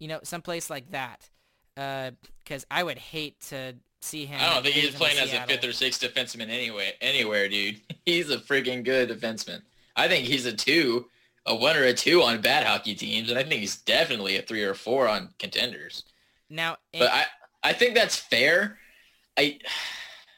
you 0.00 0.08
know, 0.08 0.18
someplace 0.24 0.68
like 0.68 0.90
that. 0.90 1.30
Because 1.76 2.66
I 2.68 2.82
would 2.82 2.98
hate 2.98 3.40
to 3.42 3.76
see 4.04 4.26
him. 4.26 4.40
I 4.40 4.52
don't 4.52 4.62
think 4.62 4.74
he's 4.74 4.94
playing 4.94 5.18
as 5.18 5.32
a 5.32 5.40
fifth 5.46 5.64
or 5.64 5.72
sixth 5.72 6.02
defenseman 6.02 6.48
anyway. 6.48 6.92
Anywhere, 7.00 7.48
dude. 7.48 7.80
He's 8.06 8.30
a 8.30 8.36
freaking 8.36 8.84
good 8.84 9.08
defenseman. 9.08 9.62
I 9.96 10.08
think 10.08 10.26
he's 10.26 10.44
a 10.44 10.52
two, 10.52 11.06
a 11.46 11.54
one 11.54 11.76
or 11.76 11.84
a 11.84 11.94
two 11.94 12.22
on 12.22 12.40
bad 12.40 12.66
hockey 12.66 12.94
teams, 12.94 13.30
and 13.30 13.38
I 13.38 13.42
think 13.42 13.60
he's 13.60 13.76
definitely 13.76 14.36
a 14.36 14.42
three 14.42 14.62
or 14.62 14.74
four 14.74 15.08
on 15.08 15.30
contenders. 15.38 16.04
Now, 16.50 16.76
But 16.92 17.10
I, 17.10 17.24
I 17.62 17.72
think 17.72 17.94
that's 17.94 18.16
fair. 18.16 18.78
I 19.38 19.58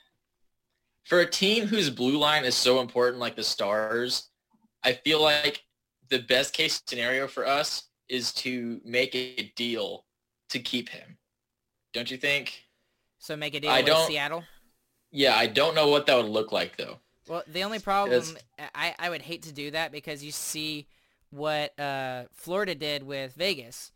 for 1.04 1.20
a 1.20 1.30
team 1.30 1.66
whose 1.66 1.90
blue 1.90 2.18
line 2.18 2.44
is 2.44 2.54
so 2.54 2.80
important, 2.80 3.18
like 3.18 3.34
the 3.34 3.42
Stars, 3.42 4.28
I 4.84 4.92
feel 4.92 5.22
like 5.22 5.64
the 6.08 6.18
best 6.18 6.52
case 6.52 6.82
scenario 6.86 7.26
for 7.26 7.46
us 7.46 7.84
is 8.08 8.32
to 8.34 8.80
make 8.84 9.14
a 9.14 9.52
deal 9.56 10.04
to 10.50 10.60
keep 10.60 10.88
him. 10.88 11.18
Don't 11.92 12.10
you 12.10 12.16
think? 12.16 12.65
So 13.26 13.36
make 13.36 13.54
a 13.56 13.60
deal 13.60 13.70
I 13.70 13.78
with 13.78 13.86
don't- 13.86 14.06
Seattle. 14.06 14.44
Yeah, 15.10 15.34
I 15.34 15.46
don't 15.48 15.74
know 15.74 15.88
what 15.88 16.06
that 16.06 16.16
would 16.16 16.26
look 16.26 16.52
like 16.52 16.76
though. 16.76 16.98
Well, 17.28 17.42
the 17.48 17.64
only 17.64 17.80
problem. 17.80 18.22
I, 18.72 18.94
I 18.98 19.10
would 19.10 19.22
hate 19.22 19.42
to 19.42 19.52
do 19.52 19.72
that 19.72 19.90
because 19.90 20.22
you 20.22 20.30
see 20.30 20.86
what 21.30 21.78
uh, 21.78 22.24
Florida 22.32 22.74
did 22.76 23.02
with 23.02 23.34
Vegas, 23.34 23.90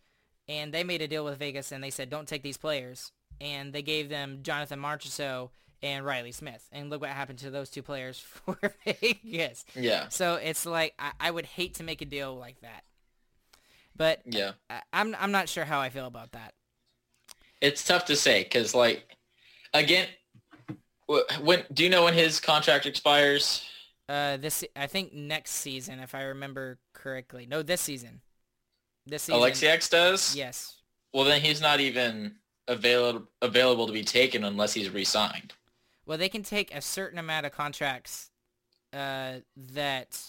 and 0.48 0.74
they 0.74 0.82
made 0.82 1.00
a 1.00 1.06
deal 1.06 1.24
with 1.24 1.38
Vegas 1.38 1.70
and 1.70 1.82
they 1.84 1.90
said 1.90 2.10
don't 2.10 2.26
take 2.26 2.42
these 2.42 2.56
players, 2.56 3.12
and 3.40 3.72
they 3.72 3.82
gave 3.82 4.08
them 4.08 4.40
Jonathan 4.42 4.80
Marchessault 4.80 5.50
and 5.80 6.04
Reilly 6.04 6.32
Smith, 6.32 6.68
and 6.72 6.90
look 6.90 7.00
what 7.00 7.10
happened 7.10 7.38
to 7.40 7.50
those 7.50 7.70
two 7.70 7.82
players 7.82 8.18
for 8.44 8.58
Vegas. 8.84 9.64
Yeah, 9.76 10.08
So 10.08 10.34
it's 10.36 10.66
like 10.66 10.94
I, 10.98 11.12
I 11.20 11.30
would 11.30 11.46
hate 11.46 11.74
to 11.74 11.84
make 11.84 12.02
a 12.02 12.06
deal 12.06 12.34
like 12.36 12.60
that, 12.62 12.82
but 13.94 14.22
yeah. 14.24 14.52
I, 14.68 14.80
I'm 14.92 15.14
I'm 15.20 15.30
not 15.32 15.48
sure 15.48 15.64
how 15.64 15.78
I 15.78 15.88
feel 15.90 16.06
about 16.06 16.32
that. 16.32 16.54
It's 17.60 17.84
tough 17.84 18.06
to 18.06 18.16
say 18.16 18.42
because, 18.42 18.74
like, 18.74 19.18
again, 19.74 20.08
when 21.40 21.64
do 21.72 21.82
you 21.84 21.90
know 21.90 22.04
when 22.04 22.14
his 22.14 22.40
contract 22.40 22.86
expires? 22.86 23.64
Uh, 24.08 24.36
this 24.36 24.64
I 24.74 24.86
think 24.86 25.12
next 25.12 25.52
season, 25.52 26.00
if 26.00 26.14
I 26.14 26.22
remember 26.22 26.78
correctly. 26.92 27.46
No, 27.48 27.62
this 27.62 27.80
season. 27.80 28.20
This 29.06 29.24
season. 29.24 29.40
Oleksiak 29.40 29.88
does. 29.90 30.36
Yes. 30.36 30.76
Well, 31.12 31.24
then 31.24 31.40
he's 31.40 31.60
not 31.60 31.80
even 31.80 32.36
available 32.68 33.26
available 33.42 33.86
to 33.86 33.92
be 33.92 34.04
taken 34.04 34.44
unless 34.44 34.72
he's 34.72 34.90
re-signed. 34.90 35.54
Well, 36.06 36.18
they 36.18 36.28
can 36.28 36.42
take 36.42 36.74
a 36.74 36.80
certain 36.80 37.18
amount 37.18 37.46
of 37.46 37.52
contracts 37.52 38.30
uh, 38.92 39.34
that 39.56 40.20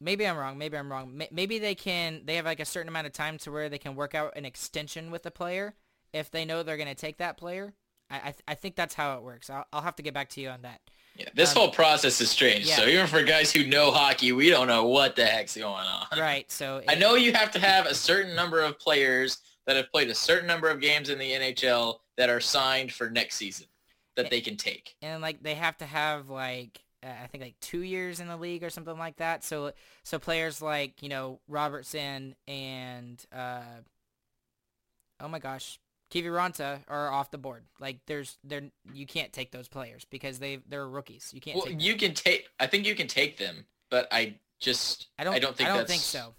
maybe 0.00 0.26
I'm 0.26 0.36
wrong. 0.36 0.58
Maybe 0.58 0.76
I'm 0.76 0.90
wrong. 0.90 1.20
Maybe 1.30 1.58
they 1.58 1.74
can. 1.74 2.22
They 2.24 2.36
have 2.36 2.44
like 2.44 2.60
a 2.60 2.64
certain 2.64 2.88
amount 2.88 3.06
of 3.06 3.12
time 3.12 3.38
to 3.38 3.52
where 3.52 3.68
they 3.68 3.78
can 3.78 3.94
work 3.94 4.14
out 4.14 4.36
an 4.36 4.44
extension 4.44 5.10
with 5.10 5.22
the 5.22 5.30
player 5.30 5.74
if 6.12 6.30
they 6.30 6.44
know 6.44 6.62
they're 6.62 6.76
going 6.76 6.88
to 6.88 6.94
take 6.94 7.18
that 7.18 7.36
player. 7.36 7.72
I 8.10 8.16
I, 8.16 8.20
th- 8.22 8.42
I 8.48 8.54
think 8.54 8.76
that's 8.76 8.94
how 8.94 9.16
it 9.16 9.22
works. 9.22 9.48
I'll, 9.50 9.66
I'll 9.72 9.82
have 9.82 9.96
to 9.96 10.02
get 10.02 10.14
back 10.14 10.28
to 10.30 10.40
you 10.40 10.48
on 10.50 10.62
that. 10.62 10.80
Yeah, 11.16 11.28
this 11.34 11.50
Um, 11.54 11.58
whole 11.62 11.70
process 11.70 12.20
is 12.20 12.30
strange. 12.30 12.66
yeah. 12.66 12.76
So 12.76 12.86
even 12.86 13.06
for 13.06 13.22
guys 13.22 13.52
who 13.52 13.66
know 13.66 13.90
hockey, 13.90 14.32
we 14.32 14.48
don't 14.48 14.66
know 14.66 14.86
what 14.86 15.14
the 15.16 15.26
heck's 15.26 15.56
going 15.56 15.86
on. 15.86 16.06
Right. 16.18 16.50
So 16.50 16.82
I 16.88 16.94
know 16.94 17.14
you 17.16 17.32
have 17.34 17.50
to 17.52 17.58
have 17.58 17.86
a 17.86 17.94
certain 17.94 18.34
number 18.34 18.60
of 18.60 18.78
players 18.78 19.38
that 19.66 19.76
have 19.76 19.90
played 19.92 20.08
a 20.08 20.14
certain 20.14 20.46
number 20.46 20.68
of 20.68 20.80
games 20.80 21.08
in 21.10 21.18
the 21.18 21.30
NHL 21.32 21.98
that 22.16 22.28
are 22.30 22.40
signed 22.40 22.92
for 22.92 23.10
next 23.10 23.36
season 23.36 23.66
that 24.16 24.28
they 24.30 24.40
can 24.40 24.56
take. 24.56 24.94
and 25.02 25.22
like 25.22 25.42
they 25.42 25.54
have 25.54 25.76
to 25.78 25.86
have 25.86 26.28
like 26.28 26.80
uh, 27.04 27.08
I 27.22 27.26
think 27.28 27.42
like 27.42 27.58
two 27.60 27.80
years 27.82 28.20
in 28.20 28.28
the 28.28 28.36
league 28.36 28.62
or 28.62 28.70
something 28.70 28.96
like 28.98 29.16
that. 29.16 29.42
So 29.44 29.72
so 30.04 30.18
players 30.18 30.60
like 30.62 31.02
you 31.02 31.08
know 31.08 31.40
Robertson 31.48 32.34
and 32.48 33.24
uh, 33.34 33.60
oh 35.20 35.28
my 35.28 35.38
gosh, 35.38 35.78
Kiviranta 36.12 36.80
are 36.88 37.10
off 37.10 37.30
the 37.30 37.38
board. 37.38 37.64
Like 37.80 38.00
there's 38.06 38.36
there 38.44 38.62
you 38.92 39.06
can't 39.06 39.32
take 39.32 39.50
those 39.50 39.68
players 39.68 40.04
because 40.10 40.38
they 40.38 40.58
they're 40.68 40.86
rookies. 40.86 41.30
You 41.32 41.40
can't 41.40 41.56
Well, 41.56 41.70
you 41.70 41.96
can 41.96 42.12
take. 42.12 42.48
I 42.60 42.66
think 42.66 42.86
you 42.86 42.94
can 42.94 43.06
take 43.06 43.38
them, 43.38 43.64
but 43.90 44.08
I 44.12 44.34
just 44.58 45.08
I 45.18 45.24
don't. 45.24 45.34
I 45.34 45.38
don't 45.38 45.56
think 45.56 45.70
I 45.70 45.76
don't 45.76 45.88
think 45.88 46.02
so. 46.02 46.34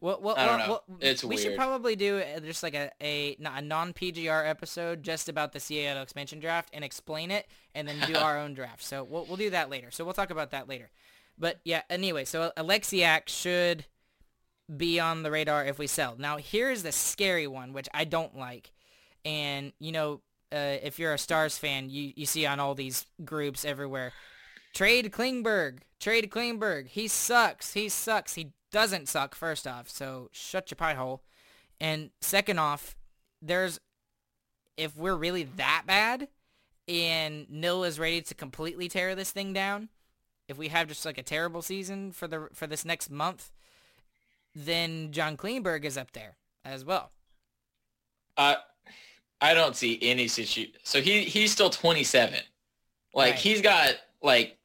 Well, 0.00 0.18
well, 0.20 0.34
I 0.36 0.46
don't 0.46 0.58
well, 0.58 0.66
know. 0.66 0.80
well, 0.88 0.98
It's 1.00 1.22
we 1.22 1.36
should 1.36 1.56
probably 1.56 1.94
do 1.94 2.18
uh, 2.18 2.40
just 2.40 2.64
like 2.64 2.74
a, 2.74 2.90
a 3.00 3.36
a 3.40 3.62
non 3.62 3.92
PGR 3.92 4.48
episode 4.48 5.04
just 5.04 5.28
about 5.28 5.52
the 5.52 5.60
Seattle 5.60 6.02
expansion 6.02 6.40
draft 6.40 6.70
and 6.72 6.84
explain 6.84 7.30
it, 7.30 7.46
and 7.76 7.86
then 7.86 8.00
do 8.08 8.16
our 8.18 8.36
own 8.36 8.52
draft. 8.52 8.82
So 8.82 9.04
we'll 9.04 9.26
we'll 9.26 9.36
do 9.36 9.50
that 9.50 9.70
later. 9.70 9.92
So 9.92 10.04
we'll 10.04 10.12
talk 10.12 10.30
about 10.30 10.50
that 10.50 10.68
later. 10.68 10.90
But 11.38 11.60
yeah, 11.64 11.82
anyway, 11.88 12.24
so 12.24 12.50
Oleksiak 12.56 13.28
should 13.28 13.86
be 14.74 15.00
on 15.00 15.22
the 15.22 15.30
radar 15.30 15.64
if 15.64 15.78
we 15.78 15.86
sell. 15.86 16.16
Now 16.18 16.36
here's 16.36 16.82
the 16.82 16.92
scary 16.92 17.46
one, 17.46 17.72
which 17.72 17.88
I 17.92 18.04
don't 18.04 18.36
like, 18.36 18.72
and 19.24 19.72
you 19.78 19.92
know, 19.92 20.20
uh, 20.52 20.78
if 20.82 20.98
you're 20.98 21.14
a 21.14 21.18
Stars 21.18 21.58
fan, 21.58 21.90
you 21.90 22.12
you 22.16 22.26
see 22.26 22.46
on 22.46 22.60
all 22.60 22.74
these 22.74 23.06
groups 23.24 23.64
everywhere. 23.64 24.12
Trade 24.74 25.12
Klingberg. 25.12 25.80
Trade 26.00 26.30
Klingberg. 26.30 26.88
He 26.88 27.06
sucks. 27.08 27.74
He 27.74 27.88
sucks. 27.88 28.34
He 28.34 28.52
doesn't 28.72 29.08
suck, 29.08 29.34
first 29.34 29.66
off, 29.66 29.88
so 29.88 30.28
shut 30.32 30.70
your 30.70 30.76
pie 30.76 30.94
hole. 30.94 31.22
And 31.78 32.10
second 32.20 32.58
off, 32.58 32.96
there's 33.40 33.78
if 34.76 34.96
we're 34.96 35.16
really 35.16 35.44
that 35.44 35.82
bad 35.86 36.28
and 36.88 37.48
Nill 37.50 37.84
is 37.84 37.98
ready 37.98 38.22
to 38.22 38.34
completely 38.34 38.88
tear 38.88 39.14
this 39.14 39.30
thing 39.30 39.52
down, 39.52 39.90
if 40.48 40.56
we 40.56 40.68
have 40.68 40.88
just 40.88 41.04
like 41.04 41.18
a 41.18 41.22
terrible 41.22 41.62
season 41.62 42.12
for 42.12 42.26
the 42.26 42.48
for 42.54 42.66
this 42.66 42.84
next 42.84 43.10
month, 43.10 43.50
then 44.54 45.12
John 45.12 45.36
Klingberg 45.36 45.84
is 45.84 45.96
up 45.96 46.12
there 46.12 46.36
as 46.64 46.84
well. 46.84 47.12
Uh, 48.36 48.56
I 49.40 49.54
don't 49.54 49.76
see 49.76 49.98
any 50.02 50.28
situation. 50.28 50.72
So 50.84 51.00
he 51.00 51.24
he's 51.24 51.52
still 51.52 51.70
27. 51.70 52.38
Like 53.14 53.32
Right. 53.32 53.34
he's 53.38 53.60
got 53.60 53.94
like 54.22 54.58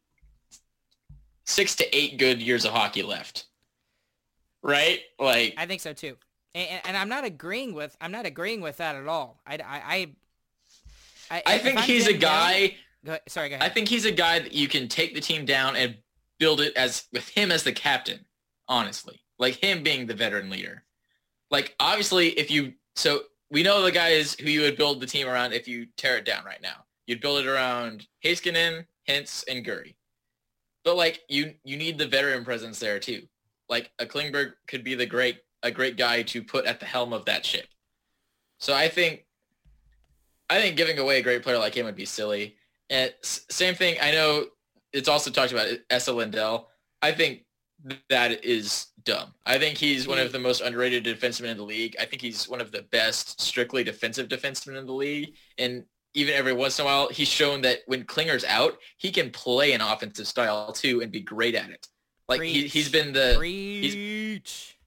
six 1.45 1.75
to 1.75 1.97
eight 1.97 2.17
good 2.17 2.41
years 2.41 2.65
of 2.65 2.71
hockey 2.71 3.03
left. 3.03 3.45
Right? 4.61 5.01
Like 5.19 5.55
I 5.57 5.65
think 5.65 5.81
so 5.81 5.93
too, 5.93 6.17
and, 6.53 6.81
and, 6.83 6.97
I'm 6.97 7.09
not 7.09 7.23
agreeing 7.23 7.73
with 7.73 7.95
I'm 8.01 8.11
not 8.11 8.25
agreeing 8.25 8.61
with 8.61 8.77
that 8.77 8.95
at 8.95 9.07
all. 9.07 9.39
I 9.45 9.55
I 9.55 9.59
I, 9.69 10.15
I, 11.29 11.43
I 11.45 11.57
think 11.57 11.79
he's 11.81 12.07
a 12.07 12.13
guy. 12.13 12.75
Go 13.05 13.17
sorry, 13.27 13.49
go 13.49 13.57
I 13.61 13.69
think 13.69 13.87
he's 13.87 14.05
a 14.05 14.11
guy 14.11 14.39
that 14.39 14.53
you 14.53 14.67
can 14.67 14.87
take 14.87 15.13
the 15.13 15.21
team 15.21 15.45
down 15.45 15.75
and 15.75 15.97
build 16.39 16.59
it 16.61 16.75
as 16.75 17.05
with 17.13 17.27
him 17.29 17.51
as 17.51 17.63
the 17.63 17.71
captain. 17.71 18.25
Honestly, 18.67 19.21
like 19.39 19.55
him 19.55 19.83
being 19.83 20.05
the 20.05 20.13
veteran 20.13 20.49
leader. 20.49 20.83
Like 21.51 21.75
obviously, 21.79 22.29
if 22.29 22.51
you 22.51 22.73
so 22.95 23.21
we 23.49 23.63
know 23.63 23.81
the 23.81 23.91
guys 23.91 24.35
who 24.39 24.49
you 24.49 24.61
would 24.61 24.77
build 24.77 24.99
the 24.99 25.05
team 25.05 25.27
around 25.27 25.53
if 25.53 25.67
you 25.67 25.87
tear 25.97 26.17
it 26.17 26.25
down 26.25 26.43
right 26.45 26.61
now. 26.61 26.85
You'd 27.05 27.21
build 27.21 27.39
it 27.39 27.47
around 27.47 28.05
Heiskanen, 28.23 28.85
Hintz, 29.07 29.45
and 29.47 29.63
Gurry. 29.63 29.95
But 30.83 30.97
like 30.97 31.21
you, 31.29 31.53
you 31.63 31.77
need 31.77 31.97
the 31.97 32.07
veteran 32.07 32.43
presence 32.43 32.79
there 32.79 32.99
too. 32.99 33.23
Like 33.69 33.91
a 33.99 34.05
Klingberg 34.05 34.53
could 34.67 34.83
be 34.83 34.95
the 34.95 35.05
great 35.05 35.39
a 35.63 35.71
great 35.71 35.97
guy 35.97 36.21
to 36.21 36.43
put 36.43 36.65
at 36.65 36.79
the 36.79 36.85
helm 36.85 37.13
of 37.13 37.25
that 37.25 37.45
ship. 37.45 37.67
So 38.59 38.73
I 38.73 38.87
think 38.87 39.25
I 40.49 40.61
think 40.61 40.77
giving 40.77 40.99
away 40.99 41.19
a 41.19 41.23
great 41.23 41.43
player 41.43 41.57
like 41.57 41.75
him 41.75 41.85
would 41.85 41.95
be 41.95 42.05
silly. 42.05 42.55
And 42.89 43.13
same 43.21 43.75
thing. 43.75 43.97
I 44.01 44.11
know 44.11 44.45
it's 44.93 45.09
also 45.09 45.29
talked 45.29 45.51
about 45.51 45.67
Esa 45.89 46.13
Lindell. 46.13 46.69
I 47.01 47.11
think 47.11 47.43
that 48.09 48.45
is 48.45 48.87
dumb. 49.07 49.33
I 49.45 49.57
think 49.57 49.77
he's 49.77 50.07
one 50.07 50.19
of 50.19 50.31
the 50.31 50.39
most 50.39 50.61
underrated 50.61 51.05
defensemen 51.05 51.49
in 51.49 51.57
the 51.57 51.63
league. 51.63 51.95
I 51.99 52.05
think 52.05 52.21
he's 52.21 52.47
one 52.47 52.61
of 52.61 52.71
the 52.71 52.83
best 52.83 53.41
strictly 53.41 53.83
defensive 53.83 54.27
defensemen 54.27 54.77
in 54.77 54.85
the 54.85 54.93
league. 54.93 55.33
And 55.57 55.85
even 56.13 56.33
every 56.33 56.53
once 56.53 56.77
in 56.77 56.83
a 56.83 56.85
while, 56.85 57.09
he's 57.09 57.29
shown 57.29 57.61
that 57.61 57.79
when 57.87 58.03
Klinger's 58.03 58.43
out, 58.43 58.77
he 58.97 59.11
can 59.11 59.31
play 59.31 59.71
an 59.71 59.81
offensive 59.81 60.27
style 60.27 60.73
too 60.73 61.01
and 61.01 61.11
be 61.11 61.21
great 61.21 61.55
at 61.55 61.69
it. 61.69 61.87
Like 62.27 62.41
he, 62.41 62.67
he's 62.67 62.89
been 62.89 63.13
the 63.13 63.35
Preach. 63.37 64.77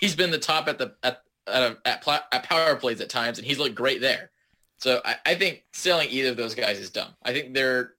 he's 0.00 0.14
been 0.14 0.30
the 0.30 0.38
top 0.38 0.68
at 0.68 0.78
the 0.78 0.94
at 1.02 1.22
at, 1.46 1.78
at, 1.84 2.06
at 2.32 2.42
power 2.42 2.76
plays 2.76 3.00
at 3.00 3.08
times, 3.08 3.38
and 3.38 3.46
he's 3.46 3.58
looked 3.58 3.74
great 3.74 4.00
there. 4.00 4.30
So 4.78 5.00
I, 5.04 5.16
I 5.24 5.34
think 5.36 5.64
selling 5.72 6.08
either 6.10 6.30
of 6.30 6.36
those 6.36 6.54
guys 6.54 6.78
is 6.78 6.90
dumb. 6.90 7.14
I 7.22 7.32
think 7.32 7.54
they're, 7.54 7.94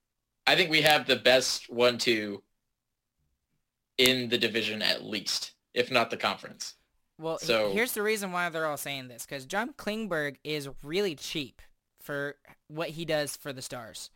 I 0.46 0.54
think 0.54 0.70
we 0.70 0.82
have 0.82 1.06
the 1.06 1.16
best 1.16 1.68
one-two 1.68 2.42
in 3.98 4.28
the 4.28 4.38
division 4.38 4.80
at 4.80 5.04
least, 5.04 5.52
if 5.74 5.90
not 5.90 6.10
the 6.10 6.16
conference. 6.16 6.74
Well, 7.18 7.38
So- 7.38 7.72
here's 7.72 7.92
the 7.92 8.02
reason 8.02 8.30
why 8.32 8.48
they're 8.48 8.66
all 8.66 8.76
saying 8.76 9.08
this, 9.08 9.26
because 9.26 9.44
John 9.44 9.72
Klingberg 9.74 10.36
is 10.44 10.68
really 10.82 11.16
cheap 11.16 11.60
for 12.00 12.36
what 12.68 12.90
he 12.90 13.04
does 13.04 13.36
for 13.36 13.52
the 13.52 13.60
Stars. 13.62 14.10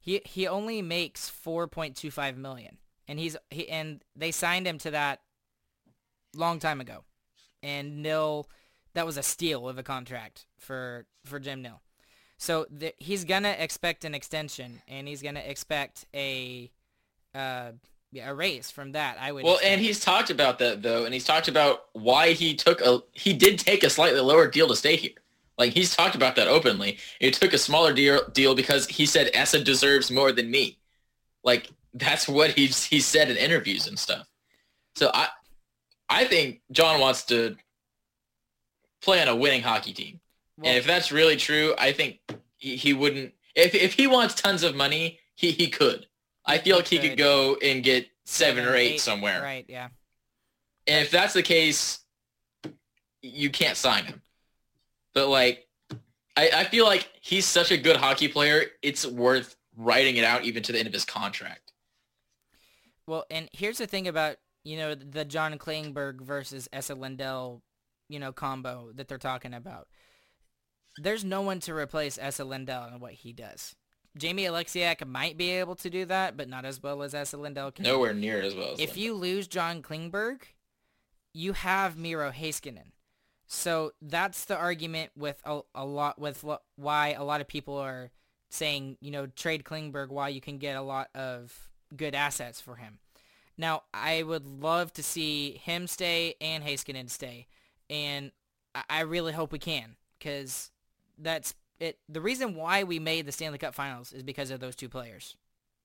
He 0.00 0.20
he 0.24 0.48
only 0.48 0.82
makes 0.82 1.30
4.25 1.30 2.36
million, 2.36 2.78
and 3.06 3.18
he's 3.18 3.36
he 3.50 3.68
and 3.68 4.02
they 4.16 4.32
signed 4.32 4.66
him 4.66 4.78
to 4.78 4.90
that 4.90 5.20
long 6.34 6.58
time 6.58 6.80
ago, 6.80 7.04
and 7.62 8.02
Nill, 8.02 8.48
that 8.94 9.06
was 9.06 9.16
a 9.16 9.22
steal 9.22 9.68
of 9.68 9.78
a 9.78 9.82
contract 9.82 10.46
for 10.58 11.06
for 11.24 11.38
Jim 11.38 11.62
Nill. 11.62 11.82
So 12.38 12.66
the, 12.70 12.94
he's 12.98 13.24
gonna 13.24 13.54
expect 13.58 14.04
an 14.04 14.14
extension, 14.14 14.80
and 14.88 15.06
he's 15.06 15.22
gonna 15.22 15.40
expect 15.40 16.06
a 16.14 16.70
uh 17.34 17.72
raise 18.12 18.70
from 18.70 18.92
that. 18.92 19.16
I 19.20 19.32
would 19.32 19.44
Well, 19.44 19.54
expect. 19.54 19.72
and 19.72 19.80
he's 19.80 20.00
talked 20.00 20.30
about 20.30 20.58
that 20.58 20.82
though, 20.82 21.04
and 21.04 21.14
he's 21.14 21.24
talked 21.24 21.48
about 21.48 21.86
why 21.92 22.32
he 22.32 22.54
took 22.54 22.80
a 22.80 23.02
he 23.12 23.32
did 23.32 23.58
take 23.58 23.82
a 23.84 23.90
slightly 23.90 24.20
lower 24.20 24.46
deal 24.48 24.68
to 24.68 24.76
stay 24.76 24.96
here. 24.96 25.12
Like 25.58 25.72
he's 25.72 25.94
talked 25.94 26.14
about 26.14 26.36
that 26.36 26.48
openly. 26.48 26.98
He 27.20 27.30
took 27.30 27.52
a 27.52 27.58
smaller 27.58 27.92
deal 27.92 28.26
deal 28.32 28.54
because 28.54 28.86
he 28.86 29.06
said 29.06 29.30
Esa 29.34 29.62
deserves 29.62 30.10
more 30.10 30.32
than 30.32 30.50
me. 30.50 30.78
Like 31.44 31.70
that's 31.94 32.28
what 32.28 32.50
he's 32.50 32.84
he 32.84 33.00
said 33.00 33.30
in 33.30 33.36
interviews 33.36 33.86
and 33.86 33.98
stuff. 33.98 34.26
So 34.96 35.10
I 35.14 35.28
I 36.08 36.24
think 36.24 36.62
John 36.72 36.98
wants 37.00 37.24
to 37.26 37.56
play 39.02 39.20
on 39.22 39.28
a 39.28 39.36
winning 39.36 39.62
hockey 39.62 39.92
team. 39.92 40.20
Well- 40.56 40.68
and 40.68 40.78
if 40.78 40.86
that's 40.86 41.12
really 41.12 41.36
true, 41.36 41.74
I 41.78 41.92
think 41.92 42.20
he, 42.58 42.76
he 42.76 42.92
wouldn't 42.92 43.34
if 43.54 43.74
if 43.74 43.94
he 43.94 44.06
wants 44.06 44.34
tons 44.34 44.62
of 44.62 44.74
money, 44.74 45.20
he 45.34 45.50
he 45.52 45.68
could. 45.68 46.06
I 46.44 46.58
feel 46.58 46.76
like 46.76 46.88
he 46.88 46.98
could. 46.98 47.18
go 47.18 47.56
and 47.62 47.82
get 47.82 48.08
seven, 48.24 48.64
or 48.64 48.74
eight, 48.74 49.00
somewhere. 49.00 49.42
Right, 49.42 49.66
yeah. 49.68 49.88
And 50.86 51.04
if 51.04 51.10
that's 51.10 51.34
the 51.34 51.42
case, 51.42 52.00
you 53.22 53.50
can't 53.50 53.76
sign 53.76 54.04
him. 54.04 54.22
But 55.14 55.28
like, 55.28 55.66
I, 56.36 56.50
I 56.54 56.64
feel 56.64 56.84
like 56.84 57.08
he's 57.20 57.44
such 57.44 57.70
a 57.70 57.76
good 57.76 57.96
hockey 57.96 58.28
player. 58.28 58.64
It's 58.82 59.06
worth 59.06 59.56
writing 59.76 60.16
it 60.16 60.24
out 60.24 60.44
even 60.44 60.62
to 60.64 60.72
the 60.72 60.78
end 60.78 60.88
of 60.88 60.94
his 60.94 61.04
contract. 61.04 61.72
Well, 63.06 63.24
and 63.30 63.48
here's 63.52 63.78
the 63.78 63.86
thing 63.86 64.08
about, 64.08 64.36
you 64.64 64.76
know, 64.76 64.94
the 64.94 65.24
John 65.24 65.58
Klingberg 65.58 66.20
versus 66.20 66.68
Esa 66.72 66.94
Lindell, 66.94 67.62
you 68.08 68.18
know, 68.18 68.32
combo 68.32 68.90
that 68.94 69.08
they're 69.08 69.18
talking 69.18 69.54
about. 69.54 69.88
There's 70.96 71.24
no 71.24 71.42
one 71.42 71.60
to 71.60 71.74
replace 71.74 72.18
Esa 72.18 72.44
Lindell 72.44 72.86
in 72.86 73.00
what 73.00 73.12
he 73.12 73.32
does. 73.32 73.74
Jamie 74.16 74.44
Oleksiak 74.44 75.06
might 75.06 75.36
be 75.36 75.50
able 75.50 75.76
to 75.76 75.90
do 75.90 76.04
that, 76.06 76.36
but 76.36 76.48
not 76.48 76.64
as 76.64 76.82
well 76.82 77.02
as 77.02 77.14
Esa 77.14 77.36
Lindell 77.36 77.70
can. 77.70 77.84
Nowhere 77.84 78.14
near 78.14 78.40
as 78.40 78.54
well. 78.54 78.72
As 78.72 78.80
if 78.80 78.90
Lindell. 78.90 79.02
you 79.04 79.14
lose 79.14 79.48
John 79.48 79.82
Klingberg, 79.82 80.42
you 81.32 81.52
have 81.52 81.96
Miro 81.96 82.30
Heiskanen. 82.30 82.92
So 83.46 83.92
that's 84.00 84.44
the 84.44 84.56
argument 84.56 85.10
with 85.16 85.40
a, 85.44 85.60
a 85.74 85.84
lot 85.84 86.20
with 86.20 86.44
lo- 86.44 86.60
why 86.76 87.12
a 87.12 87.24
lot 87.24 87.40
of 87.40 87.48
people 87.48 87.76
are 87.76 88.10
saying, 88.48 88.96
you 89.00 89.10
know, 89.10 89.26
trade 89.26 89.64
Klingberg 89.64 90.08
while 90.08 90.30
you 90.30 90.40
can 90.40 90.58
get 90.58 90.76
a 90.76 90.82
lot 90.82 91.08
of 91.14 91.68
good 91.96 92.14
assets 92.14 92.60
for 92.60 92.76
him. 92.76 92.98
Now, 93.56 93.82
I 93.92 94.22
would 94.22 94.46
love 94.46 94.92
to 94.94 95.02
see 95.02 95.60
him 95.62 95.86
stay 95.86 96.34
and 96.40 96.64
Heiskanen 96.64 97.10
stay, 97.10 97.46
and 97.88 98.32
I, 98.74 98.84
I 98.88 99.00
really 99.00 99.32
hope 99.32 99.52
we 99.52 99.58
can 99.58 99.96
because 100.18 100.70
that's 101.18 101.54
it. 101.80 101.98
The 102.08 102.20
reason 102.20 102.54
why 102.54 102.84
we 102.84 102.98
made 102.98 103.26
the 103.26 103.32
Stanley 103.32 103.58
Cup 103.58 103.74
Finals 103.74 104.12
is 104.12 104.22
because 104.22 104.50
of 104.50 104.60
those 104.60 104.76
two 104.76 104.88
players, 104.88 105.36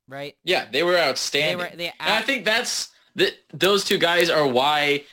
right? 0.07 0.35
yeah, 0.43 0.65
they 0.71 0.83
were 0.83 0.97
outstanding. 0.97 1.57
They 1.57 1.63
were 1.63 1.75
they 1.75 1.93
and 1.99 2.13
I 2.13 2.21
think 2.21 2.45
that's 2.45 2.89
the, 3.15 3.33
those 3.53 3.83
two 3.83 3.97
guys 3.97 4.29
are 4.29 4.47
why 4.47 5.03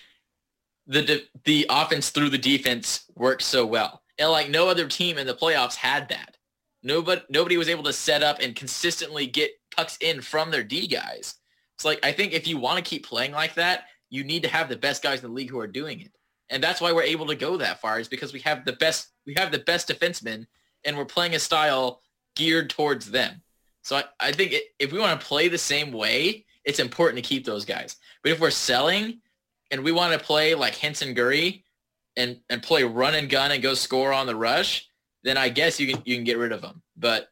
the 0.87 1.23
the 1.45 1.67
offense 1.71 2.11
through 2.11 2.31
the 2.31 2.39
defense 2.39 3.05
worked 3.15 3.43
so 3.43 3.65
well. 3.65 4.03
And 4.19 4.31
like 4.31 4.51
no 4.51 4.69
other 4.69 4.89
team 4.89 5.19
in 5.19 5.27
the 5.27 5.35
playoffs 5.35 5.77
had 5.77 6.09
that. 6.11 6.37
Nobody 6.83 7.23
nobody 7.29 7.57
was 7.57 7.69
able 7.69 7.85
to 7.85 7.93
set 7.93 8.23
up 8.23 8.41
and 8.41 8.57
consistently 8.57 9.27
get 9.27 9.53
pucks 9.75 9.97
in 10.01 10.21
from 10.21 10.51
their 10.51 10.65
D 10.65 10.87
guys. 10.87 11.37
It's 11.77 11.85
like 11.85 12.05
I 12.05 12.13
think 12.13 12.33
if 12.33 12.47
you 12.47 12.59
want 12.59 12.85
to 12.85 12.89
keep 12.89 13.07
playing 13.07 13.33
like 13.33 13.55
that, 13.55 13.85
you 14.11 14.25
need 14.25 14.43
to 14.43 14.49
have 14.49 14.69
the 14.69 14.77
best 14.77 15.03
guys 15.03 15.21
in 15.23 15.29
the 15.29 15.35
league 15.35 15.51
who 15.51 15.61
are 15.61 15.67
doing 15.67 16.01
it. 16.01 16.13
And 16.51 16.63
that's 16.63 16.81
why 16.81 16.93
we're 16.93 17.03
able 17.03 17.27
to 17.29 17.35
go 17.35 17.57
that 17.57 17.81
far 17.81 17.99
is 17.99 18.09
because 18.09 18.33
we 18.33 18.41
have 18.41 18.65
the 18.65 18.75
best 18.75 19.09
we 19.25 19.35
have 19.37 19.53
the 19.53 19.61
best 19.61 19.89
defensemen 19.89 20.47
and 20.85 20.97
we're 20.97 21.05
playing 21.05 21.35
a 21.35 21.39
style 21.39 22.03
geared 22.37 22.71
towards 22.71 23.11
them. 23.11 23.43
So 23.83 23.97
I, 23.97 24.05
I 24.21 24.33
think 24.33 24.53
it, 24.53 24.65
if 24.79 24.93
we 24.93 24.99
want 24.99 25.21
to 25.21 25.27
play 25.27 25.49
the 25.49 25.59
same 25.59 25.93
way, 25.93 26.47
it's 26.65 26.79
important 26.79 27.23
to 27.23 27.29
keep 27.29 27.45
those 27.45 27.65
guys. 27.65 27.97
But 28.23 28.33
if 28.33 28.41
we're 28.41 28.51
selling 28.51 29.21
and 29.71 29.83
we 29.83 29.93
want 29.93 30.13
to 30.13 30.25
play 30.25 30.55
like 30.55 30.77
Henson 30.77 31.15
Gurry 31.15 31.65
and, 32.17 32.39
and 32.49 32.63
play 32.63 32.85
run 32.85 33.15
and 33.15 33.29
gun 33.29 33.51
and 33.51 33.63
go 33.63 33.75
score 33.75 34.13
on 34.13 34.27
the 34.27 34.37
rush, 34.37 34.89
then 35.25 35.37
I 35.37 35.49
guess 35.49 35.79
you 35.79 35.93
can 35.93 36.03
you 36.05 36.17
can 36.17 36.25
get 36.25 36.39
rid 36.39 36.53
of 36.53 36.63
them. 36.63 36.83
But 36.97 37.29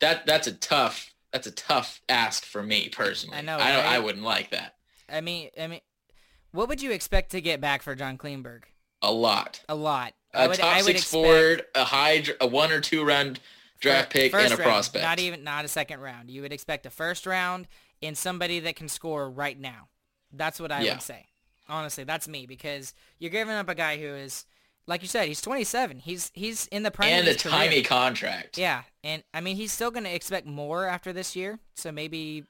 that 0.00 0.26
that's 0.26 0.46
a 0.46 0.52
tough 0.52 1.12
that's 1.32 1.46
a 1.46 1.52
tough 1.52 2.00
ask 2.08 2.44
for 2.44 2.62
me 2.62 2.88
personally. 2.88 3.38
I 3.38 3.42
know, 3.42 3.56
I 3.56 3.72
don't, 3.72 3.86
I 3.86 3.98
wouldn't 4.00 4.24
like 4.24 4.50
that 4.50 4.74
I 5.12 5.20
mean, 5.20 5.50
I 5.60 5.66
mean, 5.66 5.80
what 6.52 6.68
would 6.68 6.82
you 6.82 6.90
expect 6.90 7.30
to 7.32 7.40
get 7.40 7.60
back 7.60 7.82
for 7.82 7.94
John 7.94 8.16
Klingberg? 8.18 8.62
a 9.02 9.10
lot. 9.10 9.62
A 9.68 9.74
lot. 9.74 10.12
A 10.32 10.48
top 10.56 10.80
six 10.82 11.04
forward, 11.04 11.64
a 11.74 11.84
high, 11.84 12.22
a 12.40 12.46
one 12.46 12.70
or 12.70 12.80
two 12.80 13.04
round 13.04 13.40
draft 13.80 14.10
pick, 14.10 14.32
and 14.32 14.52
a 14.52 14.56
round, 14.56 14.62
prospect. 14.62 15.02
Not 15.04 15.18
even 15.18 15.42
not 15.44 15.64
a 15.64 15.68
second 15.68 16.00
round. 16.00 16.30
You 16.30 16.42
would 16.42 16.52
expect 16.52 16.86
a 16.86 16.90
first 16.90 17.26
round 17.26 17.66
in 18.00 18.14
somebody 18.14 18.60
that 18.60 18.76
can 18.76 18.88
score 18.88 19.28
right 19.28 19.58
now. 19.58 19.88
That's 20.32 20.60
what 20.60 20.70
I 20.70 20.82
Yeah. 20.82 20.92
would 20.94 21.02
say. 21.02 21.26
Honestly, 21.68 22.04
that's 22.04 22.26
me 22.28 22.46
because 22.46 22.94
you're 23.18 23.30
giving 23.30 23.54
up 23.54 23.68
a 23.68 23.74
guy 23.74 23.96
who 23.98 24.06
is, 24.06 24.44
like 24.86 25.02
you 25.02 25.08
said, 25.08 25.28
he's 25.28 25.40
27. 25.40 25.98
He's 26.00 26.30
he's 26.34 26.66
in 26.68 26.82
the 26.82 26.90
prime 26.90 27.10
and 27.10 27.28
a 27.28 27.34
career. 27.34 27.52
tiny 27.52 27.82
contract. 27.82 28.56
Yeah, 28.58 28.82
and 29.04 29.22
I 29.34 29.40
mean 29.40 29.56
he's 29.56 29.72
still 29.72 29.90
going 29.90 30.04
to 30.04 30.14
expect 30.14 30.46
more 30.46 30.86
after 30.86 31.12
this 31.12 31.34
year. 31.36 31.58
So 31.74 31.90
maybe, 31.92 32.44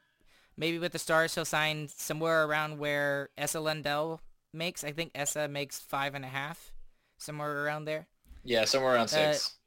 maybe 0.57 0.78
with 0.78 0.93
the 0.93 0.99
Stars 0.99 1.35
he'll 1.35 1.45
sign 1.45 1.89
somewhere 1.89 2.45
around 2.45 2.78
where 2.78 3.31
Esa 3.39 3.61
Lindell 3.61 4.20
makes. 4.53 4.85
I 4.85 4.93
think 4.93 5.12
Esa 5.14 5.49
makes 5.49 5.81
five 5.81 6.14
and 6.14 6.24
a 6.24 6.28
half, 6.28 6.72
somewhere 7.21 7.64
around 7.64 7.85
there. 7.85 8.07
Yeah, 8.45 8.64
somewhere 8.64 8.95
around 8.95 9.12
Uh, 9.12 9.35
six. 9.35 9.59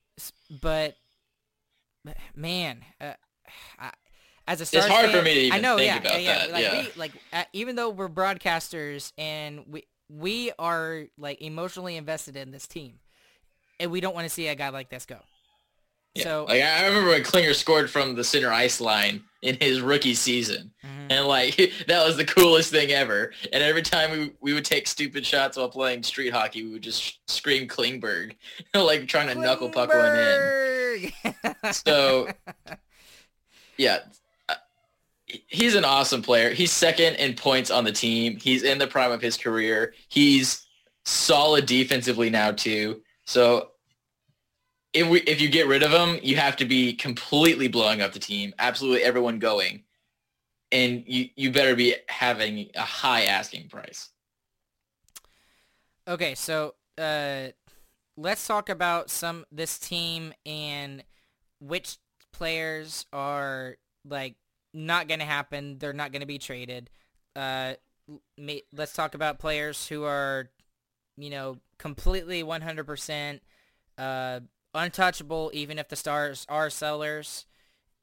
but 0.61 0.95
man, 2.35 2.83
uh, 2.99 3.13
I, 3.79 3.91
as 4.47 4.61
a 4.61 4.65
Stars 4.65 4.85
it's 4.85 4.93
hard 4.93 5.05
fan, 5.05 5.15
for 5.15 5.21
me 5.23 5.33
to 5.33 5.39
even 5.41 5.53
I 5.53 5.61
know, 5.61 5.77
think 5.77 5.87
yeah, 5.87 5.97
about 5.97 6.21
yeah, 6.21 6.37
that. 6.39 6.51
Like 6.51 6.63
yeah. 6.63 6.81
we, 6.81 6.91
like 6.97 7.11
uh, 7.31 7.43
even 7.53 7.75
though 7.75 7.89
we're 7.89 8.09
broadcasters 8.09 9.13
and 9.17 9.65
we 9.67 9.83
we 10.09 10.51
are 10.59 11.05
like 11.17 11.41
emotionally 11.41 11.95
invested 11.95 12.35
in 12.35 12.51
this 12.51 12.67
team, 12.67 12.99
and 13.79 13.91
we 13.91 14.01
don't 14.01 14.15
want 14.15 14.25
to 14.25 14.29
see 14.33 14.47
a 14.47 14.55
guy 14.55 14.69
like 14.69 14.89
this 14.89 15.05
go. 15.05 15.19
Yeah. 16.15 16.23
So 16.23 16.45
like 16.47 16.61
I 16.61 16.85
remember 16.85 17.09
when 17.09 17.23
Klinger 17.23 17.53
scored 17.53 17.89
from 17.89 18.15
the 18.15 18.23
center 18.23 18.51
ice 18.51 18.79
line 18.79 19.23
in 19.41 19.57
his 19.59 19.81
rookie 19.81 20.13
season, 20.13 20.71
mhm. 20.83 21.07
and 21.09 21.27
like 21.27 21.55
that 21.87 22.05
was 22.05 22.17
the 22.17 22.25
coolest 22.25 22.71
thing 22.71 22.91
ever. 22.91 23.31
And 23.51 23.63
every 23.63 23.81
time 23.81 24.11
we 24.11 24.31
we 24.39 24.53
would 24.53 24.65
take 24.65 24.87
stupid 24.87 25.25
shots 25.25 25.57
while 25.57 25.69
playing 25.69 26.03
street 26.03 26.31
hockey, 26.31 26.63
we 26.63 26.73
would 26.73 26.83
just 26.83 27.19
scream 27.27 27.67
Klingberg, 27.67 28.35
like 28.75 29.07
trying 29.07 29.27
to 29.27 29.35
knuckle 29.35 29.69
puck 29.69 29.89
one 29.89 30.15
in. 30.15 31.73
So 31.73 32.27
yeah, 33.77 33.99
uh, 34.49 34.55
he's 35.27 35.73
an 35.73 35.85
awesome 35.85 36.21
player. 36.21 36.51
He's 36.51 36.71
second 36.71 37.15
in 37.15 37.33
points 37.33 37.71
on 37.71 37.85
the 37.85 37.91
team. 37.91 38.37
He's 38.37 38.61
in 38.61 38.77
the 38.77 38.87
prime 38.87 39.11
of 39.11 39.21
his 39.21 39.35
career. 39.35 39.95
He's 40.09 40.67
solid 41.05 41.65
defensively 41.65 42.29
now 42.29 42.51
too. 42.51 43.01
So 43.25 43.69
if 44.93 45.07
we 45.07 45.19
if 45.21 45.41
you 45.41 45.49
get 45.49 45.67
rid 45.67 45.83
of 45.83 45.91
him, 45.91 46.19
you 46.21 46.35
have 46.35 46.55
to 46.57 46.65
be 46.65 46.93
completely 46.93 47.67
blowing 47.67 48.01
up 48.01 48.13
the 48.13 48.19
team. 48.19 48.53
Absolutely 48.59 49.03
everyone 49.03 49.39
going. 49.39 49.83
And 50.71 51.03
you, 51.05 51.29
you 51.35 51.51
better 51.51 51.75
be 51.75 51.95
having 52.07 52.69
a 52.75 52.81
high 52.81 53.25
asking 53.25 53.69
price. 53.69 54.09
Okay, 56.07 56.33
so 56.33 56.73
uh, 56.97 57.49
let's 58.17 58.45
talk 58.47 58.69
about 58.69 59.09
some 59.09 59.45
this 59.51 59.77
team 59.77 60.33
and 60.45 61.03
which 61.59 61.97
players 62.31 63.05
are 63.13 63.77
like 64.07 64.35
not 64.73 65.07
going 65.07 65.19
to 65.19 65.25
happen. 65.25 65.77
They're 65.77 65.93
not 65.93 66.11
going 66.11 66.21
to 66.21 66.27
be 66.27 66.39
traded. 66.39 66.89
Uh, 67.35 67.73
let's 68.73 68.93
talk 68.93 69.15
about 69.15 69.39
players 69.39 69.87
who 69.87 70.03
are, 70.03 70.49
you 71.17 71.29
know, 71.29 71.57
completely 71.77 72.43
100% 72.43 73.39
uh, 73.97 74.39
untouchable, 74.73 75.51
even 75.53 75.79
if 75.79 75.89
the 75.89 75.95
stars 75.95 76.45
are 76.49 76.69
sellers. 76.69 77.45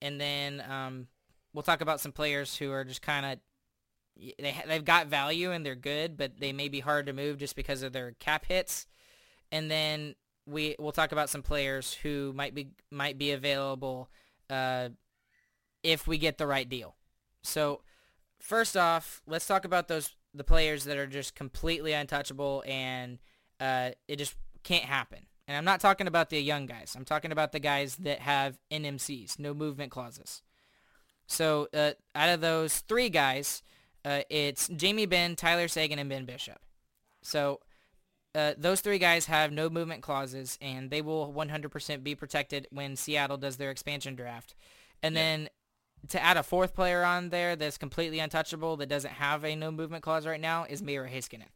And 0.02 0.20
then 0.20 0.62
um, 0.68 1.06
we'll 1.52 1.62
talk 1.62 1.80
about 1.80 2.00
some 2.00 2.12
players 2.12 2.56
who 2.56 2.70
are 2.72 2.84
just 2.84 3.02
kind 3.02 3.26
of 3.26 3.38
they 4.38 4.54
they've 4.66 4.84
got 4.84 5.06
value 5.06 5.50
and 5.50 5.64
they're 5.64 5.74
good, 5.74 6.16
but 6.16 6.40
they 6.40 6.52
may 6.52 6.68
be 6.68 6.80
hard 6.80 7.06
to 7.06 7.12
move 7.12 7.38
just 7.38 7.56
because 7.56 7.82
of 7.82 7.92
their 7.92 8.12
cap 8.12 8.46
hits. 8.46 8.86
And 9.52 9.70
then 9.70 10.14
we 10.46 10.76
we'll 10.78 10.92
talk 10.92 11.12
about 11.12 11.30
some 11.30 11.42
players 11.42 11.94
who 11.94 12.32
might 12.34 12.54
be 12.54 12.70
might 12.90 13.18
be 13.18 13.32
available 13.32 14.10
uh, 14.48 14.90
if 15.82 16.06
we 16.06 16.18
get 16.18 16.38
the 16.38 16.46
right 16.46 16.68
deal. 16.68 16.96
So 17.42 17.82
first 18.38 18.76
off, 18.76 19.22
let's 19.26 19.46
talk 19.46 19.64
about 19.64 19.88
those 19.88 20.16
the 20.34 20.44
players 20.44 20.84
that 20.84 20.96
are 20.96 21.06
just 21.06 21.34
completely 21.34 21.92
untouchable 21.92 22.62
and 22.66 23.18
uh, 23.58 23.90
it 24.06 24.16
just 24.16 24.36
can't 24.62 24.84
happen. 24.84 25.26
And 25.50 25.56
I'm 25.56 25.64
not 25.64 25.80
talking 25.80 26.06
about 26.06 26.30
the 26.30 26.40
young 26.40 26.66
guys. 26.66 26.94
I'm 26.96 27.04
talking 27.04 27.32
about 27.32 27.50
the 27.50 27.58
guys 27.58 27.96
that 27.96 28.20
have 28.20 28.60
NMCs, 28.70 29.40
no 29.40 29.52
movement 29.52 29.90
clauses. 29.90 30.42
So 31.26 31.66
uh, 31.74 31.90
out 32.14 32.28
of 32.28 32.40
those 32.40 32.78
three 32.78 33.08
guys, 33.08 33.64
uh, 34.04 34.20
it's 34.30 34.68
Jamie 34.68 35.06
Benn, 35.06 35.34
Tyler 35.34 35.66
Seguin, 35.66 35.98
and 35.98 36.08
Ben 36.08 36.24
Bishop. 36.24 36.60
So 37.22 37.58
uh, 38.32 38.52
those 38.56 38.80
three 38.80 38.98
guys 38.98 39.26
have 39.26 39.50
no 39.50 39.68
movement 39.68 40.02
clauses, 40.02 40.56
and 40.62 40.88
they 40.88 41.02
will 41.02 41.32
100% 41.32 42.04
be 42.04 42.14
protected 42.14 42.68
when 42.70 42.94
Seattle 42.94 43.36
does 43.36 43.56
their 43.56 43.72
expansion 43.72 44.14
draft. 44.14 44.54
And 45.02 45.16
Yeah. 45.16 45.20
then 45.20 45.48
to 46.10 46.22
add 46.22 46.36
a 46.36 46.44
fourth 46.44 46.76
player 46.76 47.02
on 47.02 47.30
there 47.30 47.56
that's 47.56 47.76
completely 47.76 48.20
untouchable 48.20 48.76
that 48.76 48.88
doesn't 48.88 49.14
have 49.14 49.44
a 49.44 49.56
no 49.56 49.72
movement 49.72 50.04
clause 50.04 50.28
right 50.28 50.40
now 50.40 50.62
is 50.62 50.80
Miro 50.80 51.08
Heiskanen. 51.08 51.48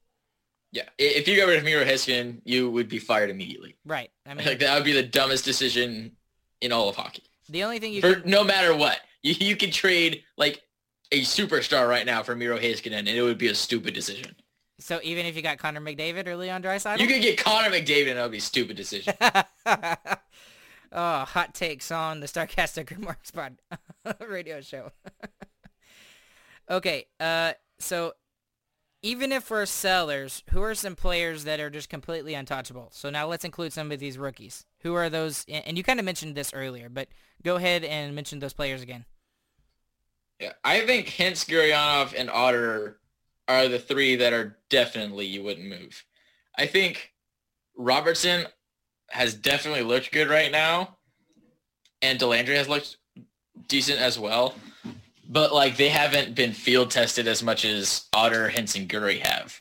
Yeah. 0.74 0.88
If 0.98 1.28
you 1.28 1.36
got 1.36 1.46
rid 1.46 1.58
of 1.58 1.64
Miro 1.64 1.84
Heskin, 1.84 2.40
you 2.44 2.68
would 2.68 2.88
be 2.88 2.98
fired 2.98 3.30
immediately. 3.30 3.76
Right. 3.86 4.10
I 4.26 4.34
mean, 4.34 4.44
like 4.46 4.58
that 4.58 4.74
would 4.74 4.84
be 4.84 4.92
the 4.92 5.04
dumbest 5.04 5.44
decision 5.44 6.10
in 6.60 6.72
all 6.72 6.88
of 6.88 6.96
hockey. 6.96 7.22
the 7.48 7.62
only 7.62 7.78
thing 7.78 7.92
you 7.92 8.00
for 8.00 8.16
can, 8.16 8.28
no 8.28 8.42
matter 8.42 8.74
what. 8.76 8.98
You, 9.22 9.34
you 9.38 9.56
could 9.56 9.72
trade 9.72 10.24
like 10.36 10.62
a 11.12 11.20
superstar 11.20 11.88
right 11.88 12.04
now 12.04 12.22
for 12.24 12.34
Miro 12.34 12.58
Heiskanen, 12.58 12.98
and 12.98 13.08
it 13.08 13.22
would 13.22 13.38
be 13.38 13.46
a 13.48 13.54
stupid 13.54 13.94
decision. 13.94 14.34
so 14.80 14.98
even 15.04 15.26
if 15.26 15.36
you 15.36 15.42
got 15.42 15.58
Connor 15.58 15.80
McDavid 15.80 16.26
or 16.26 16.36
Leon 16.36 16.62
Draisaitl, 16.62 16.98
You 16.98 17.06
could 17.06 17.22
get 17.22 17.38
Connor 17.38 17.70
McDavid, 17.70 18.08
and 18.08 18.18
that 18.18 18.22
would 18.24 18.32
be 18.32 18.38
a 18.38 18.40
stupid 18.40 18.76
decision. 18.76 19.14
oh, 19.64 21.24
hot 21.24 21.54
takes 21.54 21.92
on 21.92 22.18
the 22.18 22.26
Starcaster 22.26 22.88
Remarks 22.90 23.32
Marks 23.34 23.56
pod 24.04 24.18
radio 24.28 24.60
show. 24.60 24.90
okay, 26.70 27.06
uh, 27.20 27.52
so 27.78 28.14
even 29.04 29.32
if 29.32 29.50
we're 29.50 29.66
sellers, 29.66 30.42
who 30.48 30.62
are 30.62 30.74
some 30.74 30.96
players 30.96 31.44
that 31.44 31.60
are 31.60 31.68
just 31.68 31.90
completely 31.90 32.32
untouchable? 32.32 32.88
So 32.90 33.10
now 33.10 33.26
let's 33.26 33.44
include 33.44 33.74
some 33.74 33.92
of 33.92 33.98
these 34.00 34.16
rookies. 34.16 34.64
Who 34.80 34.94
are 34.94 35.10
those? 35.10 35.44
And 35.46 35.76
you 35.76 35.84
kind 35.84 36.00
of 36.00 36.06
mentioned 36.06 36.34
this 36.34 36.54
earlier, 36.54 36.88
but 36.88 37.08
go 37.42 37.56
ahead 37.56 37.84
and 37.84 38.14
mention 38.14 38.38
those 38.38 38.54
players 38.54 38.80
again. 38.80 39.04
yeah, 40.40 40.52
I 40.64 40.86
think 40.86 41.06
Hintz, 41.08 41.46
Gurianov, 41.46 42.14
and 42.16 42.30
Otter 42.30 42.98
are 43.46 43.68
the 43.68 43.78
three 43.78 44.16
that 44.16 44.32
are 44.32 44.56
definitely 44.70 45.26
you 45.26 45.44
wouldn't 45.44 45.68
move. 45.68 46.02
I 46.56 46.64
think 46.64 47.12
Robertson 47.76 48.46
has 49.10 49.34
definitely 49.34 49.82
looked 49.82 50.12
good 50.12 50.30
right 50.30 50.50
now, 50.50 50.96
and 52.00 52.18
Dellandrea 52.18 52.56
has 52.56 52.70
looked 52.70 52.96
decent 53.68 54.00
as 54.00 54.18
well. 54.18 54.54
But 55.26 55.52
like 55.52 55.76
they 55.76 55.88
haven't 55.88 56.34
been 56.34 56.52
field 56.52 56.90
tested 56.90 57.26
as 57.26 57.42
much 57.42 57.64
as 57.64 58.06
Otter, 58.12 58.46
and 58.46 58.68
Guri 58.68 59.20
have. 59.20 59.60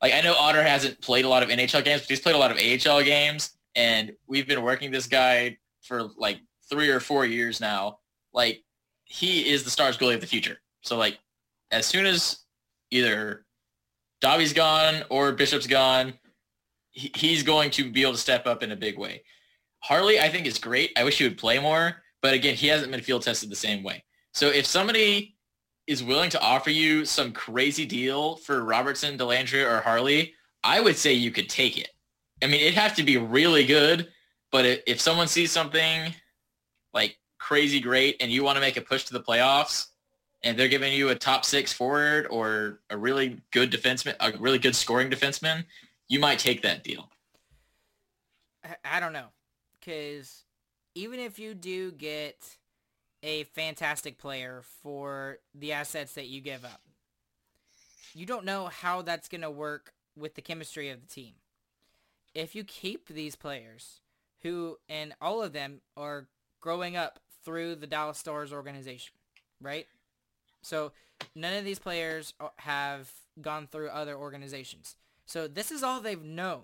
Like 0.00 0.14
I 0.14 0.20
know 0.20 0.34
Otter 0.34 0.62
hasn't 0.62 1.00
played 1.00 1.24
a 1.24 1.28
lot 1.28 1.42
of 1.42 1.48
NHL 1.48 1.84
games, 1.84 2.02
but 2.02 2.08
he's 2.08 2.20
played 2.20 2.34
a 2.34 2.38
lot 2.38 2.50
of 2.50 2.56
AHL 2.58 3.02
games, 3.02 3.52
and 3.74 4.12
we've 4.26 4.48
been 4.48 4.62
working 4.62 4.90
this 4.90 5.06
guy 5.06 5.58
for 5.82 6.10
like 6.16 6.38
three 6.68 6.88
or 6.88 7.00
four 7.00 7.26
years 7.26 7.60
now. 7.60 7.98
Like 8.32 8.64
he 9.04 9.50
is 9.50 9.64
the 9.64 9.70
Stars 9.70 9.98
goalie 9.98 10.14
of 10.14 10.20
the 10.20 10.26
future. 10.26 10.58
So 10.80 10.96
like 10.96 11.18
as 11.70 11.86
soon 11.86 12.06
as 12.06 12.38
either 12.90 13.44
Dobby's 14.20 14.52
gone 14.52 15.02
or 15.10 15.32
Bishop's 15.32 15.66
gone, 15.66 16.14
he, 16.90 17.10
he's 17.14 17.42
going 17.42 17.70
to 17.72 17.90
be 17.90 18.02
able 18.02 18.12
to 18.12 18.18
step 18.18 18.46
up 18.46 18.62
in 18.62 18.72
a 18.72 18.76
big 18.76 18.98
way. 18.98 19.22
Harley, 19.80 20.20
I 20.20 20.28
think 20.28 20.46
is 20.46 20.58
great. 20.58 20.92
I 20.96 21.04
wish 21.04 21.18
he 21.18 21.24
would 21.24 21.38
play 21.38 21.58
more, 21.58 21.96
but 22.20 22.34
again, 22.34 22.54
he 22.54 22.68
hasn't 22.68 22.92
been 22.92 23.00
field 23.00 23.22
tested 23.22 23.50
the 23.50 23.56
same 23.56 23.82
way. 23.82 24.04
So 24.32 24.48
if 24.48 24.66
somebody 24.66 25.36
is 25.86 26.02
willing 26.02 26.30
to 26.30 26.40
offer 26.40 26.70
you 26.70 27.04
some 27.04 27.32
crazy 27.32 27.84
deal 27.84 28.36
for 28.36 28.64
Robertson, 28.64 29.18
Dellandrea, 29.18 29.70
or 29.70 29.80
Harley, 29.80 30.34
I 30.64 30.80
would 30.80 30.96
say 30.96 31.12
you 31.12 31.30
could 31.30 31.48
take 31.48 31.76
it. 31.78 31.88
I 32.42 32.46
mean, 32.46 32.60
it'd 32.60 32.74
have 32.74 32.94
to 32.96 33.02
be 33.02 33.16
really 33.18 33.64
good, 33.64 34.08
but 34.50 34.82
if, 34.86 35.00
someone 35.00 35.28
sees 35.28 35.52
something 35.52 36.14
like 36.92 37.18
crazy 37.38 37.80
great 37.80 38.16
and 38.20 38.30
you 38.30 38.42
want 38.42 38.56
to 38.56 38.60
make 38.60 38.76
a 38.76 38.80
push 38.80 39.04
to 39.04 39.12
the 39.12 39.20
playoffs 39.22 39.88
and 40.44 40.58
they're 40.58 40.68
giving 40.68 40.92
you 40.92 41.10
a 41.10 41.14
top 41.14 41.44
six 41.44 41.72
forward 41.72 42.26
or 42.30 42.80
a 42.90 42.96
really 42.96 43.40
good 43.50 43.70
defenseman, 43.70 44.14
a 44.20 44.36
really 44.38 44.58
good 44.58 44.74
scoring 44.74 45.10
defenseman, 45.10 45.64
you 46.08 46.20
might 46.20 46.38
take 46.38 46.62
that 46.62 46.84
deal. 46.84 47.10
I 48.84 49.00
don't 49.00 49.12
know, 49.12 49.28
because 49.78 50.44
even 50.94 51.18
if 51.18 51.38
you 51.38 51.54
do 51.54 51.90
get 51.92 52.56
a 53.22 53.44
fantastic 53.44 54.18
player 54.18 54.62
for 54.82 55.38
the 55.54 55.72
assets 55.72 56.14
that 56.14 56.28
you 56.28 56.40
give 56.40 56.64
up, 56.64 56.80
you 58.14 58.26
don't 58.26 58.44
know 58.44 58.66
how 58.66 59.02
that's 59.02 59.28
going 59.28 59.42
to 59.42 59.50
work 59.50 59.92
with 60.16 60.34
the 60.34 60.42
chemistry 60.42 60.90
of 60.90 61.00
the 61.00 61.06
team. 61.06 61.34
If 62.34 62.54
you 62.54 62.64
keep 62.64 63.08
these 63.08 63.36
players, 63.36 64.00
who 64.42 64.78
and 64.88 65.14
all 65.20 65.42
of 65.42 65.52
them 65.52 65.80
are 65.96 66.26
growing 66.60 66.96
up 66.96 67.20
through 67.44 67.76
the 67.76 67.86
Dallas 67.86 68.18
Stars 68.18 68.52
organization, 68.52 69.14
right? 69.60 69.86
So 70.62 70.92
none 71.34 71.54
of 71.54 71.64
these 71.64 71.78
players 71.78 72.34
uh, 72.40 72.48
have 72.56 73.10
gone 73.40 73.66
through 73.66 73.88
other 73.88 74.16
organizations. 74.16 74.96
So 75.26 75.46
this 75.46 75.70
is 75.70 75.82
all 75.82 76.00
they've 76.00 76.22
known 76.22 76.62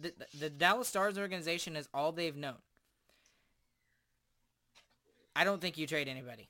the, 0.00 0.12
the 0.38 0.50
Dallas 0.50 0.88
Stars 0.88 1.18
organization 1.18 1.76
is 1.76 1.88
all 1.92 2.12
they've 2.12 2.36
known. 2.36 2.56
I 5.36 5.44
don't 5.44 5.60
think 5.60 5.76
you 5.78 5.86
trade 5.86 6.08
anybody. 6.08 6.48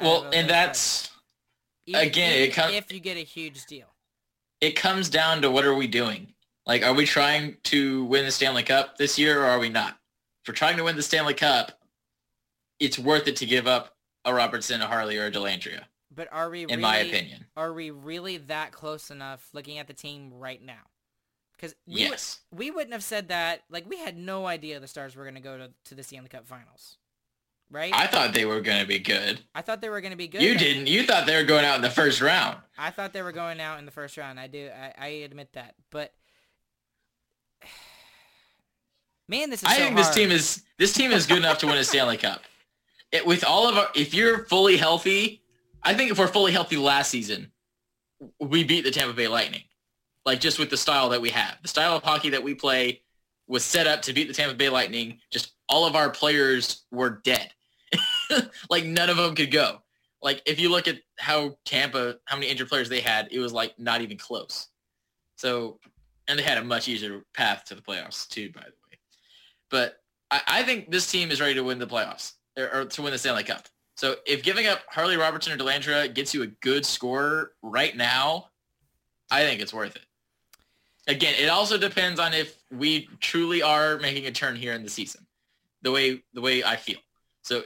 Well, 0.00 0.26
and 0.32 0.48
that's 0.48 1.10
players. 1.86 2.06
again, 2.08 2.32
Even 2.34 2.48
it 2.50 2.54
com- 2.54 2.70
if 2.72 2.92
you 2.92 3.00
get 3.00 3.16
a 3.16 3.20
huge 3.24 3.66
deal. 3.66 3.86
it 4.60 4.72
comes 4.76 5.08
down 5.10 5.42
to 5.42 5.50
what 5.50 5.64
are 5.64 5.74
we 5.74 5.86
doing? 5.86 6.32
Like, 6.66 6.82
are 6.84 6.94
we 6.94 7.04
trying 7.04 7.56
to 7.64 8.04
win 8.04 8.24
the 8.24 8.30
Stanley 8.30 8.62
Cup 8.62 8.96
this 8.96 9.18
year 9.18 9.42
or 9.42 9.46
are 9.46 9.58
we 9.58 9.68
not? 9.68 9.98
If 10.42 10.48
we're 10.48 10.54
trying 10.54 10.76
to 10.76 10.84
win 10.84 10.96
the 10.96 11.02
Stanley 11.02 11.34
Cup, 11.34 11.72
it's 12.78 12.98
worth 12.98 13.26
it 13.28 13.36
to 13.36 13.46
give 13.46 13.66
up 13.66 13.96
a 14.24 14.32
Robertson, 14.32 14.80
a 14.80 14.86
Harley, 14.86 15.18
or 15.18 15.26
a 15.26 15.30
Dellandrea, 15.32 15.82
But 16.14 16.28
are 16.32 16.48
we 16.50 16.62
in 16.62 16.68
really, 16.68 16.82
my 16.82 16.96
opinion. 16.98 17.46
Are 17.56 17.72
we 17.72 17.90
really 17.90 18.36
that 18.38 18.70
close 18.72 19.10
enough 19.10 19.48
looking 19.52 19.78
at 19.78 19.86
the 19.86 19.94
team 19.94 20.32
right 20.34 20.62
now? 20.62 20.82
Because 21.56 21.74
we, 21.86 22.00
Yes. 22.00 22.40
would, 22.50 22.58
we 22.58 22.70
wouldn't 22.70 22.92
have 22.92 23.04
said 23.04 23.28
that. 23.28 23.62
Like 23.70 23.88
we 23.88 23.98
had 23.98 24.16
no 24.16 24.46
idea 24.46 24.78
the 24.80 24.86
Stars 24.88 25.14
were 25.16 25.24
going 25.24 25.34
to 25.34 25.40
go 25.42 25.58
to 25.58 25.70
to 25.86 25.94
the 25.94 26.02
Stanley 26.02 26.28
Cup 26.30 26.46
Finals, 26.46 26.96
right? 27.70 27.92
I 27.94 28.06
thought 28.06 28.34
they 28.34 28.44
were 28.44 28.60
going 28.60 28.80
to 28.80 28.86
be 28.86 28.98
good. 28.98 29.40
I 29.54 29.62
thought 29.62 29.80
they 29.80 29.88
were 29.88 30.00
going 30.00 30.12
to 30.12 30.16
be 30.16 30.28
good. 30.28 30.42
You 30.42 30.56
didn't. 30.56 30.86
You 30.86 31.04
thought 31.04 31.26
they 31.26 31.36
were 31.36 31.44
going 31.44 31.64
out 31.64 31.76
in 31.76 31.82
the 31.82 31.90
first 31.90 32.20
round. 32.20 32.58
I 32.76 32.90
thought 32.90 33.12
they 33.12 33.22
were 33.22 33.32
going 33.32 33.60
out 33.60 33.78
in 33.78 33.84
the 33.84 33.90
first 33.90 34.16
round. 34.16 34.38
I 34.40 34.46
do. 34.46 34.68
I, 34.68 34.94
I 34.98 35.06
admit 35.08 35.52
that. 35.52 35.74
But 35.90 36.12
man, 39.28 39.50
this 39.50 39.62
is 39.62 39.68
I 39.68 39.76
so 39.76 39.84
think 39.84 39.96
this 39.96 40.10
team 40.14 40.30
is 40.30 40.62
this 40.78 40.92
team 40.92 41.12
is 41.12 41.26
good 41.26 41.38
enough 41.38 41.58
to 41.58 41.66
win 41.66 41.76
a 41.76 41.84
Stanley 41.84 42.16
Cup. 42.16 42.42
It, 43.12 43.26
with 43.26 43.42
all 43.42 43.68
of 43.68 43.76
our, 43.76 43.88
if 43.96 44.14
you're 44.14 44.44
fully 44.44 44.76
healthy, 44.76 45.42
I 45.82 45.94
think 45.94 46.12
if 46.12 46.18
we're 46.20 46.28
fully 46.28 46.52
healthy 46.52 46.76
last 46.76 47.10
season, 47.10 47.50
we 48.38 48.62
beat 48.62 48.84
the 48.84 48.92
Tampa 48.92 49.14
Bay 49.14 49.26
Lightning. 49.26 49.62
Like 50.24 50.38
just 50.38 50.60
with 50.60 50.70
the 50.70 50.76
style 50.76 51.08
that 51.08 51.20
we 51.20 51.30
have, 51.30 51.58
the 51.60 51.66
style 51.66 51.96
of 51.96 52.04
hockey 52.04 52.30
that 52.30 52.44
we 52.44 52.54
play 52.54 53.02
was 53.48 53.64
set 53.64 53.88
up 53.88 54.02
to 54.02 54.12
beat 54.12 54.28
the 54.28 54.32
Tampa 54.32 54.54
Bay 54.54 54.68
Lightning. 54.68 55.18
Just 55.32 55.54
all 55.68 55.86
of 55.86 55.96
our 55.96 56.08
players 56.08 56.84
were 56.92 57.20
dead. 57.24 57.52
like 58.70 58.84
none 58.84 59.10
of 59.10 59.16
them 59.16 59.34
could 59.34 59.50
go. 59.50 59.82
Like 60.22 60.42
if 60.46 60.60
you 60.60 60.70
look 60.70 60.88
at 60.88 60.98
how 61.18 61.56
Tampa, 61.64 62.16
how 62.26 62.36
many 62.36 62.48
injured 62.48 62.68
players 62.68 62.88
they 62.88 63.00
had, 63.00 63.28
it 63.30 63.38
was 63.38 63.52
like 63.52 63.78
not 63.78 64.00
even 64.00 64.18
close. 64.18 64.68
So, 65.36 65.78
and 66.28 66.38
they 66.38 66.42
had 66.42 66.58
a 66.58 66.64
much 66.64 66.88
easier 66.88 67.22
path 67.34 67.64
to 67.66 67.74
the 67.74 67.80
playoffs 67.80 68.28
too, 68.28 68.50
by 68.52 68.60
the 68.60 68.66
way. 68.66 68.98
But 69.70 70.00
I, 70.30 70.42
I 70.46 70.62
think 70.62 70.90
this 70.90 71.10
team 71.10 71.30
is 71.30 71.40
ready 71.40 71.54
to 71.54 71.64
win 71.64 71.78
the 71.78 71.86
playoffs 71.86 72.34
or, 72.58 72.70
or 72.72 72.84
to 72.84 73.02
win 73.02 73.12
the 73.12 73.18
Stanley 73.18 73.44
Cup. 73.44 73.66
So 73.96 74.16
if 74.26 74.42
giving 74.42 74.66
up 74.66 74.80
Harley 74.88 75.16
Robertson 75.16 75.52
or 75.52 75.62
Dellandrea 75.62 76.14
gets 76.14 76.32
you 76.32 76.42
a 76.42 76.46
good 76.46 76.86
scorer 76.86 77.52
right 77.62 77.96
now, 77.96 78.46
I 79.30 79.44
think 79.44 79.60
it's 79.60 79.74
worth 79.74 79.96
it. 79.96 80.06
Again, 81.06 81.34
it 81.38 81.48
also 81.48 81.76
depends 81.76 82.20
on 82.20 82.34
if 82.34 82.62
we 82.70 83.08
truly 83.20 83.62
are 83.62 83.98
making 83.98 84.26
a 84.26 84.30
turn 84.30 84.56
here 84.56 84.74
in 84.74 84.82
the 84.82 84.90
season, 84.90 85.26
the 85.82 85.90
way 85.90 86.22
the 86.34 86.40
way 86.40 86.62
I 86.62 86.76
feel. 86.76 86.98
So 87.42 87.62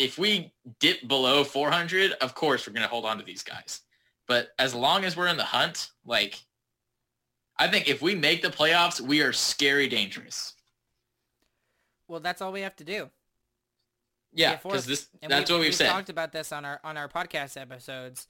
if 0.00 0.18
we 0.18 0.50
dip 0.78 1.06
below 1.06 1.44
400, 1.44 2.12
of 2.12 2.34
course 2.34 2.66
we're 2.66 2.72
going 2.72 2.82
to 2.82 2.88
hold 2.88 3.04
on 3.04 3.18
to 3.18 3.24
these 3.24 3.42
guys. 3.42 3.82
But 4.26 4.48
as 4.58 4.74
long 4.74 5.04
as 5.04 5.14
we're 5.14 5.28
in 5.28 5.36
the 5.36 5.44
hunt, 5.44 5.90
like 6.06 6.40
I 7.58 7.68
think 7.68 7.86
if 7.86 8.00
we 8.00 8.14
make 8.14 8.40
the 8.40 8.48
playoffs, 8.48 9.00
we 9.00 9.20
are 9.20 9.34
scary 9.34 9.88
dangerous. 9.88 10.54
Well, 12.08 12.20
that's 12.20 12.40
all 12.40 12.50
we 12.50 12.62
have 12.62 12.76
to 12.76 12.84
do. 12.84 13.10
Yeah, 14.32 14.56
because 14.56 14.86
this 14.86 15.08
that's 15.20 15.50
what 15.50 15.60
we've, 15.60 15.74
said. 15.74 15.88
talked 15.88 16.08
about 16.08 16.32
this 16.32 16.52
on 16.52 16.64
our 16.64 16.80
on 16.84 16.96
our 16.96 17.08
podcast 17.08 17.60
episodes 17.60 18.28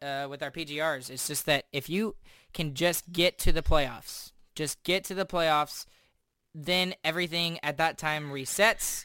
uh, 0.00 0.26
with 0.28 0.42
our 0.42 0.50
PGRs. 0.50 1.10
It's 1.10 1.28
just 1.28 1.46
that 1.46 1.66
if 1.72 1.88
you 1.88 2.16
can 2.52 2.74
just 2.74 3.12
get 3.12 3.38
to 3.40 3.52
the 3.52 3.62
playoffs, 3.62 4.32
just 4.54 4.82
get 4.82 5.04
to 5.04 5.14
the 5.14 5.26
playoffs, 5.26 5.84
then 6.54 6.94
everything 7.04 7.60
at 7.62 7.76
that 7.76 7.98
time 7.98 8.30
resets, 8.30 9.04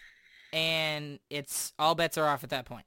and 0.54 1.20
it's 1.30 1.74
all 1.78 1.96
bets 1.96 2.18
are 2.18 2.28
off 2.28 2.44
at 2.44 2.50
that 2.50 2.66
point. 2.66 2.86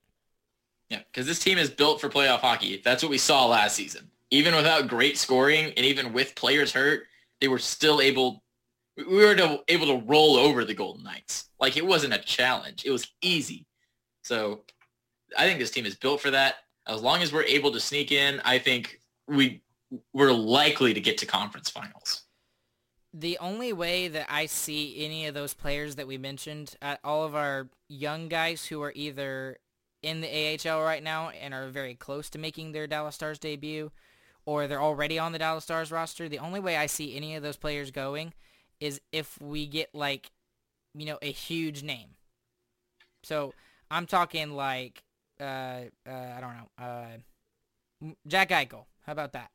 Yeah, 0.89 1.01
because 1.13 1.27
this 1.27 1.39
team 1.39 1.57
is 1.57 1.71
built 1.71 2.01
for 2.01 2.09
playoff 2.09 2.41
hockey. 2.41 2.81
That's 2.85 3.03
what 3.03 3.11
we 3.11 3.19
saw 3.19 3.47
last 3.47 3.77
season. 3.77 4.11
Even 4.31 4.55
without 4.55 4.89
great 4.89 5.17
scoring 5.17 5.67
and 5.77 5.87
even 5.87 6.13
with 6.13 6.35
players 6.35 6.73
hurt, 6.73 7.05
they 7.41 7.49
were 7.49 7.59
still 7.59 8.01
able. 8.01 8.43
We 8.97 9.05
were 9.05 9.61
able 9.69 9.87
to 9.87 10.05
roll 10.07 10.37
over 10.37 10.65
the 10.65 10.75
Golden 10.75 11.05
Knights. 11.05 11.49
Like 11.61 11.77
it 11.77 11.87
wasn't 11.87 12.15
a 12.15 12.19
challenge; 12.19 12.85
it 12.85 12.91
was 12.91 13.09
easy. 13.23 13.67
So, 14.23 14.63
I 15.39 15.47
think 15.47 15.59
this 15.59 15.71
team 15.71 15.87
is 15.87 15.95
built 15.95 16.21
for 16.21 16.31
that. 16.31 16.57
As 16.87 17.01
long 17.03 17.23
as 17.23 17.33
we're 17.33 17.45
able 17.45 17.73
to 17.73 17.81
sneak 17.81 18.13
in, 18.13 18.41
I 18.45 18.59
think 18.59 19.01
we 19.27 19.63
we're 20.13 20.33
likely 20.33 20.93
to 20.93 21.01
get 21.01 21.19
to 21.19 21.27
conference 21.27 21.71
finals. 21.71 22.25
The 23.13 23.39
only 23.39 23.73
way 23.73 24.07
that 24.09 24.27
I 24.29 24.47
see 24.47 25.05
any 25.05 25.27
of 25.27 25.35
those 25.35 25.53
players 25.53 25.97
that 25.97 26.07
we 26.07 26.17
mentioned, 26.17 26.77
uh, 26.81 26.97
all 27.03 27.25
of 27.25 27.35
our 27.35 27.69
young 27.89 28.29
guys 28.29 28.67
who 28.67 28.81
are 28.83 28.93
either 28.95 29.59
in 30.03 30.21
the 30.21 30.29
AHL 30.29 30.83
right 30.83 31.03
now 31.03 31.31
and 31.31 31.53
are 31.53 31.69
very 31.69 31.95
close 31.95 32.31
to 32.31 32.39
making 32.39 32.73
their 32.73 32.87
Dallas 32.87 33.17
Stars 33.17 33.39
debut, 33.39 33.91
or 34.47 34.67
they're 34.67 34.81
already 34.81 35.19
on 35.19 35.33
the 35.33 35.39
Dallas 35.39 35.65
Stars 35.65 35.91
roster, 35.91 36.29
the 36.29 36.39
only 36.39 36.61
way 36.61 36.77
I 36.77 36.87
see 36.87 37.17
any 37.17 37.35
of 37.35 37.43
those 37.43 37.57
players 37.57 37.91
going 37.91 38.33
is 38.79 39.01
if 39.13 39.41
we 39.41 39.67
get 39.67 39.95
like, 39.95 40.31
you 40.95 41.05
know, 41.05 41.19
a 41.21 41.31
huge 41.31 41.83
name. 41.83 42.11
So 43.23 43.55
I'm 43.91 44.07
talking 44.07 44.53
like, 44.53 45.03
uh, 45.41 45.83
uh, 46.09 46.35
I 46.37 46.39
don't 46.41 46.57
know, 46.57 46.85
uh, 46.85 48.13
Jack 48.27 48.51
Eichel. 48.51 48.85
How 49.05 49.13
about 49.13 49.33
that? 49.33 49.51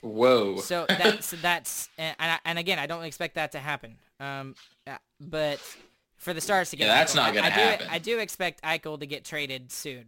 Whoa! 0.00 0.56
So 0.58 0.86
that's 0.88 1.30
that's 1.42 1.88
and 1.98 2.14
I, 2.18 2.38
and 2.44 2.58
again, 2.58 2.78
I 2.78 2.86
don't 2.86 3.04
expect 3.04 3.34
that 3.36 3.52
to 3.52 3.58
happen. 3.58 3.96
Um, 4.20 4.54
uh, 4.86 4.96
but 5.20 5.60
for 6.16 6.32
the 6.34 6.40
Stars 6.40 6.70
to 6.70 6.76
get 6.76 6.86
Yeah, 6.86 6.94
that's 6.94 7.12
Eichel, 7.12 7.16
not 7.16 7.30
I- 7.30 7.34
gonna 7.34 7.46
I 7.46 7.50
do, 7.50 7.60
happen. 7.60 7.86
I 7.90 7.98
do 7.98 8.18
expect 8.18 8.62
Eichel 8.62 8.98
to 9.00 9.06
get 9.06 9.24
traded 9.24 9.70
soon. 9.72 10.04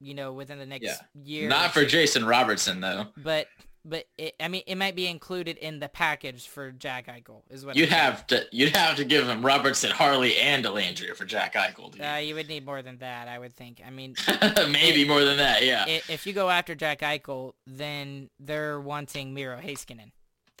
You 0.00 0.12
know, 0.14 0.32
within 0.32 0.58
the 0.58 0.66
next 0.66 0.84
Yeah. 0.84 0.96
year. 1.22 1.48
Not 1.48 1.72
for 1.72 1.84
Jason 1.84 2.24
Robertson 2.26 2.80
though. 2.80 3.06
But 3.16 3.46
but 3.84 4.06
it, 4.16 4.34
I 4.40 4.48
mean, 4.48 4.62
it 4.66 4.76
might 4.76 4.96
be 4.96 5.06
included 5.06 5.58
in 5.58 5.78
the 5.78 5.88
package 5.88 6.48
for 6.48 6.70
Jack 6.72 7.06
Eichel. 7.06 7.42
Is 7.50 7.66
what 7.66 7.76
You'd 7.76 7.92
I'm 7.92 7.98
have 7.98 8.26
to 8.28 8.46
you'd 8.50 8.74
have 8.74 8.96
to 8.96 9.04
give 9.04 9.28
him 9.28 9.44
Robertson, 9.44 9.90
Harley, 9.90 10.36
and 10.38 10.64
Dellandrea 10.64 11.14
for 11.14 11.24
Jack 11.24 11.54
Eichel. 11.54 11.92
dude. 11.92 12.00
Uh, 12.00 12.16
you 12.16 12.34
would 12.34 12.48
need 12.48 12.64
more 12.64 12.82
than 12.82 12.98
that, 12.98 13.28
I 13.28 13.38
would 13.38 13.54
think. 13.54 13.82
I 13.86 13.90
mean, 13.90 14.14
Maybe 14.70 15.06
more 15.06 15.24
than 15.24 15.36
that. 15.36 15.64
Yeah. 15.64 15.84
i- 15.86 16.02
if 16.08 16.26
you 16.26 16.32
go 16.32 16.48
after 16.50 16.74
Jack 16.74 17.00
Eichel, 17.00 17.52
then 17.66 18.30
they're 18.40 18.80
wanting 18.80 19.34
Miro 19.34 19.58
Heiskanen. 19.60 20.12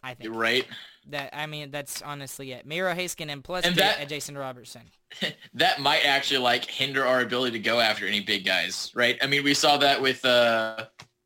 I 0.02 0.12
think 0.12 0.34
right. 0.34 0.66
that 1.08 1.30
I 1.32 1.46
mean 1.46 1.70
that's 1.70 2.02
honestly 2.02 2.52
it. 2.52 2.66
Miro 2.66 2.94
Heiskanen 2.94 3.42
plus 3.42 3.64
And 3.64 3.74
that- 3.76 4.00
uh, 4.00 4.04
Jason 4.04 4.36
Robertson. 4.36 4.82
that 5.54 5.80
might 5.80 6.04
actually 6.04 6.38
like 6.40 6.66
hinder 6.66 7.06
our 7.06 7.20
ability 7.22 7.52
to 7.52 7.58
go 7.64 7.80
after 7.80 8.06
any 8.06 8.20
big 8.20 8.44
guys, 8.44 8.90
right? 8.94 9.16
I 9.22 9.26
mean, 9.28 9.44
we 9.44 9.54
saw 9.54 9.78
that 9.78 10.02
with 10.02 10.22
uh, 10.26 10.84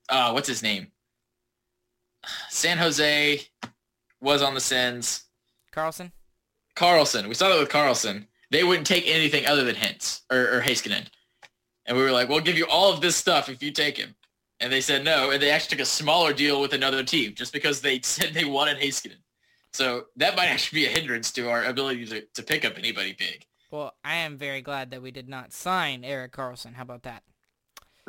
uh 0.09 0.31
what's 0.31 0.47
his 0.47 0.63
name? 0.63 0.93
San 2.49 2.79
Jose 2.79 3.41
was 4.21 4.43
on 4.43 4.55
the 4.55 4.61
Sens. 4.61 5.25
Karlsson. 5.75 6.13
Karlsson. 6.77 7.29
We 7.29 7.35
saw 7.35 7.49
that 7.49 7.59
with 7.59 7.69
Karlsson. 7.69 8.27
They 8.51 8.65
wouldn't 8.65 8.87
take 8.87 9.07
anything 9.07 9.47
other 9.47 9.65
than 9.65 9.75
Hintz 9.75 10.23
or, 10.31 10.57
or 10.57 10.61
Heiskanen. 10.61 11.07
And 11.87 11.97
we 11.97 12.03
were 12.03 12.13
like, 12.13 12.29
we'll 12.29 12.41
give 12.41 12.59
you 12.59 12.67
all 12.67 12.93
of 12.93 13.01
this 13.01 13.17
stuff 13.17 13.49
if 13.49 13.63
you 13.63 13.71
take 13.71 13.97
him. 13.97 14.15
And 14.61 14.73
they 14.73 14.81
said 14.81 15.05
no. 15.05 15.31
And 15.31 15.43
they 15.43 15.51
actually 15.51 15.77
took 15.77 15.83
a 15.83 15.89
smaller 15.89 16.33
deal 16.33 16.61
with 16.61 16.73
another 16.73 17.03
team 17.03 17.35
just 17.35 17.53
because 17.53 17.81
they 17.81 18.01
said 18.03 18.33
they 18.33 18.45
wanted 18.45 18.79
Heiskanen. 18.79 19.23
So 19.73 20.07
that 20.17 20.37
might 20.37 20.47
actually 20.47 20.81
be 20.81 20.87
a 20.87 20.91
hindrance 20.91 21.31
to 21.33 21.49
our 21.51 21.65
ability 21.65 22.07
to, 22.07 22.23
to 22.23 22.43
pick 22.43 22.65
up 22.65 22.79
anybody 22.79 23.13
big. 23.13 23.45
Well, 23.71 23.95
I 24.03 24.17
am 24.17 24.39
very 24.39 24.63
glad 24.63 24.91
that 24.91 25.03
we 25.03 25.11
did 25.11 25.29
not 25.29 25.53
sign 25.53 26.05
Erik 26.05 26.33
Karlsson. 26.33 26.75
How 26.75 26.83
about 26.83 27.03
that? 27.03 27.23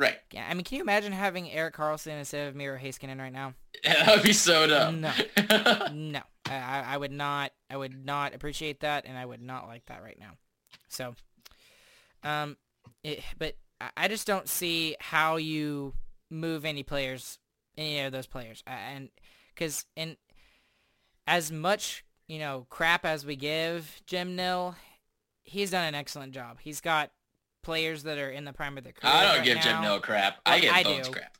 Right. 0.00 0.16
Yeah, 0.32 0.46
I 0.48 0.54
mean, 0.54 0.64
can 0.64 0.76
you 0.76 0.82
imagine 0.82 1.12
having 1.12 1.50
Erik 1.50 1.74
Karlsson 1.74 2.18
instead 2.18 2.48
of 2.48 2.56
Miro 2.56 2.78
Heiskanen 2.78 3.18
right 3.18 3.32
now? 3.32 3.52
that 3.84 4.06
would 4.08 4.22
be 4.22 4.32
so 4.32 4.66
dumb. 4.66 5.02
No. 5.02 5.12
no, 5.92 6.20
I, 6.46 6.84
I 6.86 6.96
would 6.96 7.12
not. 7.12 7.52
I 7.68 7.76
would 7.76 8.06
not 8.06 8.34
appreciate 8.34 8.80
that, 8.80 9.04
and 9.04 9.18
I 9.18 9.26
would 9.26 9.42
not 9.42 9.66
like 9.66 9.84
that 9.86 10.02
right 10.02 10.16
now. 10.18 10.30
So, 10.88 11.14
um, 12.24 12.56
it, 13.04 13.22
but 13.38 13.56
I- 13.94 14.08
just 14.08 14.26
don't 14.26 14.48
see 14.48 14.96
how 15.00 15.36
you 15.36 15.92
move 16.30 16.64
any 16.64 16.82
players, 16.82 17.38
any 17.76 18.00
of 18.00 18.10
those 18.10 18.26
players, 18.26 18.62
and 18.66 19.10
because 19.54 19.84
in 19.96 20.16
as 21.26 21.52
much 21.52 22.06
you 22.26 22.38
know 22.38 22.66
crap 22.70 23.04
as 23.04 23.26
we 23.26 23.36
give 23.36 24.00
Jim 24.06 24.34
Nill, 24.34 24.76
he's 25.42 25.72
done 25.72 25.84
an 25.84 25.94
excellent 25.94 26.32
job. 26.32 26.56
He's 26.62 26.80
got 26.80 27.10
players 27.62 28.02
that 28.04 28.18
are 28.18 28.30
in 28.30 28.44
the 28.44 28.52
prime 28.52 28.76
of 28.78 28.84
their 28.84 28.92
career. 28.92 29.12
I 29.12 29.22
don't 29.24 29.36
right 29.36 29.44
give 29.44 29.56
now. 29.56 29.62
Jim 29.62 29.82
no 29.82 30.00
crap. 30.00 30.40
I 30.46 30.50
Well, 30.52 30.60
give 30.60 30.72
I 30.74 30.82
Bones 30.82 31.06
do. 31.08 31.12
crap. 31.14 31.38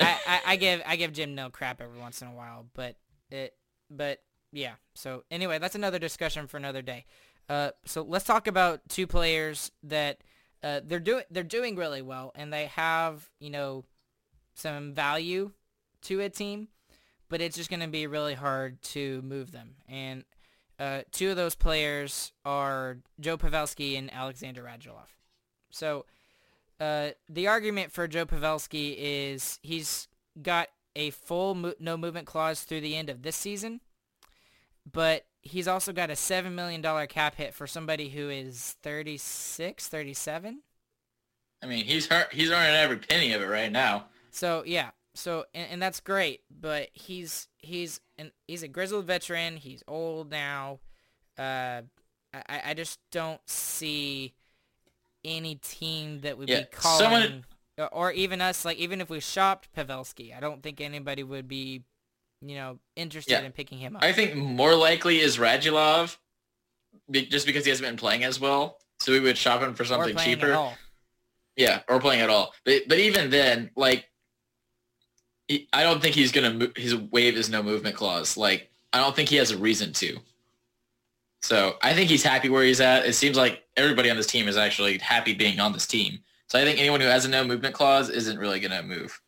I, 0.00 0.18
I, 0.26 0.40
I 0.46 0.56
give 0.56 0.82
I 0.86 0.96
give 0.96 1.12
Jim 1.12 1.34
no 1.34 1.50
crap 1.50 1.80
every 1.80 1.98
once 1.98 2.22
in 2.22 2.28
a 2.28 2.34
while, 2.34 2.66
but 2.74 2.96
it 3.30 3.54
but 3.90 4.18
yeah. 4.52 4.74
So 4.94 5.24
anyway, 5.30 5.58
that's 5.58 5.74
another 5.74 5.98
discussion 5.98 6.46
for 6.46 6.56
another 6.56 6.82
day. 6.82 7.04
Uh, 7.48 7.70
so 7.84 8.02
let's 8.02 8.24
talk 8.24 8.46
about 8.46 8.80
two 8.88 9.06
players 9.06 9.72
that 9.82 10.18
uh, 10.62 10.80
they're 10.84 11.00
doing 11.00 11.24
they're 11.30 11.42
doing 11.42 11.76
really 11.76 12.02
well, 12.02 12.32
and 12.34 12.52
they 12.52 12.66
have 12.66 13.28
you 13.40 13.50
know 13.50 13.84
some 14.54 14.92
value 14.94 15.52
to 16.02 16.20
a 16.20 16.28
team, 16.28 16.68
but 17.28 17.40
it's 17.40 17.56
just 17.56 17.70
going 17.70 17.80
to 17.80 17.88
be 17.88 18.06
really 18.06 18.34
hard 18.34 18.80
to 18.82 19.20
move 19.22 19.52
them. 19.52 19.76
And 19.88 20.24
uh, 20.78 21.02
two 21.12 21.30
of 21.30 21.36
those 21.36 21.54
players 21.54 22.32
are 22.44 22.98
Joe 23.18 23.36
Pavelski 23.36 23.98
and 23.98 24.12
Alexander 24.12 24.62
Radulov. 24.62 25.08
So 25.70 26.06
uh, 26.80 27.10
the 27.28 27.46
argument 27.46 27.92
for 27.92 28.08
Joe 28.08 28.26
Pavelski 28.26 28.94
is 28.98 29.58
he's 29.62 30.08
got 30.40 30.68
a 30.96 31.10
full 31.10 31.54
mo- 31.54 31.74
no 31.78 31.96
movement 31.96 32.26
clause 32.26 32.62
through 32.62 32.80
the 32.80 32.96
end 32.96 33.10
of 33.10 33.22
this 33.22 33.36
season, 33.36 33.80
but 34.90 35.26
he's 35.42 35.68
also 35.68 35.92
got 35.92 36.10
a 36.10 36.14
$7 36.14 36.52
million 36.52 36.82
cap 37.08 37.36
hit 37.36 37.54
for 37.54 37.66
somebody 37.66 38.08
who 38.08 38.28
is 38.28 38.76
36, 38.82 39.88
37. 39.88 40.62
I 41.62 41.66
mean, 41.66 41.84
he's 41.84 42.06
hurt. 42.06 42.32
He's 42.32 42.50
earning 42.50 42.74
every 42.74 42.96
penny 42.96 43.32
of 43.32 43.42
it 43.42 43.46
right 43.46 43.70
now. 43.70 44.06
So 44.30 44.62
yeah, 44.64 44.90
so 45.14 45.44
and, 45.54 45.72
and 45.72 45.82
that's 45.82 46.00
great, 46.00 46.40
but 46.50 46.88
he's 46.94 47.48
he's 47.58 48.00
an 48.16 48.32
he's 48.48 48.62
a 48.62 48.68
grizzled 48.68 49.06
veteran. 49.06 49.56
He's 49.56 49.82
old 49.86 50.30
now. 50.30 50.78
Uh, 51.38 51.82
I 52.32 52.62
I 52.66 52.74
just 52.74 52.98
don't 53.10 53.40
see 53.46 54.34
any 55.24 55.56
team 55.56 56.20
that 56.20 56.38
would 56.38 56.48
Yeah, 56.48 56.60
be 56.60 56.66
calling, 56.72 56.98
someone- 56.98 57.44
or- 57.92 58.12
even 58.12 58.40
us. 58.40 58.64
Like 58.64 58.78
even 58.78 59.00
if 59.00 59.10
we 59.10 59.20
shopped 59.20 59.68
Pavelski, 59.76 60.36
I 60.36 60.40
don't 60.40 60.62
think 60.62 60.80
anybody 60.80 61.22
would 61.22 61.48
be, 61.48 61.82
you 62.40 62.54
know, 62.56 62.78
interested 62.96 63.32
Yeah. 63.32 63.42
in 63.42 63.52
picking 63.52 63.78
him 63.78 63.96
up. 63.96 64.02
I 64.04 64.12
think 64.12 64.34
more 64.34 64.74
likely 64.74 65.20
is 65.20 65.36
Radulov, 65.38 66.16
just 67.10 67.46
because 67.46 67.64
he 67.64 67.70
hasn't 67.70 67.86
been 67.86 67.96
playing 67.96 68.24
as 68.24 68.40
well. 68.40 68.78
So 69.00 69.12
we 69.12 69.20
would 69.20 69.38
shop 69.38 69.62
him 69.62 69.74
for 69.74 69.84
something 69.84 70.16
cheaper. 70.16 70.74
Yeah, 71.56 71.82
or 71.88 72.00
playing 72.00 72.20
at 72.22 72.30
all. 72.30 72.54
But 72.64 72.88
but 72.88 72.98
even 72.98 73.30
then, 73.30 73.70
like, 73.76 74.10
he, 75.48 75.68
I 75.72 75.82
don't 75.82 76.00
think 76.00 76.14
he's 76.14 76.32
gonna. 76.32 76.52
Mo- 76.54 76.72
his 76.76 76.94
wave 76.94 77.36
is 77.36 77.50
no 77.50 77.62
movement 77.62 77.96
clause. 77.96 78.36
Like, 78.36 78.70
I 78.92 78.98
don't 78.98 79.14
think 79.16 79.28
he 79.28 79.36
has 79.36 79.50
a 79.50 79.58
reason 79.58 79.92
to. 79.94 80.18
So 81.42 81.76
I 81.82 81.94
think 81.94 82.10
he's 82.10 82.22
happy 82.22 82.48
where 82.48 82.64
he's 82.64 82.80
at. 82.80 83.06
It 83.06 83.14
seems 83.14 83.36
like 83.36 83.64
everybody 83.76 84.10
on 84.10 84.16
this 84.16 84.26
team 84.26 84.46
is 84.46 84.56
actually 84.56 84.98
happy 84.98 85.34
being 85.34 85.58
on 85.58 85.72
this 85.72 85.86
team. 85.86 86.20
So 86.48 86.58
I 86.58 86.64
think 86.64 86.78
anyone 86.78 87.00
who 87.00 87.06
has 87.06 87.24
a 87.24 87.28
no 87.28 87.44
movement 87.44 87.74
clause 87.74 88.10
isn't 88.10 88.38
really 88.38 88.60
gonna 88.60 88.82
move. 88.82 89.20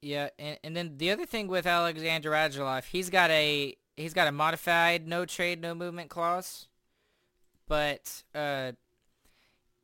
Yeah, 0.00 0.28
and, 0.38 0.58
and 0.62 0.76
then 0.76 0.98
the 0.98 1.10
other 1.10 1.24
thing 1.24 1.48
with 1.48 1.66
Alexander 1.66 2.30
Radulov, 2.30 2.84
he's 2.84 3.08
got 3.10 3.30
a 3.30 3.74
he's 3.96 4.12
got 4.14 4.28
a 4.28 4.32
modified 4.32 5.08
no 5.08 5.24
trade 5.24 5.60
no 5.62 5.74
movement 5.74 6.10
clause, 6.10 6.68
but 7.66 8.22
uh, 8.34 8.72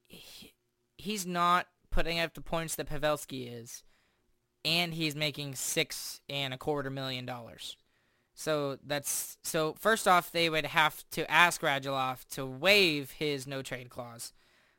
he, 0.07 0.53
he's 0.99 1.27
not 1.27 1.66
putting 1.91 2.21
up 2.21 2.35
the 2.35 2.43
points 2.43 2.77
that 2.77 2.89
Pavelski 2.89 3.51
is, 3.51 3.83
and 4.64 4.93
he's 4.95 5.16
making 5.16 5.55
six 5.55 6.21
and 6.29 6.53
a 6.53 6.59
quarter 6.59 6.91
million 6.91 7.25
dollars. 7.25 7.77
So 8.41 8.78
that's 8.82 9.36
so. 9.43 9.74
First 9.78 10.09
off, 10.09 10.32
they 10.32 10.49
would 10.49 10.64
have 10.64 11.05
to 11.11 11.30
ask 11.30 11.61
Radulov 11.61 12.26
to 12.30 12.47
waive 12.47 13.11
his 13.11 13.47
no 13.47 13.61
trade 13.61 13.91
clause, 13.91 14.32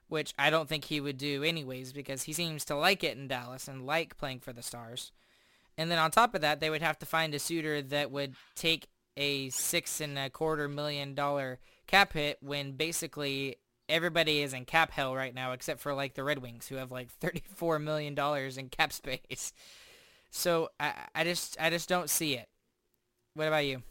which 0.08 0.34
I 0.40 0.50
don't 0.50 0.68
think 0.68 0.86
he 0.86 1.00
would 1.00 1.20
do 1.20 1.44
anyways 1.44 1.94
because 1.94 2.24
he 2.24 2.34
seems 2.34 2.66
to 2.66 2.76
like 2.76 3.04
it 3.04 3.16
in 3.16 3.28
Dallas 3.28 3.68
and 3.68 3.86
like 3.86 4.18
playing 4.18 4.40
for 4.40 4.52
the 4.52 4.64
Stars. 4.64 5.12
And 5.78 5.92
then 5.92 6.00
on 6.00 6.10
top 6.10 6.34
of 6.34 6.42
that, 6.42 6.60
they 6.60 6.72
would 6.72 6.82
have 6.82 6.98
to 6.98 7.06
find 7.06 7.36
a 7.36 7.40
suitor 7.40 7.84
that 7.84 8.10
would 8.10 8.34
take 8.56 8.88
a 9.16 9.50
six 9.52 10.02
and 10.02 10.18
a 10.18 10.32
quarter 10.32 10.68
million 10.68 11.14
dollar 11.14 11.60
cap 11.86 12.14
hit 12.14 12.40
when 12.42 12.72
basically 12.72 13.58
everybody 13.88 14.42
is 14.42 14.56
in 14.56 14.66
cap 14.66 14.90
hell 14.90 15.14
right 15.14 15.36
now 15.36 15.52
except 15.52 15.82
for 15.82 15.94
like 15.94 16.16
the 16.16 16.24
Red 16.24 16.40
Wings 16.40 16.68
who 16.68 16.78
have 16.78 16.92
like 16.92 17.12
thirty-four 17.20 17.78
million 17.78 18.16
dollars 18.16 18.58
in 18.58 18.70
cap 18.70 18.92
space. 18.92 19.54
So 20.32 20.70
I, 20.80 20.94
I 21.14 21.24
just 21.24 21.58
I 21.60 21.70
just 21.70 21.88
don't 21.88 22.10
see 22.10 22.34
it. 22.34 22.48
What 23.34 23.48
about 23.48 23.66
you? 23.66 23.82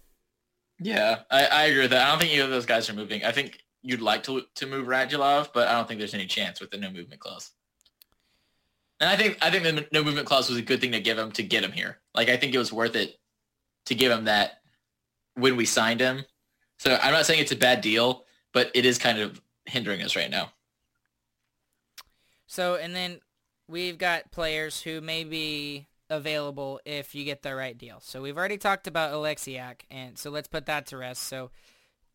Yeah, 0.79 1.21
I, 1.31 1.45
I 1.47 1.65
agree 1.65 1.83
with 1.83 1.91
that. 1.91 2.07
I 2.07 2.11
don't 2.11 2.21
think 2.21 2.33
either 2.33 2.45
of 2.45 2.51
those 2.51 2.67
guys 2.67 2.89
are 2.89 2.95
moving. 2.95 3.25
I 3.25 3.33
think 3.33 3.63
you'd 3.83 4.01
like 4.01 4.23
to 4.25 4.43
to 4.55 4.67
move 4.67 4.87
Radulov, 4.87 5.51
but 5.53 5.69
I 5.69 5.73
don't 5.73 5.87
think 5.87 5.99
there's 5.99 6.15
any 6.15 6.27
chance 6.27 6.61
with 6.61 6.71
the 6.71 6.79
no 6.79 6.91
movement 6.91 7.21
clause. 7.21 7.51
And 8.99 9.09
I 9.09 9.17
think 9.17 9.39
I 9.43 9.51
think 9.51 9.65
the 9.65 9.87
no 9.93 10.03
movement 10.05 10.27
clause 10.27 10.49
was 10.49 10.59
a 10.59 10.63
good 10.63 10.81
thing 10.81 10.93
to 10.93 11.01
give 11.01 11.19
him 11.19 11.33
to 11.33 11.43
get 11.43 11.65
him 11.65 11.73
here. 11.73 11.99
Like 12.15 12.29
I 12.29 12.37
think 12.37 12.55
it 12.55 12.59
was 12.59 12.73
worth 12.73 12.97
it 12.97 13.19
to 13.87 13.95
give 13.95 14.13
him 14.13 14.25
that 14.25 14.61
when 15.35 15.57
we 15.57 15.65
signed 15.65 16.01
him. 16.01 16.25
So 16.79 16.99
I'm 17.03 17.13
not 17.13 17.27
saying 17.27 17.41
it's 17.41 17.53
a 17.53 17.57
bad 17.57 17.81
deal, 17.81 18.25
but 18.53 18.71
it 18.75 18.85
is 18.85 18.99
kind 18.99 19.19
of 19.19 19.41
hindering 19.67 20.03
us 20.03 20.17
right 20.17 20.31
now. 20.31 20.53
So 22.47 22.77
and 22.77 22.95
then 22.95 23.21
we've 23.69 23.99
got 23.99 24.31
players 24.33 24.83
who 24.83 25.01
may 25.01 25.25
be 25.25 25.87
available 26.11 26.81
if 26.85 27.15
you 27.15 27.25
get 27.25 27.43
the 27.43 27.55
right 27.55 27.79
deal. 27.79 28.01
So 28.01 28.21
we've 28.21 28.37
already 28.37 28.59
talked 28.59 28.87
about 28.87 29.13
Oleksiak, 29.15 29.83
and 29.91 30.19
so 30.19 30.31
let's 30.31 30.49
put 30.49 30.67
that 30.67 30.87
to 30.89 30.97
rest. 30.99 31.23
So 31.23 31.51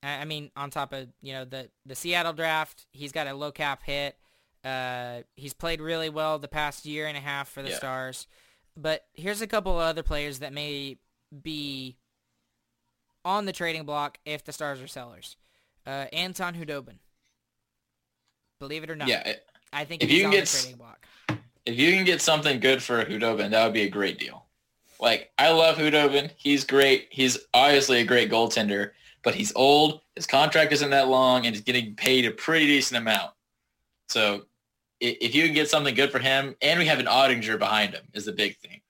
I 0.04 0.26
mean, 0.26 0.52
on 0.56 0.70
top 0.70 0.94
of 0.94 1.08
you 1.22 1.34
know 1.34 1.46
the 1.46 1.70
the 1.86 1.96
Seattle 1.96 2.34
draft, 2.34 2.86
he's 2.92 3.12
got 3.12 3.26
a 3.28 3.34
low 3.34 3.52
cap 3.52 3.82
hit. 3.84 4.18
Uh, 4.64 5.22
he's 5.36 5.54
played 5.54 5.80
really 5.82 6.10
well 6.10 6.38
the 6.40 6.48
past 6.48 6.86
year 6.86 7.08
and 7.08 7.16
a 7.18 7.22
half 7.22 7.48
for 7.50 7.62
the 7.64 7.70
Yeah. 7.70 7.76
Stars. 7.78 8.28
But 8.78 9.06
here's 9.14 9.42
a 9.42 9.48
couple 9.48 9.72
of 9.74 9.80
other 9.80 10.04
players 10.04 10.40
that 10.40 10.52
may 10.54 10.98
be 11.42 11.98
on 13.24 13.46
the 13.46 13.54
trading 13.54 13.86
block 13.86 14.18
if 14.26 14.44
the 14.44 14.52
Stars 14.54 14.82
are 14.82 14.88
sellers. 14.88 15.38
Uh, 15.88 16.06
Anton 16.12 16.56
Khudobin. 16.56 16.98
Believe 18.60 18.84
it 18.84 18.90
or 18.90 18.96
not. 18.96 19.08
Yeah, 19.08 19.28
it- 19.28 19.48
I 19.74 19.84
think 19.86 20.04
If 20.04 20.10
he's 20.10 20.18
you 20.20 20.24
can 20.24 20.28
on 20.28 20.32
get 20.40 20.48
the 20.48 20.58
trading 20.62 20.78
block. 20.78 21.06
If 21.66 21.78
you 21.78 21.94
can 21.94 22.06
get 22.06 22.22
something 22.22 22.60
good 22.60 22.84
for 22.84 23.04
Khudobin, 23.04 23.52
that 23.52 23.64
would 23.64 23.74
be 23.74 23.84
a 23.84 23.90
great 23.90 24.20
deal. 24.20 24.46
Like 25.00 25.32
I 25.38 25.52
love 25.52 25.78
Khudobin. 25.78 26.32
He's 26.38 26.64
great. 26.64 27.08
He's 27.10 27.38
obviously 27.54 28.00
a 28.02 28.06
great 28.06 28.32
goaltender, 28.32 28.92
but 29.24 29.36
he's 29.36 29.52
old. 29.56 30.02
His 30.16 30.28
contract 30.28 30.72
isn't 30.72 30.92
that 30.92 31.08
long, 31.10 31.46
and 31.46 31.56
he's 31.56 31.64
getting 31.64 31.96
paid 31.96 32.26
a 32.26 32.32
pretty 32.32 32.68
decent 32.68 33.00
amount. 33.00 33.32
So 34.08 34.46
if 35.02 35.36
you 35.36 35.44
can 35.44 35.54
get 35.54 35.70
something 35.70 35.96
good 35.96 36.12
for 36.12 36.20
him, 36.20 36.56
and 36.62 36.80
we 36.80 36.86
have 36.86 37.00
an 37.00 37.08
Oettinger 37.08 37.60
behind 37.60 37.94
him, 37.94 38.04
is 38.14 38.26
the 38.26 38.32
big 38.32 38.58
thing. 38.58 38.82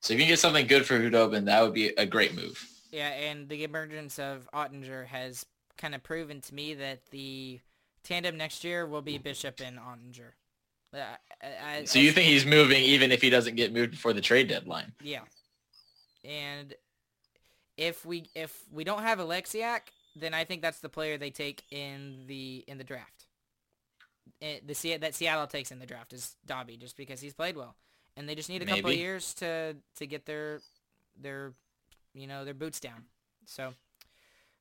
So 0.00 0.12
if 0.12 0.20
you 0.20 0.26
can 0.26 0.32
get 0.32 0.38
something 0.38 0.66
good 0.66 0.84
for 0.84 0.98
Khudobin, 0.98 1.46
that 1.46 1.62
would 1.62 1.72
be 1.72 1.88
a 1.88 2.04
great 2.04 2.34
move. 2.34 2.62
Yeah, 2.90 3.08
and 3.08 3.48
the 3.48 3.64
emergence 3.64 4.18
of 4.18 4.48
Oettinger 4.52 5.06
has 5.06 5.46
kind 5.78 5.94
of 5.94 6.02
proven 6.02 6.40
to 6.42 6.54
me 6.54 6.74
that 6.74 7.06
the 7.10 7.60
tandem 8.02 8.36
next 8.36 8.62
year 8.64 8.86
will 8.86 9.02
be 9.02 9.16
Bishop 9.18 9.60
and 9.64 9.78
Oettinger. 9.78 10.32
I, 10.94 11.78
I, 11.78 11.84
So 11.84 11.98
you 11.98 12.12
think 12.12 12.28
he's 12.28 12.46
moving 12.46 12.82
even 12.82 13.12
if 13.12 13.20
he 13.20 13.30
doesn't 13.30 13.56
get 13.56 13.72
moved 13.72 13.90
before 13.92 14.12
the 14.12 14.20
trade 14.20 14.48
deadline? 14.48 14.92
Yeah. 15.02 15.20
And 16.24 16.74
if 17.76 18.04
we 18.04 18.30
if 18.34 18.62
we 18.72 18.84
don't 18.84 19.02
have 19.02 19.18
Oleksiak, 19.18 19.80
then 20.16 20.34
I 20.34 20.44
think 20.44 20.62
that's 20.62 20.80
the 20.80 20.88
player 20.88 21.18
they 21.18 21.30
take 21.30 21.62
in 21.70 22.24
the 22.26 22.64
in 22.66 22.78
the 22.78 22.84
draft. 22.84 23.26
Eh, 24.40 24.60
the 24.64 24.96
that 24.98 25.14
Seattle 25.14 25.46
takes 25.46 25.70
in 25.70 25.78
the 25.78 25.86
draft 25.86 26.12
is 26.12 26.36
Dobby, 26.46 26.76
just 26.76 26.96
because 26.96 27.20
he's 27.20 27.34
played 27.34 27.56
well, 27.56 27.76
and 28.16 28.28
they 28.28 28.34
just 28.34 28.48
need 28.48 28.62
a 28.62 28.66
couple 28.66 28.90
of 28.90 28.96
years 28.96 29.34
to 29.34 29.76
to 29.96 30.06
get 30.06 30.26
their 30.26 30.60
their 31.20 31.52
you 32.14 32.26
know 32.26 32.44
their 32.44 32.54
boots 32.54 32.80
down. 32.80 33.04
So, 33.46 33.74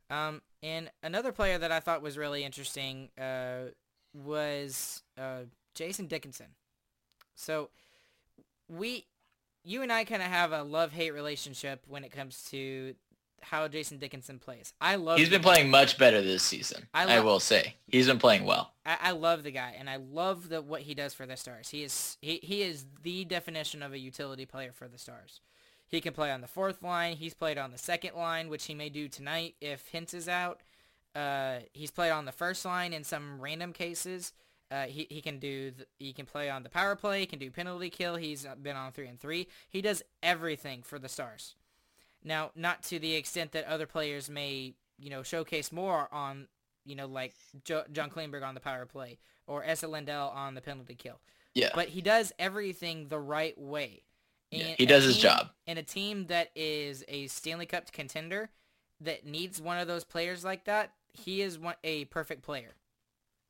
um, 0.10 0.42
and 0.62 0.92
another 1.02 1.32
player 1.32 1.58
that 1.58 1.72
I 1.72 1.80
thought 1.80 2.02
was 2.02 2.18
really 2.18 2.44
interesting 2.44 3.10
uh, 3.18 3.72
was 4.14 5.04
uh, 5.18 5.44
Jason 5.74 6.08
Dickinson. 6.08 6.48
So 7.36 7.70
we 8.68 9.06
you 9.64 9.82
and 9.82 9.92
I 9.92 10.04
kind 10.04 10.22
of 10.22 10.28
have 10.28 10.52
a 10.52 10.64
love-hate 10.64 11.12
relationship 11.12 11.84
when 11.88 12.04
it 12.04 12.12
comes 12.12 12.44
to 12.52 12.96
how 13.42 13.68
Jason 13.68 13.98
Dickinson 13.98 14.40
plays. 14.40 14.74
I 14.80 14.96
love 14.96 15.20
He's 15.20 15.30
been 15.30 15.42
playing 15.42 15.70
much 15.70 15.98
better 15.98 16.22
this 16.22 16.44
season. 16.44 16.88
I 16.94 17.18
I, 17.18 17.20
will 17.20 17.40
say 17.40 17.76
he's 17.88 18.08
been 18.08 18.20
playing 18.20 18.46
well. 18.46 18.74
I, 18.86 18.98
I 19.02 19.12
love 19.12 19.44
the 19.44 19.52
guy, 19.52 19.76
and 19.78 19.90
I 19.90 19.98
love 19.98 20.50
the 20.50 20.62
what 20.62 20.82
he 20.82 20.94
does 20.94 21.14
for 21.14 21.26
the 21.26 21.38
Stars. 21.38 21.70
He 21.70 21.84
is 21.84 22.18
he, 22.22 22.40
he 22.42 22.62
is 22.62 22.86
the 23.04 23.26
definition 23.26 23.84
of 23.84 23.94
a 23.94 24.00
utility 24.00 24.46
player 24.46 24.72
for 24.72 24.88
the 24.88 24.98
Stars. 24.98 25.42
He 25.88 26.02
can 26.02 26.14
play 26.14 26.32
on 26.32 26.42
the 26.42 26.48
fourth 26.48 26.82
line. 26.82 27.18
He's 27.18 27.34
played 27.34 27.58
on 27.58 27.72
the 27.72 27.78
second 27.78 28.16
line, 28.16 28.50
which 28.50 28.66
he 28.66 28.74
may 28.74 28.90
do 28.90 29.08
tonight 29.08 29.56
if 29.62 29.92
Hintz 29.92 30.14
is 30.14 30.28
out. 30.28 30.62
Uh, 31.16 31.58
he's 31.74 31.92
played 31.92 32.10
on 32.10 32.26
the 32.26 32.32
first 32.32 32.66
line 32.66 32.94
in 32.94 33.04
some 33.04 33.40
random 33.40 33.74
cases. 33.74 34.34
Uh, 34.74 34.86
he, 34.88 35.06
he 35.10 35.22
can 35.22 35.38
do 35.38 35.70
the, 35.72 35.86
he 36.00 36.14
can 36.14 36.26
play 36.26 36.50
on 36.50 36.64
the 36.64 36.70
power 36.70 36.96
play. 36.96 37.20
He 37.20 37.26
can 37.28 37.38
do 37.38 37.52
penalty 37.52 37.90
kill. 37.92 38.16
He's 38.16 38.48
been 38.64 38.76
on 38.76 38.92
three 38.92 39.08
and 39.08 39.20
three. 39.20 39.48
He 39.70 39.82
does 39.82 40.02
everything 40.24 40.82
for 40.82 40.98
the 40.98 41.08
Stars. 41.10 41.56
Now, 42.24 42.52
not 42.56 42.82
to 42.84 42.98
the 42.98 43.14
extent 43.16 43.52
that 43.52 43.66
other 43.66 43.86
players 43.86 44.30
may 44.30 44.74
you 44.98 45.10
know 45.10 45.22
showcase 45.22 45.72
more 45.72 46.08
on 46.12 46.48
you 46.86 46.96
know 46.96 47.06
like 47.06 47.34
jo- 47.64 47.84
John 47.92 48.10
Klingberg 48.10 48.44
on 48.44 48.54
the 48.56 48.60
power 48.62 48.86
play 48.86 49.20
or 49.46 49.64
Esa 49.64 49.88
Lindell 49.88 50.30
on 50.30 50.56
the 50.56 50.62
penalty 50.62 50.96
kill. 50.96 51.20
Yeah. 51.54 51.70
But 51.76 51.90
he 51.90 52.02
does 52.02 52.32
everything 52.40 53.10
the 53.10 53.20
right 53.20 53.56
way. 53.60 54.04
Yeah, 54.50 54.66
And 54.68 54.76
he 54.80 54.86
does 54.88 55.04
his 55.04 55.16
team- 55.16 55.22
job. 55.24 55.50
And 55.68 55.78
a 55.78 55.84
team 55.84 56.28
that 56.28 56.50
is 56.56 57.04
a 57.08 57.28
Stanley 57.28 57.66
Cup 57.68 57.92
contender 57.92 58.50
that 59.02 59.26
needs 59.26 59.62
one 59.62 59.78
of 59.78 59.88
those 59.88 60.04
players 60.04 60.44
like 60.44 60.64
that, 60.66 60.94
he 61.12 61.42
is 61.42 61.60
one, 61.60 61.76
a 61.84 62.06
perfect 62.06 62.42
player. 62.42 62.74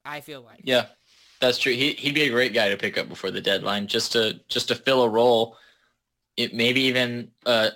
I 0.05 0.19
feel 0.19 0.41
like. 0.41 0.59
Yeah, 0.63 0.87
that's 1.43 1.57
true. 1.57 1.73
He 1.73 1.91
he'd 1.93 2.15
be 2.15 2.23
a 2.23 2.29
great 2.29 2.53
guy 2.53 2.69
to 2.69 2.77
pick 2.77 2.97
up 2.97 3.09
before 3.09 3.29
the 3.29 3.41
deadline, 3.41 3.87
just 3.87 4.13
to 4.13 4.39
just 4.47 4.69
to 4.69 4.75
fill 4.75 5.03
a 5.03 5.09
role. 5.09 5.57
It 6.37 6.53
maybe 6.53 6.81
even 6.81 7.31
uh, 7.45 7.71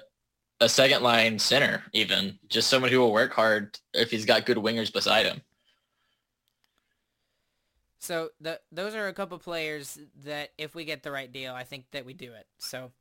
a 0.61 0.69
second 0.69 1.03
line 1.03 1.37
center, 1.37 1.83
even 1.93 2.39
just 2.47 2.69
someone 2.69 2.91
who 2.91 2.99
will 2.99 3.11
work 3.11 3.33
hard 3.33 3.77
if 3.93 4.09
he's 4.09 4.25
got 4.25 4.45
good 4.45 4.57
wingers 4.57 4.91
beside 4.91 5.25
him. 5.25 5.41
So 7.99 8.29
the 8.39 8.61
those 8.71 8.95
are 8.95 9.09
a 9.09 9.13
couple 9.13 9.37
players 9.37 9.99
that 10.23 10.51
if 10.57 10.73
we 10.73 10.85
get 10.85 11.03
the 11.03 11.11
right 11.11 11.31
deal, 11.31 11.53
I 11.53 11.63
think 11.63 11.85
that 11.91 12.05
we 12.05 12.13
do 12.13 12.31
it. 12.31 12.47
So 12.57 12.91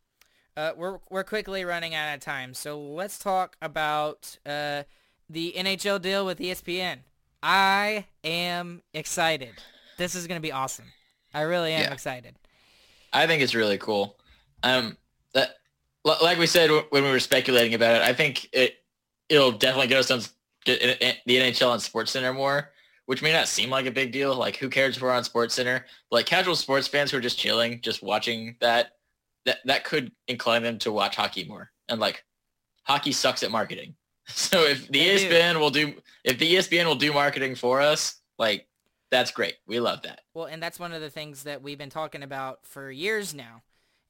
uh, 0.57 0.73
we're 0.77 0.99
we're 1.11 1.25
quickly 1.25 1.65
running 1.65 1.95
out 1.95 2.13
of 2.13 2.21
time. 2.21 2.55
So 2.55 2.81
let's 2.81 3.21
talk 3.21 3.57
about 3.63 4.37
uh, 4.45 4.83
the 5.31 5.55
NHL 5.57 6.03
deal 6.03 6.27
with 6.27 6.41
ESPN. 6.41 6.99
I 7.41 8.07
am 8.25 8.83
excited. 8.93 9.63
This 9.97 10.15
is 10.15 10.27
gonna 10.27 10.41
be 10.41 10.53
awesome. 10.53 10.93
I 11.35 11.43
really 11.43 11.73
am 11.73 11.83
Yeah. 11.83 11.93
excited. 11.93 12.37
I 13.13 13.27
think 13.27 13.43
it's 13.43 13.55
really 13.55 13.79
cool. 13.79 14.19
Um, 14.63 14.97
that, 15.33 15.57
like 16.05 16.39
we 16.39 16.47
said 16.47 16.71
when 16.91 17.05
we 17.05 17.11
were 17.11 17.21
speculating 17.21 17.75
about 17.75 17.97
it, 17.97 18.03
I 18.03 18.13
think 18.13 18.49
it 18.53 18.83
it'll 19.29 19.53
definitely 19.53 19.89
get 19.89 19.99
us 19.99 20.11
on 20.11 20.21
the 20.65 21.07
NHL 21.27 21.71
on 21.71 21.81
Sports 21.81 22.11
Center 22.13 22.33
more, 22.33 22.73
which 23.07 23.23
may 23.23 23.33
not 23.33 23.49
seem 23.49 23.71
like 23.71 23.87
a 23.87 23.91
big 23.91 24.13
deal. 24.13 24.35
Like 24.35 24.57
who 24.57 24.69
cares 24.69 24.97
if 24.97 25.03
we're 25.03 25.11
on 25.13 25.25
Sports 25.25 25.55
Center? 25.55 25.85
But 26.11 26.17
like 26.17 26.27
casual 26.27 26.57
sports 26.57 26.89
fans 26.89 27.11
who 27.11 27.19
are 27.19 27.21
just 27.23 27.39
chilling, 27.39 27.81
just 27.81 28.03
watching 28.03 28.57
that, 28.61 28.93
that 29.47 29.59
that 29.65 29.85
could 29.85 30.13
incline 30.29 30.63
them 30.63 30.79
to 30.81 30.93
watch 30.93 31.17
hockey 31.17 31.45
more. 31.45 31.71
And 31.89 32.01
like 32.01 32.25
hockey 32.85 33.13
sucks 33.13 33.43
at 33.43 33.51
marketing. 33.51 33.95
So 34.29 34.63
if 34.65 34.89
the 34.89 34.99
they 34.99 35.29
ESPN 35.29 35.53
do. 35.53 35.59
will 35.61 35.71
do 35.71 35.95
if 36.25 36.37
the 36.39 36.57
ESPN 36.57 36.85
will 36.87 36.97
do 36.97 37.13
marketing 37.13 37.55
for 37.55 37.81
us, 37.81 38.21
like 38.41 38.67
that's 39.11 39.31
great. 39.31 39.57
We 39.67 39.81
love 39.81 40.03
that. 40.03 40.23
Well, 40.35 40.47
and 40.47 40.63
that's 40.63 40.79
one 40.79 40.93
of 40.93 41.01
the 41.01 41.11
things 41.11 41.45
that 41.45 41.63
we've 41.63 41.79
been 41.79 41.91
talking 41.91 42.23
about 42.23 42.61
for 42.65 42.91
years 42.91 43.35
now 43.35 43.63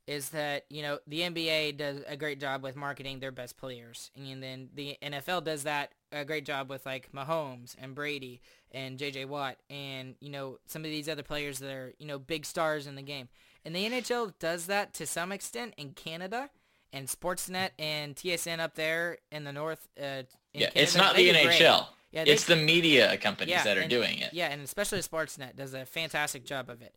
is 0.06 0.30
that, 0.30 0.64
you 0.70 0.82
know, 0.82 0.98
the 1.06 1.20
NBA 1.20 1.76
does 1.76 1.98
a 2.06 2.16
great 2.16 2.38
job 2.38 2.62
with 2.62 2.76
marketing 2.76 3.18
their 3.18 3.32
best 3.32 3.56
players. 3.56 4.10
And 4.14 4.42
then 4.42 4.68
the 4.74 4.96
NFL 5.02 5.44
does 5.44 5.64
that 5.64 5.92
a 6.12 6.24
great 6.24 6.44
job 6.44 6.70
with 6.70 6.86
like 6.86 7.10
Mahomes 7.12 7.74
and 7.78 7.94
Brady 7.94 8.40
and 8.70 8.98
JJ 8.98 9.26
Watt 9.26 9.56
and, 9.68 10.14
you 10.20 10.30
know, 10.30 10.58
some 10.66 10.84
of 10.84 10.90
these 10.90 11.08
other 11.08 11.24
players 11.24 11.58
that 11.58 11.72
are, 11.72 11.92
you 11.98 12.06
know, 12.06 12.18
big 12.18 12.46
stars 12.46 12.86
in 12.86 12.94
the 12.94 13.02
game. 13.02 13.28
And 13.64 13.74
the 13.74 13.84
NHL 13.84 14.34
does 14.38 14.66
that 14.66 14.94
to 14.94 15.06
some 15.06 15.32
extent 15.32 15.74
in 15.76 15.90
Canada 15.90 16.50
and 16.92 17.08
Sportsnet 17.08 17.70
and 17.78 18.14
TSN 18.14 18.60
up 18.60 18.76
there 18.76 19.18
in 19.32 19.42
the 19.42 19.52
north. 19.52 19.88
Uh, 19.98 20.22
in 20.54 20.60
yeah, 20.60 20.70
Canada, 20.70 20.80
it's 20.80 20.96
not 20.96 21.16
the 21.16 21.30
NHL. 21.30 21.86
Yeah, 22.16 22.24
they, 22.24 22.30
it's 22.30 22.44
the 22.44 22.56
media 22.56 23.18
companies 23.18 23.50
yeah, 23.50 23.64
that 23.64 23.76
are 23.76 23.82
and, 23.82 23.90
doing 23.90 24.20
it. 24.20 24.32
Yeah, 24.32 24.48
and 24.48 24.62
especially 24.62 25.00
Sportsnet 25.00 25.54
does 25.54 25.74
a 25.74 25.84
fantastic 25.84 26.46
job 26.46 26.70
of 26.70 26.80
it. 26.80 26.94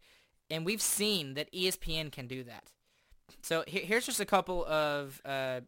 And 0.49 0.65
we've 0.65 0.82
seen 0.82 1.34
that 1.34 1.51
ESPN 1.51 2.09
can 2.09 2.26
do 2.26 2.41
that. 2.45 2.63
So 3.41 3.65
here's 3.67 4.05
just 4.05 4.22
a 4.22 4.26
couple 4.26 4.65
of 4.65 5.22
uh, 5.26 5.59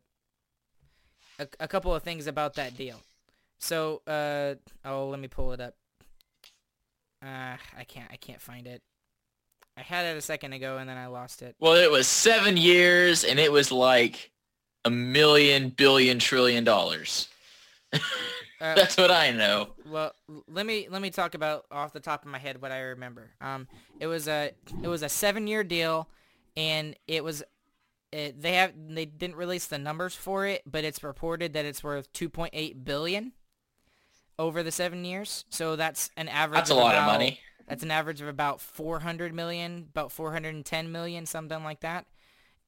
a, 1.38 1.48
a, 1.60 1.68
couple 1.68 1.94
of 1.94 2.02
things 2.02 2.28
about 2.28 2.54
that 2.54 2.78
deal. 2.78 3.02
So 3.60 4.02
uh, 4.08 4.56
oh, 4.86 5.10
let 5.10 5.20
me 5.20 5.28
pull 5.28 5.52
it 5.52 5.60
up. 5.60 5.76
Uh, 7.22 7.58
I 7.78 7.84
can't 7.86 8.10
I 8.10 8.16
can't 8.16 8.40
find 8.40 8.68
it. 8.68 8.82
I 9.76 9.82
had 9.82 10.06
it 10.06 10.18
a 10.18 10.22
second 10.22 10.54
ago 10.54 10.78
and 10.78 10.90
then 10.90 10.98
I 10.98 11.08
lost 11.08 11.42
it. 11.42 11.58
Well, 11.60 11.76
it 11.76 11.92
was 11.92 12.08
seven 12.08 12.56
years 12.56 13.26
and 13.26 13.38
it 13.38 13.52
was 13.52 13.70
like 13.70 14.32
a 14.86 14.90
million 14.90 15.70
billion 15.70 16.20
trillion 16.20 16.64
dollars. 16.64 17.28
uh, 18.62 18.76
That's 18.76 18.96
what 18.96 19.12
I 19.12 19.32
know. 19.32 19.70
Well, 19.86 20.14
let 20.48 20.66
me 20.66 20.88
let 20.90 21.02
me 21.02 21.10
talk 21.10 21.34
about 21.34 21.66
off 21.72 21.94
the 21.94 22.00
top 22.00 22.24
of 22.24 22.32
my 22.32 22.38
head 22.38 22.62
what 22.62 22.72
I 22.72 22.80
remember. 22.80 23.32
Um, 23.42 23.68
it 24.00 24.08
was 24.08 24.28
a 24.28 24.52
it 24.84 24.88
was 24.88 25.02
a 25.02 25.10
seven 25.10 25.48
year 25.48 25.64
deal, 25.64 26.08
and 26.56 26.96
it 27.08 27.24
was 27.24 27.44
it, 28.12 28.42
they 28.42 28.54
have 28.54 28.74
they 28.90 29.06
didn't 29.06 29.36
release 29.36 29.66
the 29.66 29.80
numbers 29.80 30.16
for 30.16 30.46
it, 30.46 30.62
but 30.66 30.84
it's 30.84 31.04
reported 31.04 31.54
that 31.54 31.66
it's 31.66 31.84
worth 31.84 32.14
2.8 32.14 32.86
billion 32.86 33.32
over 34.38 34.64
the 34.64 34.72
seven 34.72 35.06
years. 35.06 35.46
So 35.50 35.76
that's 35.76 36.12
an 36.16 36.28
average. 36.28 36.60
That's 36.60 36.70
a 36.70 36.76
lot 36.76 36.96
about, 36.96 37.08
of 37.10 37.14
money. 37.14 37.40
That's 37.68 37.84
an 37.84 37.92
average 37.92 38.22
of 38.22 38.28
about 38.28 38.60
400 38.60 39.34
million, 39.34 39.88
about 39.92 40.12
410 40.12 40.92
million, 40.92 41.26
something 41.26 41.64
like 41.64 41.80
that. 41.82 42.06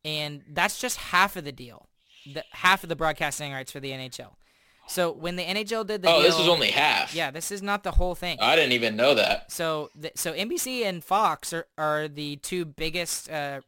And 0.06 0.44
that's 0.50 0.80
just 0.80 0.98
half 0.98 1.36
of 1.36 1.44
the 1.44 1.52
deal, 1.52 1.88
the, 2.32 2.44
half 2.52 2.84
of 2.84 2.89
the 2.89 2.96
broadcasting 2.96 3.52
rights 3.52 3.72
for 3.72 3.80
the 3.80 3.91
NHL. 3.91 4.36
So 4.88 5.12
when 5.12 5.36
the 5.36 5.44
NHL 5.44 5.88
did 5.88 6.02
the 6.02 6.10
oh, 6.10 6.16
deal, 6.16 6.24
this 6.24 6.38
was 6.38 6.48
only 6.48 6.72
half. 6.72 7.16
Yeah, 7.16 7.32
this 7.32 7.52
is 7.52 7.62
not 7.62 7.84
the 7.84 7.92
whole 7.92 8.16
thing. 8.16 8.38
I 8.42 8.56
didn't 8.56 8.74
even 8.74 8.96
know 8.96 9.16
that. 9.16 9.52
So, 9.52 9.90
the, 9.96 10.12
so 10.16 10.34
NBC 10.34 10.86
and 10.86 11.04
Fox 11.04 11.54
are, 11.54 11.68
are 11.78 12.08
the 12.08 12.36
two 12.38 12.66
biggest 12.66 13.30
uh, 13.30 13.62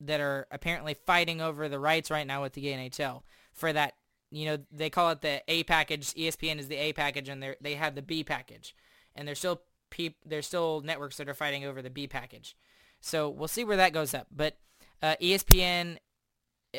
that 0.00 0.20
are 0.20 0.46
apparently 0.50 0.94
fighting 0.94 1.40
over 1.40 1.68
the 1.68 1.78
rights 1.78 2.10
right 2.10 2.26
now 2.26 2.42
with 2.42 2.52
the 2.52 2.64
NHL 2.66 3.22
for 3.52 3.72
that. 3.72 3.94
You 4.30 4.46
know, 4.46 4.58
they 4.70 4.90
call 4.90 5.10
it 5.10 5.22
the 5.22 5.42
A 5.48 5.64
package. 5.64 6.14
ESPN 6.14 6.58
is 6.58 6.68
the 6.68 6.76
A 6.76 6.92
package, 6.92 7.28
and 7.28 7.42
they 7.42 7.56
they 7.60 7.74
have 7.74 7.94
the 7.94 8.02
B 8.02 8.22
package, 8.22 8.76
and 9.16 9.26
there's 9.26 9.38
still 9.38 9.62
peop, 9.90 10.16
there's 10.24 10.46
still 10.46 10.82
networks 10.82 11.16
that 11.16 11.28
are 11.28 11.34
fighting 11.34 11.64
over 11.64 11.82
the 11.82 11.90
B 11.90 12.06
package. 12.06 12.56
So 13.00 13.28
we'll 13.28 13.48
see 13.48 13.64
where 13.64 13.76
that 13.76 13.92
goes 13.92 14.14
up. 14.14 14.28
But 14.34 14.56
uh, 15.02 15.16
ESPN 15.20 15.96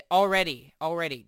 already 0.09 0.73
already 0.81 1.25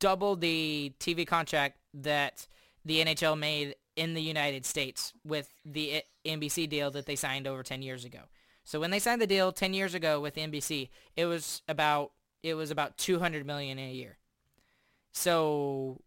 doubled 0.00 0.40
the 0.40 0.92
TV 0.98 1.26
contract 1.26 1.78
that 2.02 2.46
the 2.84 3.04
NHL 3.04 3.38
made 3.38 3.74
in 3.96 4.14
the 4.14 4.22
United 4.22 4.64
States 4.64 5.12
with 5.24 5.50
the 5.64 6.02
NBC 6.24 6.68
deal 6.68 6.90
that 6.90 7.06
they 7.06 7.16
signed 7.16 7.46
over 7.46 7.62
10 7.62 7.82
years 7.82 8.04
ago. 8.04 8.20
So 8.64 8.80
when 8.80 8.90
they 8.90 8.98
signed 8.98 9.20
the 9.20 9.26
deal 9.26 9.52
10 9.52 9.74
years 9.74 9.94
ago 9.94 10.20
with 10.20 10.34
NBC, 10.34 10.90
it 11.16 11.26
was 11.26 11.62
about 11.68 12.12
it 12.42 12.54
was 12.54 12.70
about 12.70 12.96
200 12.98 13.46
million 13.46 13.78
a 13.78 13.90
year. 13.92 14.18
So 15.12 16.00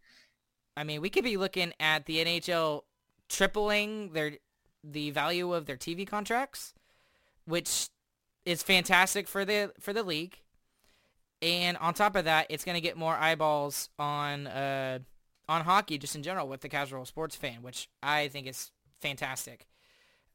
I 0.78 0.84
mean, 0.84 1.02
we 1.02 1.10
could 1.10 1.24
be 1.24 1.38
looking 1.38 1.74
at 1.80 2.06
the 2.06 2.24
NHL 2.24 2.84
tripling 3.28 4.14
their 4.14 4.34
the 4.84 5.12
value 5.12 5.54
of 5.54 5.66
their 5.66 5.78
TV 5.78 6.08
contracts, 6.08 6.74
which 7.46 7.90
is 8.46 8.64
fantastic 8.64 9.28
for 9.28 9.46
the 9.46 9.72
for 9.80 9.94
the 9.94 10.04
league. 10.04 10.40
And 11.42 11.78
on 11.78 11.94
top 11.94 12.16
of 12.16 12.26
that, 12.26 12.48
it's 12.50 12.66
going 12.66 12.76
to 12.76 12.82
get 12.82 12.98
more 12.98 13.16
eyeballs 13.16 13.90
on 13.98 14.48
uh, 14.48 15.00
on 15.50 15.66
hockey 15.66 15.98
just 15.98 16.16
in 16.16 16.24
general 16.24 16.48
with 16.48 16.62
the 16.62 16.70
casual 16.70 17.04
sports 17.06 17.36
fan, 17.36 17.64
which 17.64 17.90
I 18.02 18.28
think 18.30 18.48
is 18.48 18.72
fantastic. 19.02 19.68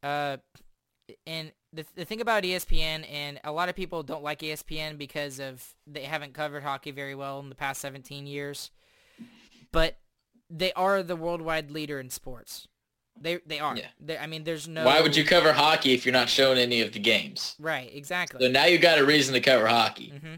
Uh, 0.03 0.39
and 1.27 1.53
the, 1.73 1.87
the 1.95 2.05
thing 2.05 2.21
about 2.21 2.43
ESPN, 2.43 3.07
and 3.11 3.41
a 3.45 3.53
lot 3.53 3.69
of 3.69 3.77
people 3.77 4.03
don't 4.03 4.25
like 4.25 4.41
ESPN 4.41 4.99
because 4.99 5.39
of 5.39 5.75
they 5.87 6.03
haven't 6.03 6.35
covered 6.35 6.65
hockey 6.65 6.91
very 6.91 7.15
well 7.15 7.39
in 7.41 7.49
the 7.49 7.55
past 7.55 7.81
17 7.81 8.27
years, 8.27 8.71
but 9.71 9.99
they 10.51 10.73
are 10.73 11.03
the 11.03 11.17
worldwide 11.17 11.71
leader 11.71 12.01
in 12.01 12.11
sports. 12.11 12.67
They 13.21 13.39
they 13.47 13.61
are. 13.61 13.77
Yeah. 13.77 13.87
They, 14.01 14.19
I 14.19 14.27
mean, 14.27 14.43
there's 14.43 14.67
no. 14.67 14.85
Why 14.85 15.01
would 15.01 15.15
you 15.15 15.25
cover 15.25 15.53
hockey 15.53 15.95
if 15.95 16.05
you're 16.05 16.12
not 16.12 16.29
showing 16.29 16.59
any 16.59 16.81
of 16.81 16.93
the 16.93 16.99
games? 16.99 17.55
Right. 17.61 17.89
Exactly. 17.95 18.45
So 18.45 18.51
now 18.51 18.65
you 18.65 18.79
got 18.79 18.99
a 18.99 19.05
reason 19.05 19.35
to 19.35 19.41
cover 19.41 19.69
hockey. 19.69 20.12
Mm-hmm. 20.17 20.35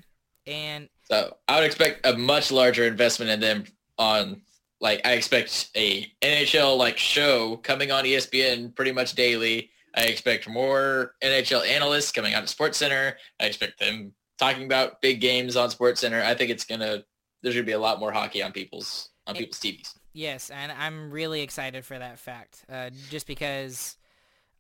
And 0.47 0.89
so 1.05 1.39
I 1.49 1.57
would 1.57 1.65
expect 1.65 2.07
a 2.07 2.19
much 2.19 2.53
larger 2.53 2.85
investment 2.85 3.31
in 3.31 3.41
them 3.41 3.65
on 3.99 4.43
like 4.81 5.07
I 5.07 5.13
expect 5.13 5.71
a 5.77 6.07
NHL 6.23 6.77
like 6.77 6.99
show 6.99 7.57
coming 7.59 7.91
on 7.91 8.05
ESPN 8.05 8.75
pretty 8.75 8.93
much 8.93 9.15
daily 9.15 9.71
I 9.97 10.03
expect 10.05 10.49
more 10.49 11.15
NHL 11.23 11.67
analysts 11.67 12.13
coming 12.13 12.35
out 12.35 12.43
of 12.43 12.49
Sports 12.51 12.77
Center. 12.77 13.17
I 13.41 13.47
expect 13.47 13.81
them 13.81 14.13
talking 14.39 14.67
about 14.67 15.01
big 15.01 15.21
games 15.21 15.57
on 15.57 15.71
Sports 15.71 16.03
Center. 16.03 16.23
I 16.23 16.35
think 16.35 16.51
it's 16.51 16.65
gonna 16.65 17.05
there's 17.43 17.55
gonna 17.55 17.65
be 17.65 17.73
a 17.73 17.79
lot 17.79 17.99
more 17.99 18.13
hockey 18.13 18.43
on 18.43 18.53
people's 18.53 19.09
on 19.27 19.35
people's 19.35 19.59
TVs. 19.59 19.95
Yes, 20.13 20.51
and 20.51 20.71
I'm 20.71 21.11
really 21.11 21.41
excited 21.41 21.85
for 21.85 21.99
that 21.99 22.19
fact, 22.19 22.65
uh, 22.71 22.91
just 23.11 23.27
because 23.27 23.97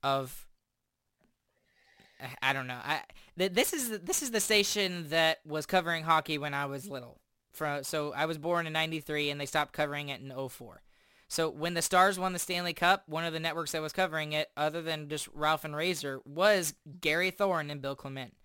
of 0.02 0.46
I 2.40 2.54
don't 2.54 2.66
know. 2.66 2.80
I 2.82 3.02
th- 3.38 3.52
this 3.52 3.74
is 3.74 4.00
this 4.00 4.22
is 4.22 4.30
the 4.30 4.40
station 4.40 5.10
that 5.10 5.38
was 5.44 5.66
covering 5.66 6.04
hockey 6.04 6.38
when 6.38 6.54
I 6.54 6.64
was 6.64 6.88
little. 6.88 7.20
From 7.56 7.82
so 7.84 8.12
I 8.12 8.26
was 8.26 8.36
born 8.36 8.66
in 8.66 8.74
'93, 8.74 9.30
and 9.30 9.40
they 9.40 9.46
stopped 9.46 9.72
covering 9.72 10.10
it 10.10 10.20
in 10.20 10.30
04. 10.30 10.82
So 11.26 11.48
when 11.48 11.74
the 11.74 11.82
Stars 11.82 12.18
won 12.18 12.34
the 12.34 12.38
Stanley 12.38 12.74
Cup, 12.74 13.04
one 13.06 13.24
of 13.24 13.32
the 13.32 13.40
networks 13.40 13.72
that 13.72 13.82
was 13.82 13.92
covering 13.92 14.32
it, 14.32 14.50
other 14.56 14.82
than 14.82 15.08
just 15.08 15.26
Ralph 15.34 15.64
and 15.64 15.74
Razor, 15.74 16.20
was 16.24 16.74
Gary 17.00 17.30
Thorne 17.30 17.70
and 17.70 17.80
Bill 17.80 17.96
Clement. 17.96 18.36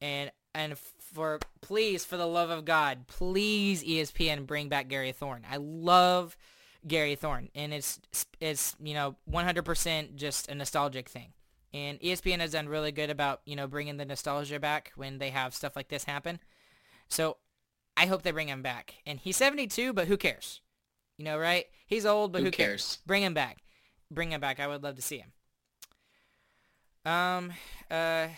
And 0.00 0.30
and 0.54 0.76
for 0.78 1.38
please, 1.62 2.04
for 2.04 2.18
the 2.18 2.26
love 2.26 2.50
of 2.50 2.64
God, 2.64 3.06
please 3.06 3.82
ESPN 3.82 4.46
bring 4.46 4.68
back 4.68 4.88
Gary 4.88 5.12
Thorne. 5.12 5.46
I 5.50 5.56
love 5.56 6.36
Gary 6.86 7.14
Thorne, 7.14 7.48
and 7.54 7.72
it's 7.72 7.98
it's 8.38 8.76
you 8.80 8.94
know 8.94 9.16
100% 9.30 10.14
just 10.14 10.48
a 10.48 10.54
nostalgic 10.54 11.08
thing. 11.08 11.32
And 11.74 12.00
ESPN 12.00 12.40
has 12.40 12.52
done 12.52 12.68
really 12.68 12.92
good 12.92 13.08
about 13.08 13.40
you 13.46 13.56
know 13.56 13.66
bringing 13.66 13.96
the 13.96 14.04
nostalgia 14.04 14.60
back 14.60 14.92
when 14.94 15.18
they 15.18 15.30
have 15.30 15.54
stuff 15.54 15.74
like 15.74 15.88
this 15.88 16.04
happen. 16.04 16.38
So 17.08 17.38
I 17.98 18.06
hope 18.06 18.22
they 18.22 18.30
bring 18.30 18.48
him 18.48 18.62
back. 18.62 18.94
And 19.04 19.18
he's 19.18 19.36
72, 19.36 19.92
but 19.92 20.06
who 20.06 20.16
cares? 20.16 20.60
You 21.16 21.24
know, 21.24 21.36
right? 21.36 21.66
He's 21.86 22.06
old, 22.06 22.32
but 22.32 22.38
who, 22.38 22.46
who 22.46 22.50
cares? 22.52 22.68
cares? 22.68 22.98
Bring 23.06 23.24
him 23.24 23.34
back. 23.34 23.58
Bring 24.10 24.30
him 24.30 24.40
back. 24.40 24.60
I 24.60 24.68
would 24.68 24.84
love 24.84 24.94
to 24.96 25.02
see 25.02 25.18
him. 25.18 25.32
Um, 27.04 27.52
uh, 27.90 28.28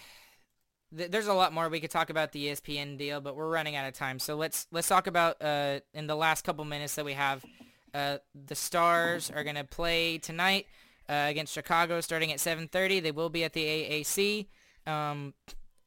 th- 0.96 1.10
there's 1.10 1.26
a 1.26 1.34
lot 1.34 1.52
more 1.52 1.68
we 1.68 1.80
could 1.80 1.90
talk 1.90 2.08
about 2.08 2.32
the 2.32 2.46
ESPN 2.46 2.96
deal, 2.96 3.20
but 3.20 3.36
we're 3.36 3.50
running 3.50 3.76
out 3.76 3.86
of 3.86 3.94
time. 3.94 4.18
So 4.18 4.36
let's 4.36 4.66
let's 4.70 4.88
talk 4.88 5.06
about 5.06 5.42
uh 5.42 5.80
in 5.92 6.06
the 6.06 6.14
last 6.16 6.44
couple 6.44 6.64
minutes 6.64 6.94
that 6.94 7.04
we 7.04 7.14
have. 7.14 7.44
Uh, 7.92 8.18
the 8.46 8.54
Stars 8.54 9.30
are 9.30 9.42
gonna 9.44 9.64
play 9.64 10.18
tonight 10.18 10.66
uh, 11.08 11.26
against 11.28 11.52
Chicago, 11.52 12.00
starting 12.00 12.32
at 12.32 12.38
7:30. 12.38 13.02
They 13.02 13.10
will 13.10 13.30
be 13.30 13.44
at 13.44 13.52
the 13.52 13.64
AAC. 13.64 14.46
Um, 14.86 15.34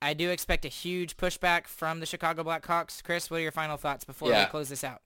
I 0.03 0.13
do 0.13 0.29
expect 0.29 0.65
a 0.65 0.69
huge 0.69 1.15
pushback 1.15 1.65
from 1.67 1.99
the 1.99 2.05
Chicago 2.05 2.43
Blackhawks. 2.43 3.01
Chris, 3.01 3.31
what 3.31 3.37
are 3.37 3.43
your 3.43 3.51
final 3.51 3.77
thoughts 3.77 4.03
before 4.03 4.29
yeah. 4.29 4.43
we 4.43 4.49
close 4.49 4.67
this 4.69 4.83
out? 4.83 5.01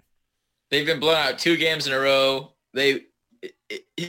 They've 0.71 0.85
been 0.85 0.99
blown 0.99 1.15
out 1.15 1.39
two 1.39 1.55
games 1.55 1.87
in 1.87 1.93
a 1.93 1.99
row. 1.99 2.51
They 2.73 3.05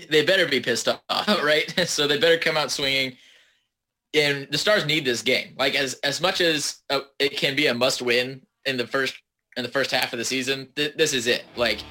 they 0.08 0.24
better 0.24 0.46
be 0.46 0.60
pissed 0.60 0.88
off, 0.88 1.28
right? 1.44 1.72
so 1.86 2.06
they 2.06 2.18
better 2.18 2.38
come 2.38 2.56
out 2.56 2.70
swinging. 2.70 3.16
And 4.14 4.48
the 4.50 4.56
Stars 4.56 4.86
need 4.86 5.04
this 5.04 5.20
game. 5.22 5.54
Like 5.58 5.74
as 5.74 5.94
as 6.02 6.20
much 6.20 6.40
as 6.40 6.78
uh, 6.88 7.00
it 7.18 7.36
can 7.36 7.54
be 7.54 7.66
a 7.66 7.74
must 7.74 8.00
win 8.00 8.42
in 8.64 8.76
the 8.76 8.86
first 8.86 9.14
in 9.56 9.62
the 9.62 9.70
first 9.70 9.90
half 9.90 10.12
of 10.12 10.18
the 10.18 10.24
season, 10.24 10.68
th- 10.74 10.96
this 10.96 11.12
is 11.12 11.26
it. 11.26 11.44
Like 11.54 11.82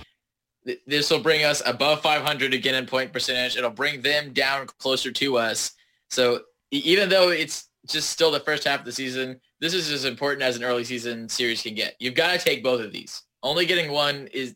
th- 0.65 0.81
this 0.87 1.11
will 1.11 1.19
bring 1.19 1.43
us 1.43 1.61
above 1.65 2.01
500 2.01 2.53
again 2.53 2.75
in 2.75 2.87
point 2.87 3.13
percentage. 3.13 3.55
It'll 3.55 3.69
bring 3.69 4.01
them 4.01 4.33
down 4.33 4.67
closer 4.79 5.11
to 5.11 5.37
us. 5.37 5.71
So 6.09 6.41
even 6.71 7.09
though 7.09 7.29
it's 7.29 7.69
just 7.87 8.09
still 8.09 8.31
the 8.31 8.39
first 8.39 8.63
half 8.63 8.79
of 8.79 8.85
the 8.85 8.91
season, 8.91 9.39
this 9.59 9.73
is 9.73 9.91
as 9.91 10.05
important 10.05 10.43
as 10.43 10.55
an 10.55 10.63
early 10.63 10.83
season 10.83 11.27
series 11.29 11.61
can 11.61 11.75
get. 11.75 11.95
You've 11.99 12.15
got 12.15 12.31
to 12.31 12.37
take 12.37 12.63
both 12.63 12.81
of 12.81 12.91
these. 12.91 13.23
Only 13.43 13.65
getting 13.65 13.91
one 13.91 14.27
is 14.33 14.55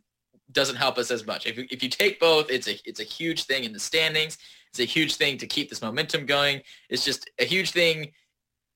doesn't 0.51 0.75
help 0.75 0.97
us 0.97 1.11
as 1.11 1.25
much. 1.25 1.45
If 1.45 1.57
if 1.57 1.81
you 1.81 1.89
take 1.89 2.19
both, 2.19 2.49
it's 2.49 2.67
a 2.67 2.79
it's 2.85 2.99
a 2.99 3.05
huge 3.05 3.45
thing 3.45 3.63
in 3.63 3.73
the 3.73 3.79
standings. 3.79 4.37
It's 4.69 4.79
a 4.79 4.85
huge 4.85 5.15
thing 5.15 5.37
to 5.37 5.47
keep 5.47 5.69
this 5.69 5.81
momentum 5.81 6.25
going. 6.25 6.61
It's 6.89 7.03
just 7.03 7.29
a 7.39 7.45
huge 7.45 7.71
thing 7.71 8.11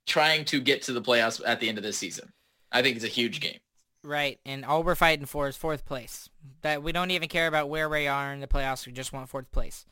trying 0.05 0.45
to 0.45 0.59
get 0.61 0.81
to 0.83 0.93
the 0.93 1.01
playoffs 1.01 1.41
at 1.45 1.59
the 1.59 1.69
end 1.69 1.77
of 1.77 1.83
this 1.83 1.97
season. 1.97 2.31
I 2.71 2.81
think 2.81 2.95
it's 2.95 3.05
a 3.05 3.09
huge 3.09 3.39
game. 3.39 3.59
Right, 4.03 4.39
and 4.45 4.63
all 4.63 4.83
we're 4.83 4.95
fighting 4.95 5.25
for 5.25 5.47
is 5.47 5.57
fourth 5.57 5.85
place. 5.85 6.29
That 6.61 6.83
we 6.83 6.91
don't 6.91 7.11
even 7.11 7.27
care 7.27 7.47
about 7.47 7.69
where 7.69 7.89
we 7.89 8.07
are 8.07 8.33
in 8.33 8.39
the 8.39 8.47
playoffs. 8.47 8.85
We 8.85 8.93
just 8.93 9.13
want 9.13 9.29
fourth 9.29 9.51
place. 9.51 9.85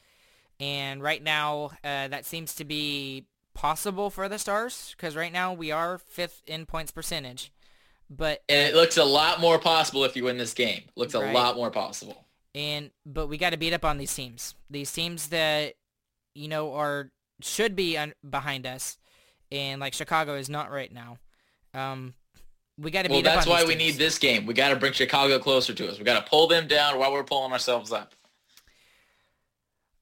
And 0.59 1.01
right 1.01 1.22
now, 1.22 1.72
uh, 1.84 2.09
that 2.09 2.26
seems 2.26 2.53
to 2.55 2.66
be 2.66 3.26
possible 3.53 4.09
for 4.09 4.27
the 4.29 4.37
Stars 4.39 4.93
because 4.97 5.15
right 5.15 5.31
now 5.31 5.53
we 5.53 5.71
are 5.71 5.97
fifth 5.97 6.41
in 6.47 6.65
points 6.65 6.91
percentage. 6.91 7.51
But 8.09 8.43
And 8.49 8.67
it 8.67 8.75
looks 8.75 8.97
a 8.97 9.03
lot 9.05 9.39
more 9.39 9.57
possible 9.59 10.03
if 10.03 10.15
you 10.15 10.25
win 10.25 10.37
this 10.37 10.53
game. 10.53 10.83
Looks 10.95 11.13
a 11.13 11.19
lot 11.19 11.55
more 11.55 11.71
possible. 11.71 12.25
and 12.53 12.91
but 13.05 13.27
we 13.27 13.37
got 13.37 13.51
to 13.51 13.57
beat 13.57 13.73
up 13.73 13.85
on 13.85 13.97
these 13.97 14.13
teams. 14.13 14.55
These 14.69 14.91
teams 14.91 15.29
that 15.29 15.73
you 16.35 16.47
know 16.47 16.73
are 16.73 17.11
should 17.41 17.75
be 17.75 17.97
un- 17.97 18.13
behind 18.29 18.65
us, 18.67 18.97
and 19.51 19.81
like 19.81 19.93
Chicago 19.93 20.35
is 20.35 20.49
not 20.49 20.71
right 20.71 20.91
now. 20.93 21.17
Um, 21.73 22.13
we 22.77 22.91
got 22.91 23.03
to 23.05 23.09
Well, 23.11 23.21
beat 23.21 23.27
up 23.27 23.35
that's 23.35 23.47
on 23.47 23.53
why 23.53 23.63
we 23.65 23.75
need 23.75 23.95
this 23.95 24.17
game. 24.19 24.45
We 24.45 24.53
got 24.53 24.69
to 24.69 24.75
bring 24.75 24.93
Chicago 24.93 25.39
closer 25.39 25.73
to 25.73 25.89
us. 25.89 25.97
We 25.97 26.03
got 26.05 26.23
to 26.23 26.29
pull 26.29 26.47
them 26.47 26.67
down 26.67 26.99
while 26.99 27.11
we're 27.11 27.23
pulling 27.23 27.51
ourselves 27.51 27.91
up. 27.91 28.13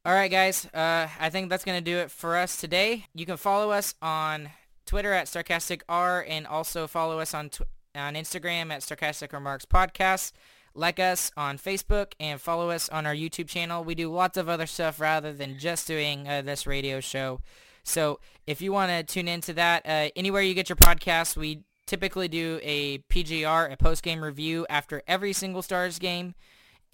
All 0.03 0.13
right, 0.13 0.31
guys. 0.31 0.65
Uh, 0.73 1.07
I 1.19 1.29
think 1.29 1.51
that's 1.51 1.63
going 1.63 1.77
to 1.77 1.91
do 1.91 1.97
it 1.97 2.09
for 2.09 2.35
us 2.35 2.57
today. 2.57 3.05
You 3.13 3.27
can 3.27 3.37
follow 3.37 3.69
us 3.69 3.93
on 4.01 4.49
Twitter 4.87 5.13
at 5.13 5.27
SarcasticR 5.27 6.25
and 6.27 6.47
also 6.47 6.87
follow 6.87 7.19
us 7.19 7.35
on 7.35 7.49
tw- 7.49 7.67
on 7.93 8.15
Instagram 8.15 8.71
at 8.71 8.81
Sarcastic 8.81 9.31
Remarks 9.31 9.65
Podcast. 9.65 10.31
Like 10.73 10.99
us 10.99 11.31
on 11.37 11.59
Facebook 11.59 12.13
and 12.19 12.41
follow 12.41 12.71
us 12.71 12.89
on 12.89 13.05
our 13.05 13.13
YouTube 13.13 13.47
channel. 13.47 13.83
We 13.83 13.93
do 13.93 14.11
lots 14.11 14.37
of 14.37 14.49
other 14.49 14.65
stuff 14.65 14.99
rather 14.99 15.33
than 15.33 15.59
just 15.59 15.85
doing 15.85 16.27
uh, 16.27 16.41
this 16.41 16.65
radio 16.65 16.99
show. 16.99 17.41
So 17.83 18.19
if 18.47 18.59
you 18.59 18.71
want 18.71 18.89
to 18.89 19.03
tune 19.03 19.27
into 19.27 19.53
that, 19.53 19.85
uh, 19.85 20.09
anywhere 20.15 20.41
you 20.41 20.55
get 20.55 20.67
your 20.67 20.77
podcasts, 20.77 21.37
we 21.37 21.61
typically 21.85 22.27
do 22.27 22.59
a 22.63 22.99
PGR, 23.09 23.71
a 23.71 23.77
post-game 23.77 24.23
review 24.23 24.65
after 24.67 25.03
every 25.07 25.33
single 25.33 25.61
Stars 25.61 25.99
game 25.99 26.33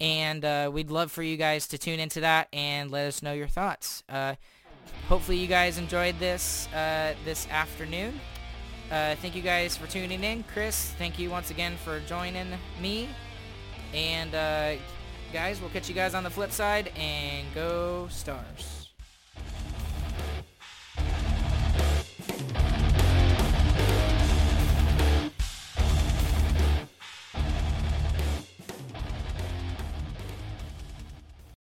and 0.00 0.44
uh, 0.44 0.70
we'd 0.72 0.90
love 0.90 1.10
for 1.10 1.22
you 1.22 1.36
guys 1.36 1.66
to 1.68 1.78
tune 1.78 2.00
into 2.00 2.20
that 2.20 2.48
and 2.52 2.90
let 2.90 3.06
us 3.06 3.22
know 3.22 3.32
your 3.32 3.48
thoughts. 3.48 4.02
Uh, 4.08 4.34
hopefully 5.08 5.38
you 5.38 5.46
guys 5.46 5.78
enjoyed 5.78 6.18
this 6.18 6.68
uh, 6.74 7.14
this 7.24 7.48
afternoon. 7.48 8.20
Uh, 8.90 9.14
thank 9.16 9.34
you 9.34 9.42
guys 9.42 9.76
for 9.76 9.86
tuning 9.86 10.24
in. 10.24 10.44
Chris, 10.44 10.92
thank 10.98 11.18
you 11.18 11.30
once 11.30 11.50
again 11.50 11.76
for 11.84 12.00
joining 12.00 12.46
me. 12.80 13.08
And 13.92 14.34
uh, 14.34 14.74
guys, 15.32 15.60
we'll 15.60 15.70
catch 15.70 15.88
you 15.88 15.94
guys 15.94 16.14
on 16.14 16.24
the 16.24 16.30
flip 16.30 16.52
side 16.52 16.90
and 16.96 17.46
go 17.54 18.08
Stars. 18.10 18.77